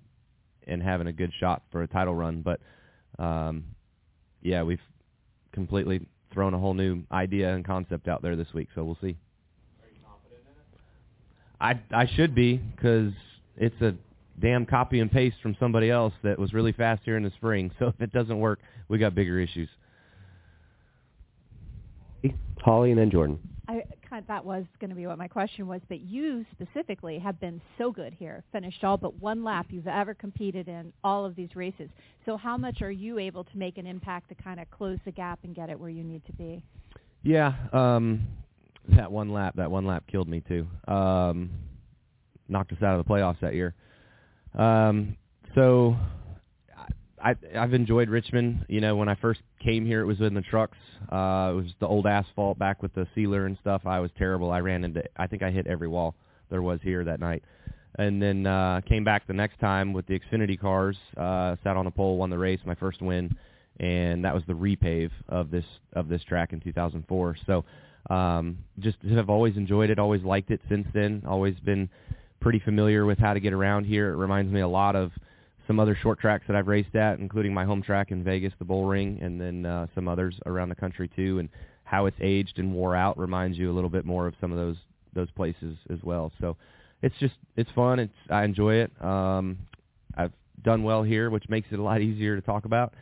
and 0.66 0.82
having 0.82 1.06
a 1.06 1.12
good 1.12 1.32
shot 1.38 1.62
for 1.70 1.82
a 1.82 1.86
title 1.86 2.14
run. 2.14 2.42
But 2.42 2.60
um, 3.18 3.64
yeah, 4.42 4.62
we've 4.62 4.80
completely 5.52 6.06
thrown 6.32 6.54
a 6.54 6.58
whole 6.58 6.74
new 6.74 7.02
idea 7.12 7.54
and 7.54 7.64
concept 7.64 8.08
out 8.08 8.22
there 8.22 8.36
this 8.36 8.52
week, 8.54 8.68
so 8.74 8.84
we'll 8.84 8.98
see. 9.00 9.16
Are 9.80 9.88
you 9.92 10.00
confident 10.04 10.42
in 11.60 11.74
it? 11.74 11.94
I 11.94 12.02
I 12.02 12.06
should 12.16 12.34
be 12.34 12.56
because 12.56 13.12
it's 13.56 13.80
a 13.82 13.94
damn 14.40 14.66
copy 14.66 15.00
and 15.00 15.10
paste 15.10 15.36
from 15.42 15.56
somebody 15.60 15.90
else 15.90 16.14
that 16.22 16.38
was 16.38 16.52
really 16.52 16.72
fast 16.72 17.02
here 17.04 17.16
in 17.16 17.22
the 17.22 17.32
spring. 17.36 17.70
So 17.78 17.88
if 17.88 18.00
it 18.00 18.12
doesn't 18.12 18.38
work, 18.38 18.60
we 18.88 18.98
got 18.98 19.14
bigger 19.14 19.38
issues. 19.38 19.68
Holly 22.60 22.90
and 22.90 22.98
then 22.98 23.10
Jordan. 23.10 23.38
I 23.68 23.84
kind 24.08 24.20
of, 24.20 24.26
that 24.28 24.44
was 24.44 24.64
going 24.80 24.90
to 24.90 24.96
be 24.96 25.06
what 25.06 25.18
my 25.18 25.28
question 25.28 25.66
was, 25.66 25.80
but 25.88 26.00
you 26.00 26.44
specifically 26.52 27.18
have 27.18 27.40
been 27.40 27.60
so 27.78 27.90
good 27.90 28.12
here, 28.12 28.42
finished 28.52 28.84
all 28.84 28.96
but 28.96 29.20
one 29.20 29.42
lap 29.44 29.66
you've 29.70 29.86
ever 29.86 30.14
competed 30.14 30.68
in 30.68 30.92
all 31.02 31.24
of 31.24 31.34
these 31.36 31.54
races. 31.54 31.88
So 32.26 32.36
how 32.36 32.56
much 32.56 32.82
are 32.82 32.90
you 32.90 33.18
able 33.18 33.44
to 33.44 33.56
make 33.56 33.78
an 33.78 33.86
impact 33.86 34.28
to 34.28 34.34
kind 34.34 34.60
of 34.60 34.70
close 34.70 34.98
the 35.04 35.12
gap 35.12 35.38
and 35.44 35.54
get 35.54 35.70
it 35.70 35.78
where 35.78 35.90
you 35.90 36.04
need 36.04 36.24
to 36.26 36.32
be? 36.32 36.62
Yeah, 37.22 37.54
um, 37.72 38.26
that 38.88 39.10
one 39.10 39.32
lap, 39.32 39.54
that 39.56 39.70
one 39.70 39.86
lap 39.86 40.04
killed 40.10 40.28
me 40.28 40.42
too. 40.46 40.66
Um, 40.88 41.50
knocked 42.48 42.72
us 42.72 42.82
out 42.82 42.98
of 42.98 43.06
the 43.06 43.10
playoffs 43.10 43.40
that 43.40 43.54
year. 43.54 43.74
Um, 44.54 45.16
so 45.54 45.96
I, 47.22 47.34
I've 47.56 47.72
enjoyed 47.72 48.08
Richmond. 48.08 48.66
You 48.68 48.80
know, 48.80 48.96
when 48.96 49.08
I 49.08 49.14
first 49.14 49.40
came 49.60 49.86
here, 49.86 50.00
it 50.00 50.06
was 50.06 50.20
in 50.20 50.34
the 50.34 50.42
trucks. 50.42 50.78
Uh, 51.02 51.52
it 51.52 51.56
was 51.56 51.66
the 51.80 51.86
old 51.86 52.06
asphalt 52.06 52.58
back 52.58 52.82
with 52.82 52.92
the 52.94 53.06
sealer 53.14 53.46
and 53.46 53.56
stuff. 53.60 53.82
I 53.86 54.00
was 54.00 54.10
terrible. 54.18 54.50
I 54.50 54.58
ran 54.58 54.84
into. 54.84 55.02
I 55.16 55.26
think 55.26 55.42
I 55.42 55.50
hit 55.50 55.66
every 55.66 55.88
wall 55.88 56.14
there 56.50 56.62
was 56.62 56.80
here 56.82 57.04
that 57.04 57.20
night. 57.20 57.42
And 57.96 58.20
then 58.22 58.46
uh, 58.46 58.80
came 58.88 59.04
back 59.04 59.26
the 59.26 59.34
next 59.34 59.60
time 59.60 59.92
with 59.92 60.06
the 60.06 60.18
Xfinity 60.18 60.58
cars. 60.58 60.96
Uh, 61.16 61.56
sat 61.62 61.76
on 61.76 61.84
the 61.84 61.90
pole, 61.90 62.16
won 62.16 62.30
the 62.30 62.38
race, 62.38 62.60
my 62.64 62.74
first 62.74 63.02
win, 63.02 63.36
and 63.80 64.24
that 64.24 64.34
was 64.34 64.42
the 64.46 64.54
repave 64.54 65.10
of 65.28 65.50
this 65.50 65.64
of 65.92 66.08
this 66.08 66.22
track 66.24 66.52
in 66.52 66.60
2004. 66.60 67.36
So 67.46 67.64
um, 68.10 68.58
just 68.78 68.96
have 69.10 69.30
always 69.30 69.56
enjoyed 69.56 69.90
it, 69.90 69.98
always 69.98 70.22
liked 70.22 70.50
it 70.50 70.60
since 70.68 70.86
then. 70.94 71.22
Always 71.28 71.54
been 71.60 71.88
pretty 72.40 72.58
familiar 72.60 73.04
with 73.04 73.18
how 73.18 73.34
to 73.34 73.40
get 73.40 73.52
around 73.52 73.84
here. 73.84 74.12
It 74.12 74.16
reminds 74.16 74.50
me 74.52 74.60
a 74.60 74.68
lot 74.68 74.96
of 74.96 75.12
some 75.66 75.78
other 75.78 75.96
short 76.00 76.18
tracks 76.18 76.44
that 76.46 76.56
I've 76.56 76.66
raced 76.66 76.94
at, 76.94 77.18
including 77.18 77.54
my 77.54 77.64
home 77.64 77.82
track 77.82 78.10
in 78.10 78.24
Vegas, 78.24 78.52
the 78.58 78.64
Bull 78.64 78.84
Ring, 78.84 79.18
and 79.22 79.40
then 79.40 79.66
uh, 79.66 79.86
some 79.94 80.08
others 80.08 80.34
around 80.46 80.68
the 80.68 80.74
country 80.74 81.08
too. 81.14 81.38
And 81.38 81.48
how 81.84 82.06
it's 82.06 82.16
aged 82.20 82.58
and 82.58 82.72
wore 82.72 82.96
out 82.96 83.18
reminds 83.18 83.58
you 83.58 83.70
a 83.70 83.74
little 83.74 83.90
bit 83.90 84.04
more 84.04 84.26
of 84.26 84.34
some 84.40 84.50
of 84.50 84.58
those 84.58 84.76
those 85.14 85.30
places 85.32 85.76
as 85.90 85.98
well. 86.02 86.32
So 86.40 86.56
it's 87.02 87.14
just 87.18 87.34
it's 87.56 87.70
fun. 87.72 87.98
It's 87.98 88.14
I 88.30 88.44
enjoy 88.44 88.76
it. 88.76 88.90
Um, 89.04 89.58
I've 90.16 90.32
done 90.62 90.82
well 90.82 91.02
here, 91.02 91.30
which 91.30 91.48
makes 91.48 91.68
it 91.70 91.78
a 91.78 91.82
lot 91.82 92.00
easier 92.08 92.34
to 92.36 92.42
talk 92.42 92.64
about. 92.64 92.94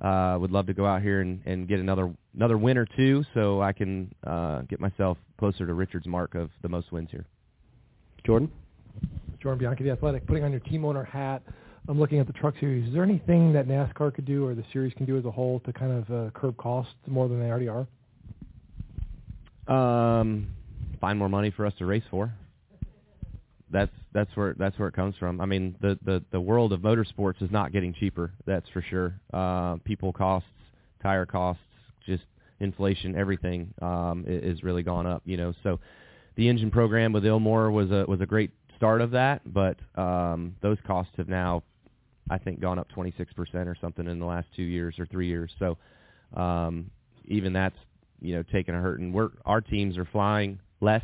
Uh, 0.00 0.36
would 0.38 0.52
love 0.52 0.66
to 0.66 0.74
go 0.74 0.84
out 0.84 1.00
here 1.00 1.22
and, 1.22 1.40
and 1.46 1.66
get 1.66 1.80
another 1.80 2.12
another 2.34 2.58
win 2.58 2.76
or 2.76 2.86
two, 2.96 3.24
so 3.34 3.62
I 3.62 3.72
can 3.72 4.14
uh, 4.24 4.60
get 4.62 4.78
myself 4.78 5.16
closer 5.38 5.66
to 5.66 5.72
Richard's 5.72 6.06
mark 6.06 6.34
of 6.34 6.50
the 6.62 6.68
most 6.68 6.92
wins 6.92 7.08
here. 7.10 7.24
Jordan. 8.24 8.50
Jordan 9.40 9.58
Bianchi, 9.58 9.84
The 9.84 9.90
Athletic, 9.90 10.26
putting 10.26 10.44
on 10.44 10.50
your 10.50 10.60
team 10.60 10.84
owner 10.84 11.04
hat. 11.04 11.42
I'm 11.88 12.00
looking 12.00 12.18
at 12.18 12.26
the 12.26 12.32
Truck 12.32 12.54
Series. 12.58 12.88
Is 12.88 12.94
there 12.94 13.04
anything 13.04 13.52
that 13.52 13.68
NASCAR 13.68 14.12
could 14.12 14.24
do 14.24 14.44
or 14.44 14.54
the 14.54 14.64
series 14.72 14.92
can 14.94 15.06
do 15.06 15.16
as 15.16 15.24
a 15.24 15.30
whole 15.30 15.60
to 15.60 15.72
kind 15.72 15.92
of 15.92 16.10
uh, 16.10 16.30
curb 16.30 16.56
costs 16.56 16.94
more 17.06 17.28
than 17.28 17.38
they 17.38 17.46
already 17.46 17.68
are? 17.68 17.86
Um, 19.68 20.48
find 21.00 21.18
more 21.18 21.28
money 21.28 21.50
for 21.50 21.64
us 21.64 21.72
to 21.78 21.86
race 21.86 22.02
for. 22.10 22.32
That's 23.70 23.92
that's 24.12 24.30
where 24.36 24.54
that's 24.58 24.78
where 24.78 24.88
it 24.88 24.94
comes 24.94 25.16
from. 25.16 25.40
I 25.40 25.46
mean, 25.46 25.76
the 25.80 25.98
the 26.04 26.24
the 26.30 26.40
world 26.40 26.72
of 26.72 26.80
motorsports 26.80 27.42
is 27.42 27.50
not 27.50 27.72
getting 27.72 27.92
cheaper. 27.92 28.32
That's 28.46 28.68
for 28.70 28.80
sure. 28.82 29.14
Uh, 29.32 29.76
people 29.84 30.12
costs, 30.12 30.48
tire 31.02 31.26
costs, 31.26 31.62
just 32.04 32.22
inflation, 32.60 33.16
everything 33.16 33.74
um, 33.82 34.24
is 34.26 34.62
really 34.62 34.84
gone 34.84 35.06
up. 35.06 35.22
You 35.24 35.36
know, 35.36 35.52
so 35.64 35.80
the 36.36 36.48
engine 36.48 36.70
program 36.70 37.12
with 37.12 37.24
Ilmor 37.24 37.72
was 37.72 37.90
a 37.90 38.04
was 38.08 38.20
a 38.20 38.26
great 38.26 38.52
start 38.76 39.00
of 39.00 39.10
that, 39.12 39.42
but 39.52 39.76
um, 39.96 40.54
those 40.62 40.78
costs 40.86 41.12
have 41.16 41.28
now, 41.28 41.62
I 42.30 42.38
think, 42.38 42.60
gone 42.60 42.78
up 42.78 42.88
26% 42.90 43.26
or 43.66 43.76
something 43.80 44.06
in 44.06 44.18
the 44.18 44.26
last 44.26 44.48
two 44.54 44.62
years 44.62 44.98
or 44.98 45.06
three 45.06 45.28
years. 45.28 45.50
So 45.58 45.76
um, 46.34 46.90
even 47.26 47.52
that's 47.52 47.76
you 48.20 48.34
know 48.34 48.42
taking 48.52 48.74
a 48.74 48.80
hurt, 48.80 49.00
and 49.00 49.12
we're 49.12 49.30
our 49.44 49.60
teams 49.60 49.98
are 49.98 50.06
flying 50.06 50.58
less. 50.80 51.02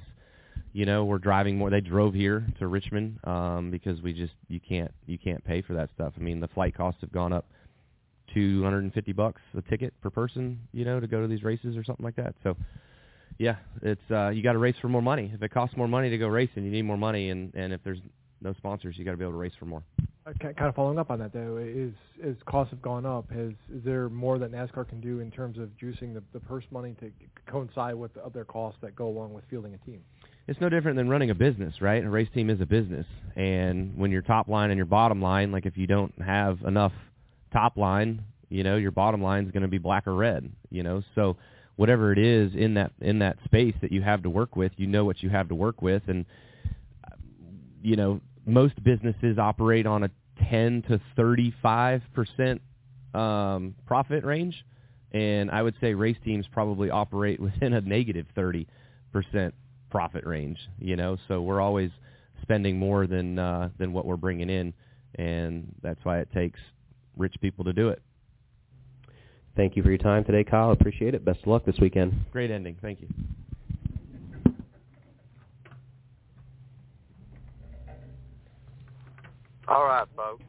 You 0.74 0.86
know, 0.86 1.04
we're 1.04 1.18
driving 1.18 1.56
more. 1.58 1.70
They 1.70 1.80
drove 1.80 2.14
here 2.14 2.46
to 2.58 2.66
Richmond 2.66 3.18
um, 3.24 3.70
because 3.70 4.00
we 4.00 4.12
just 4.12 4.34
you 4.48 4.60
can't 4.60 4.90
you 5.06 5.18
can't 5.18 5.44
pay 5.44 5.62
for 5.62 5.74
that 5.74 5.90
stuff. 5.94 6.14
I 6.16 6.20
mean, 6.20 6.40
the 6.40 6.48
flight 6.48 6.74
costs 6.74 7.00
have 7.02 7.12
gone 7.12 7.32
up 7.32 7.46
250 8.34 9.12
bucks 9.12 9.40
a 9.56 9.62
ticket 9.62 9.92
per 10.00 10.10
person, 10.10 10.58
you 10.72 10.84
know, 10.84 11.00
to 11.00 11.06
go 11.06 11.20
to 11.20 11.28
these 11.28 11.42
races 11.42 11.76
or 11.76 11.84
something 11.84 12.04
like 12.04 12.16
that. 12.16 12.34
So, 12.42 12.56
yeah, 13.38 13.56
it's 13.82 14.00
uh, 14.10 14.28
you 14.30 14.42
got 14.42 14.52
to 14.52 14.58
race 14.58 14.76
for 14.80 14.88
more 14.88 15.02
money. 15.02 15.30
If 15.34 15.42
it 15.42 15.52
costs 15.52 15.76
more 15.76 15.88
money 15.88 16.10
to 16.10 16.18
go 16.18 16.28
racing, 16.28 16.64
you 16.64 16.70
need 16.70 16.82
more 16.82 16.98
money, 16.98 17.30
and 17.30 17.54
and 17.54 17.72
if 17.72 17.82
there's 17.84 18.00
no 18.42 18.52
sponsors, 18.54 18.96
you 18.98 19.04
got 19.04 19.12
to 19.12 19.16
be 19.16 19.24
able 19.24 19.32
to 19.32 19.38
race 19.38 19.52
for 19.58 19.66
more. 19.66 19.82
Uh, 20.24 20.32
kind 20.40 20.68
of 20.68 20.74
following 20.74 20.98
up 20.98 21.10
on 21.10 21.18
that 21.18 21.32
though, 21.32 21.56
is 21.56 21.92
as 22.24 22.36
costs 22.46 22.70
have 22.70 22.80
gone 22.80 23.04
up, 23.04 23.28
has 23.30 23.50
is 23.74 23.82
there 23.84 24.08
more 24.08 24.38
that 24.38 24.52
NASCAR 24.52 24.88
can 24.88 25.00
do 25.00 25.18
in 25.18 25.30
terms 25.30 25.58
of 25.58 25.68
juicing 25.82 26.14
the, 26.14 26.22
the 26.32 26.38
purse 26.40 26.64
money 26.70 26.94
to 27.00 27.10
coincide 27.50 27.96
with 27.96 28.14
the 28.14 28.24
other 28.24 28.44
costs 28.44 28.78
that 28.82 28.94
go 28.94 29.08
along 29.08 29.32
with 29.32 29.44
fielding 29.50 29.74
a 29.74 29.78
team? 29.78 30.00
It's 30.46 30.60
no 30.60 30.68
different 30.68 30.96
than 30.96 31.08
running 31.08 31.30
a 31.30 31.34
business, 31.34 31.80
right? 31.80 32.04
A 32.04 32.08
race 32.08 32.28
team 32.34 32.50
is 32.50 32.60
a 32.60 32.66
business, 32.66 33.06
and 33.36 33.96
when 33.96 34.10
your 34.10 34.22
top 34.22 34.48
line 34.48 34.70
and 34.70 34.76
your 34.76 34.86
bottom 34.86 35.20
line, 35.20 35.50
like 35.50 35.66
if 35.66 35.76
you 35.76 35.86
don't 35.88 36.14
have 36.22 36.62
enough 36.62 36.92
top 37.52 37.76
line, 37.76 38.22
you 38.48 38.62
know, 38.62 38.76
your 38.76 38.90
bottom 38.92 39.22
line 39.22 39.44
is 39.44 39.50
going 39.50 39.62
to 39.62 39.68
be 39.68 39.78
black 39.78 40.06
or 40.06 40.14
red, 40.14 40.48
you 40.70 40.84
know. 40.84 41.02
So 41.16 41.36
whatever 41.74 42.12
it 42.12 42.18
is 42.18 42.54
in 42.54 42.74
that 42.74 42.92
in 43.00 43.18
that 43.20 43.38
space 43.44 43.74
that 43.82 43.90
you 43.90 44.02
have 44.02 44.22
to 44.22 44.30
work 44.30 44.54
with, 44.54 44.70
you 44.76 44.86
know 44.86 45.04
what 45.04 45.20
you 45.20 45.30
have 45.30 45.48
to 45.48 45.54
work 45.54 45.82
with 45.82 46.02
and 46.06 46.26
you 47.82 47.96
know, 47.96 48.20
most 48.46 48.82
businesses 48.82 49.38
operate 49.38 49.86
on 49.86 50.04
a 50.04 50.10
10 50.50 50.82
to 50.88 51.00
35% 51.16 52.60
um 53.14 53.74
profit 53.86 54.24
range 54.24 54.64
and 55.12 55.50
I 55.50 55.62
would 55.62 55.74
say 55.80 55.92
race 55.92 56.16
teams 56.24 56.46
probably 56.50 56.90
operate 56.90 57.38
within 57.40 57.74
a 57.74 57.80
negative 57.82 58.26
30% 58.34 58.66
profit 59.90 60.24
range, 60.24 60.58
you 60.78 60.96
know. 60.96 61.18
So 61.28 61.42
we're 61.42 61.60
always 61.60 61.90
spending 62.40 62.78
more 62.78 63.06
than 63.06 63.38
uh 63.38 63.68
than 63.78 63.92
what 63.92 64.06
we're 64.06 64.16
bringing 64.16 64.50
in 64.50 64.72
and 65.16 65.74
that's 65.82 66.02
why 66.04 66.20
it 66.20 66.32
takes 66.32 66.58
rich 67.16 67.34
people 67.40 67.64
to 67.64 67.72
do 67.72 67.90
it. 67.90 68.02
Thank 69.54 69.76
you 69.76 69.82
for 69.82 69.90
your 69.90 69.98
time 69.98 70.24
today, 70.24 70.44
Kyle. 70.44 70.72
Appreciate 70.72 71.14
it. 71.14 71.24
Best 71.24 71.40
of 71.40 71.48
luck 71.48 71.66
this 71.66 71.78
weekend. 71.78 72.14
Great 72.32 72.50
ending. 72.50 72.76
Thank 72.80 73.02
you. 73.02 73.08
All 79.68 79.84
right, 79.84 80.06
folks. 80.16 80.44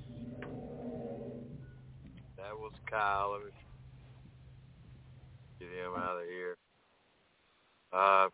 That 2.38 2.58
was 2.58 2.74
Kyle. 2.90 3.32
Let 3.34 3.46
me 3.46 3.52
get 5.60 5.70
him 5.70 5.94
out 5.96 6.18
of 6.18 6.28
here. 6.28 6.58
Uh, 7.94 8.28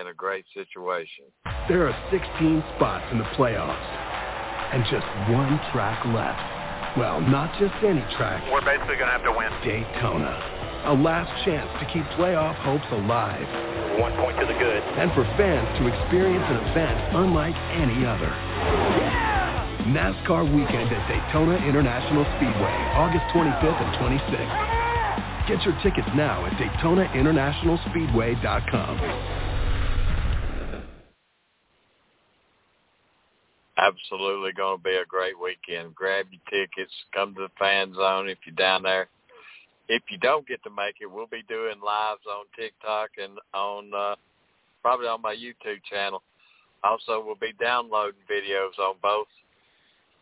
in 0.00 0.08
a 0.08 0.14
great 0.14 0.44
situation. 0.54 1.24
There 1.68 1.86
are 1.88 1.96
16 2.10 2.64
spots 2.76 3.04
in 3.12 3.18
the 3.18 3.28
playoffs 3.38 4.04
and 4.74 4.82
just 4.90 5.06
one 5.30 5.58
track 5.70 6.02
left. 6.10 6.98
Well, 6.98 7.20
not 7.20 7.50
just 7.58 7.74
any 7.82 8.02
track. 8.18 8.42
We're 8.50 8.62
basically 8.62 8.98
going 8.98 9.10
to 9.10 9.16
have 9.18 9.26
to 9.26 9.34
win. 9.34 9.50
Daytona. 9.62 10.90
A 10.90 10.94
last 10.94 11.30
chance 11.44 11.70
to 11.78 11.84
keep 11.90 12.04
playoff 12.18 12.54
hopes 12.62 12.86
alive. 12.90 13.46
One 13.98 14.14
point 14.18 14.38
to 14.38 14.46
the 14.46 14.54
good. 14.58 14.82
And 14.98 15.10
for 15.14 15.22
fans 15.38 15.66
to 15.78 15.86
experience 15.86 16.44
an 16.50 16.58
event 16.70 16.98
unlike 17.14 17.54
any 17.74 18.02
other. 18.06 18.30
NASCAR 19.86 20.54
weekend 20.54 20.92
at 20.92 21.08
Daytona 21.08 21.56
International 21.66 22.24
Speedway, 22.36 22.74
August 22.96 23.24
25th 23.34 23.82
and 23.82 23.94
26th. 24.00 25.48
Get 25.48 25.62
your 25.64 25.74
tickets 25.82 26.08
now 26.16 26.46
at 26.46 26.52
DaytonaInternationalSpeedway.com. 26.52 29.34
absolutely 33.84 34.52
going 34.52 34.78
to 34.78 34.82
be 34.82 34.96
a 34.96 35.04
great 35.04 35.38
weekend. 35.38 35.94
Grab 35.94 36.26
your 36.30 36.40
tickets, 36.50 36.92
come 37.12 37.34
to 37.34 37.42
the 37.42 37.50
fan 37.58 37.94
zone 37.94 38.28
if 38.28 38.38
you're 38.46 38.54
down 38.54 38.82
there. 38.82 39.08
If 39.88 40.02
you 40.08 40.18
don't 40.18 40.46
get 40.46 40.62
to 40.64 40.70
make 40.70 40.96
it, 41.00 41.10
we'll 41.10 41.26
be 41.26 41.42
doing 41.48 41.80
lives 41.84 42.22
on 42.30 42.46
TikTok 42.56 43.10
and 43.22 43.38
on 43.52 43.92
uh, 43.94 44.14
probably 44.82 45.06
on 45.06 45.20
my 45.20 45.34
YouTube 45.34 45.82
channel. 45.90 46.22
Also, 46.82 47.22
we'll 47.24 47.34
be 47.34 47.52
downloading 47.60 48.20
videos 48.30 48.78
on 48.78 48.96
both 49.02 49.26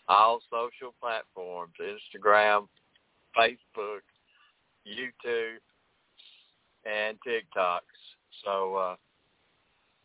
all 0.09 0.41
social 0.51 0.95
platforms: 1.01 1.73
Instagram, 1.81 2.69
Facebook, 3.37 4.03
YouTube, 4.87 5.61
and 6.85 7.17
TikToks. 7.27 7.81
So 8.45 8.75
uh, 8.77 8.97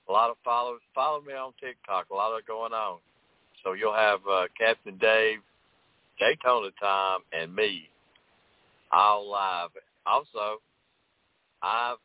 a 0.08 0.12
lot 0.12 0.30
of 0.30 0.38
followers. 0.44 0.82
Follow 0.94 1.22
me 1.22 1.34
on 1.34 1.54
TikTok. 1.60 2.10
A 2.12 2.14
lot 2.14 2.38
of 2.38 2.46
going 2.46 2.74
on. 2.74 3.00
So 3.64 3.74
you'll 3.74 3.94
have 3.94 4.20
uh, 4.30 4.44
Captain 4.58 4.98
Dave, 4.98 5.40
Daytona 6.20 6.70
Time, 6.80 7.20
and 7.34 7.54
me 7.54 7.90
all 8.92 9.30
live. 9.30 9.70
Also, 10.06 10.62
I 11.62 11.96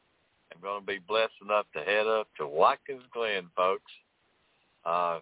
am 0.53 0.61
going 0.61 0.81
to 0.81 0.87
be 0.87 0.99
blessed 1.07 1.33
enough 1.43 1.67
to 1.75 1.81
head 1.81 2.07
up 2.07 2.29
to 2.39 2.47
Watkins 2.47 3.03
Glen, 3.13 3.45
folks. 3.57 3.93
Uh, 4.85 5.21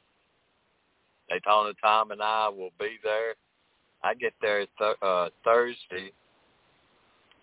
Daytona 1.31 1.73
Time 1.83 2.11
and 2.11 2.23
I 2.23 2.49
will 2.49 2.73
be 2.79 2.99
there. 3.03 3.35
I 4.03 4.15
get 4.15 4.35
there 4.43 4.67
th- 4.79 4.97
uh, 5.03 5.29
Thursday 5.45 6.13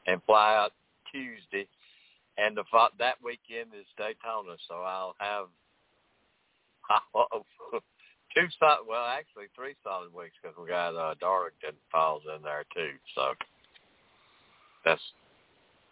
and 0.07 0.21
fly 0.25 0.55
out 0.55 0.73
Tuesday, 1.11 1.67
and 2.37 2.57
the 2.57 2.63
fo- 2.71 2.89
that 2.99 3.15
weekend 3.23 3.69
is 3.77 3.85
Daytona, 3.97 4.57
so 4.67 4.75
I'll 4.75 5.15
have. 5.19 5.47
two 8.35 8.47
solid, 8.59 8.85
well, 8.87 9.05
actually 9.05 9.45
three 9.55 9.75
solid 9.83 10.13
weeks 10.13 10.35
because 10.41 10.57
we 10.57 10.67
got 10.67 10.95
uh, 10.95 11.15
Darlington 11.19 11.75
Falls 11.91 12.23
in 12.35 12.41
there 12.43 12.63
too. 12.73 12.91
So 13.15 13.33
that's 14.85 15.01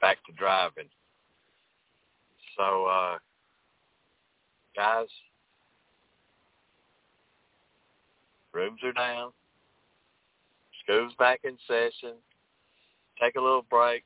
back 0.01 0.17
to 0.25 0.33
driving. 0.33 0.89
So, 2.57 2.85
uh, 2.85 3.17
guys, 4.75 5.07
rooms 8.55 8.79
are 8.83 8.93
down. 8.93 9.31
School's 10.83 11.13
back 11.19 11.41
in 11.43 11.57
session. 11.67 12.15
Take 13.21 13.35
a 13.35 13.41
little 13.41 13.65
break. 13.69 14.03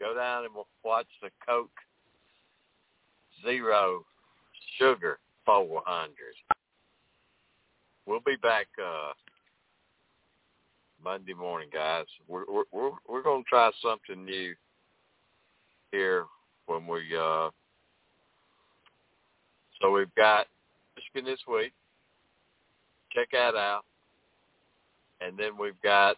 Go 0.00 0.14
down 0.14 0.44
and 0.44 0.54
we'll 0.54 0.66
watch 0.84 1.06
the 1.20 1.30
Coke 1.46 1.70
Zero 3.44 4.04
Sugar 4.78 5.18
400 5.44 6.14
we'll 8.06 8.20
be 8.20 8.36
back 8.36 8.66
uh 8.82 9.12
Monday 11.04 11.34
morning, 11.34 11.68
guys. 11.72 12.06
We're 12.28 12.44
we're 12.48 12.90
we're, 13.08 13.22
going 13.22 13.42
to 13.42 13.48
try 13.48 13.70
something 13.82 14.24
new 14.24 14.54
here 15.90 16.26
when 16.66 16.86
we 16.86 17.00
uh 17.18 17.50
so 19.80 19.90
we've 19.90 20.14
got 20.14 20.46
Michigan 20.96 21.30
this 21.30 21.40
week. 21.52 21.72
Check 23.14 23.28
that 23.32 23.54
out. 23.54 23.82
And 25.20 25.38
then 25.38 25.56
we've 25.58 25.80
got 25.82 26.16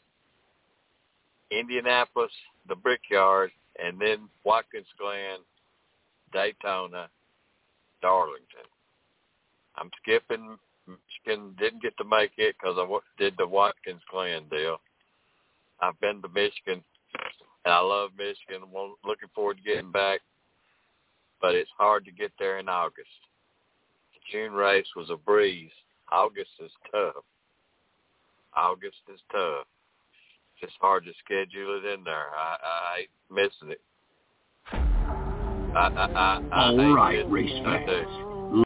Indianapolis, 1.51 2.33
the 2.69 2.77
Brickyard, 2.77 3.51
and 3.83 4.01
then 4.01 4.29
Watkins 4.45 4.87
Glen, 4.99 5.39
Daytona, 6.33 7.09
Darlington. 8.01 8.69
I'm 9.77 9.91
skipping 10.03 10.59
Michigan 10.87 11.55
didn't 11.59 11.83
get 11.83 11.97
to 11.97 12.05
make 12.05 12.33
it 12.37 12.57
because 12.59 12.77
I 12.79 12.99
did 13.19 13.35
the 13.39 13.47
Watkins 13.47 14.03
Glen 14.11 14.45
deal. 14.51 14.81
I've 15.81 15.99
been 16.01 16.23
to 16.23 16.29
Michigan, 16.29 16.85
and 17.65 17.75
I 17.75 17.81
love 17.81 18.11
Michigan. 18.17 18.63
I'm 18.63 18.95
looking 19.05 19.29
forward 19.35 19.59
to 19.59 19.63
getting 19.63 19.91
back, 19.91 20.21
but 21.41 21.55
it's 21.55 21.71
hard 21.79 22.05
to 22.05 22.13
get 22.13 22.33
there 22.39 22.59
in 22.59 22.69
August. 22.69 23.09
The 24.13 24.21
June 24.31 24.53
race 24.53 24.87
was 24.95 25.11
a 25.11 25.17
breeze. 25.17 25.71
August 26.13 26.51
is 26.61 26.71
tough. 26.93 27.25
August 28.57 29.03
is 29.13 29.21
tough. 29.33 29.67
It's 30.63 30.73
hard 30.81 31.05
to 31.05 31.13
schedule 31.25 31.81
it 31.83 31.93
in 31.93 32.05
there. 32.05 32.29
I, 32.35 32.57
I 32.63 32.99
hate 32.99 33.11
missing 33.31 33.71
it. 33.71 33.81
I, 35.77 35.89
I, 35.89 36.07
I, 36.07 36.43
I 36.53 36.69
All 36.71 36.95
right, 36.95 37.31
race 37.31 37.51
fans. 37.65 38.65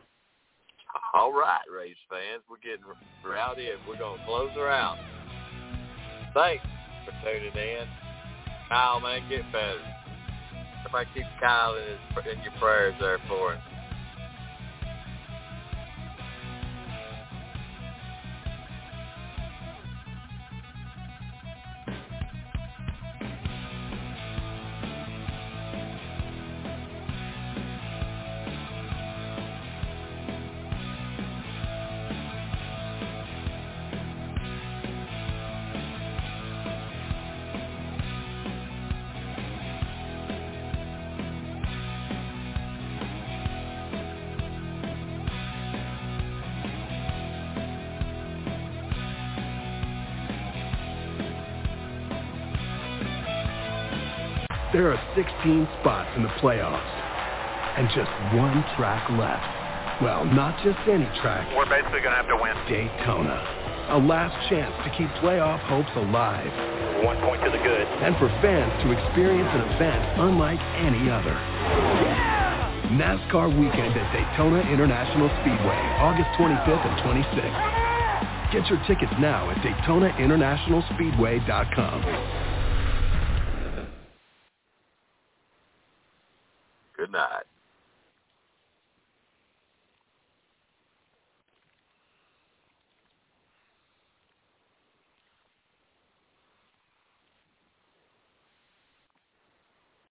All 1.15 1.33
right, 1.33 1.65
race 1.75 1.97
fans. 2.09 2.43
We're 2.49 2.59
getting 2.59 2.85
rowdy 3.25 3.71
and 3.71 3.81
we're 3.89 3.99
going 3.99 4.19
to 4.19 4.25
close 4.27 4.51
her 4.55 4.69
out. 4.69 4.99
Thanks 6.35 6.65
for 7.05 7.13
tuning 7.25 7.57
in. 7.57 7.89
Kyle, 8.69 9.01
man, 9.01 9.23
get 9.31 9.51
better. 9.51 9.81
Everybody 10.85 11.09
keep 11.15 11.25
Kyle 11.41 11.75
in, 11.77 11.83
his, 11.83 12.33
in 12.33 12.43
your 12.43 12.53
prayers 12.61 12.95
there 13.01 13.19
for 13.27 13.55
him. 13.55 13.63
There 54.79 54.95
are 54.95 55.03
16 55.19 55.67
spots 55.83 56.07
in 56.15 56.23
the 56.23 56.31
playoffs 56.39 56.79
and 57.75 57.91
just 57.99 58.07
one 58.39 58.63
track 58.79 59.03
left. 59.19 59.43
Well, 59.99 60.23
not 60.23 60.55
just 60.63 60.79
any 60.87 61.11
track, 61.19 61.51
We're 61.51 61.67
basically 61.67 61.99
going 61.99 62.15
to 62.15 62.21
have 62.23 62.31
to 62.31 62.39
win. 62.39 62.55
Daytona. 62.71 63.43
A 63.91 63.99
last 63.99 64.39
chance 64.47 64.71
to 64.87 64.91
keep 64.95 65.11
playoff 65.19 65.59
hopes 65.67 65.91
alive. 65.99 66.47
One 67.03 67.19
point 67.27 67.43
to 67.43 67.51
the 67.51 67.59
good. 67.59 67.91
And 68.07 68.15
for 68.23 68.31
fans 68.39 68.71
to 68.87 68.95
experience 68.95 69.51
an 69.51 69.67
event 69.75 69.99
unlike 70.23 70.63
any 70.79 71.11
other. 71.11 71.35
NASCAR 72.95 73.51
weekend 73.51 73.99
at 73.99 74.07
Daytona 74.15 74.63
International 74.63 75.27
Speedway, 75.43 75.83
August 75.99 76.31
25th 76.39 76.87
and 76.87 76.95
26th. 77.03 78.55
Get 78.55 78.71
your 78.71 78.79
tickets 78.87 79.11
now 79.19 79.51
at 79.51 79.59
DaytonaInternationalSpeedway.com. 79.59 82.38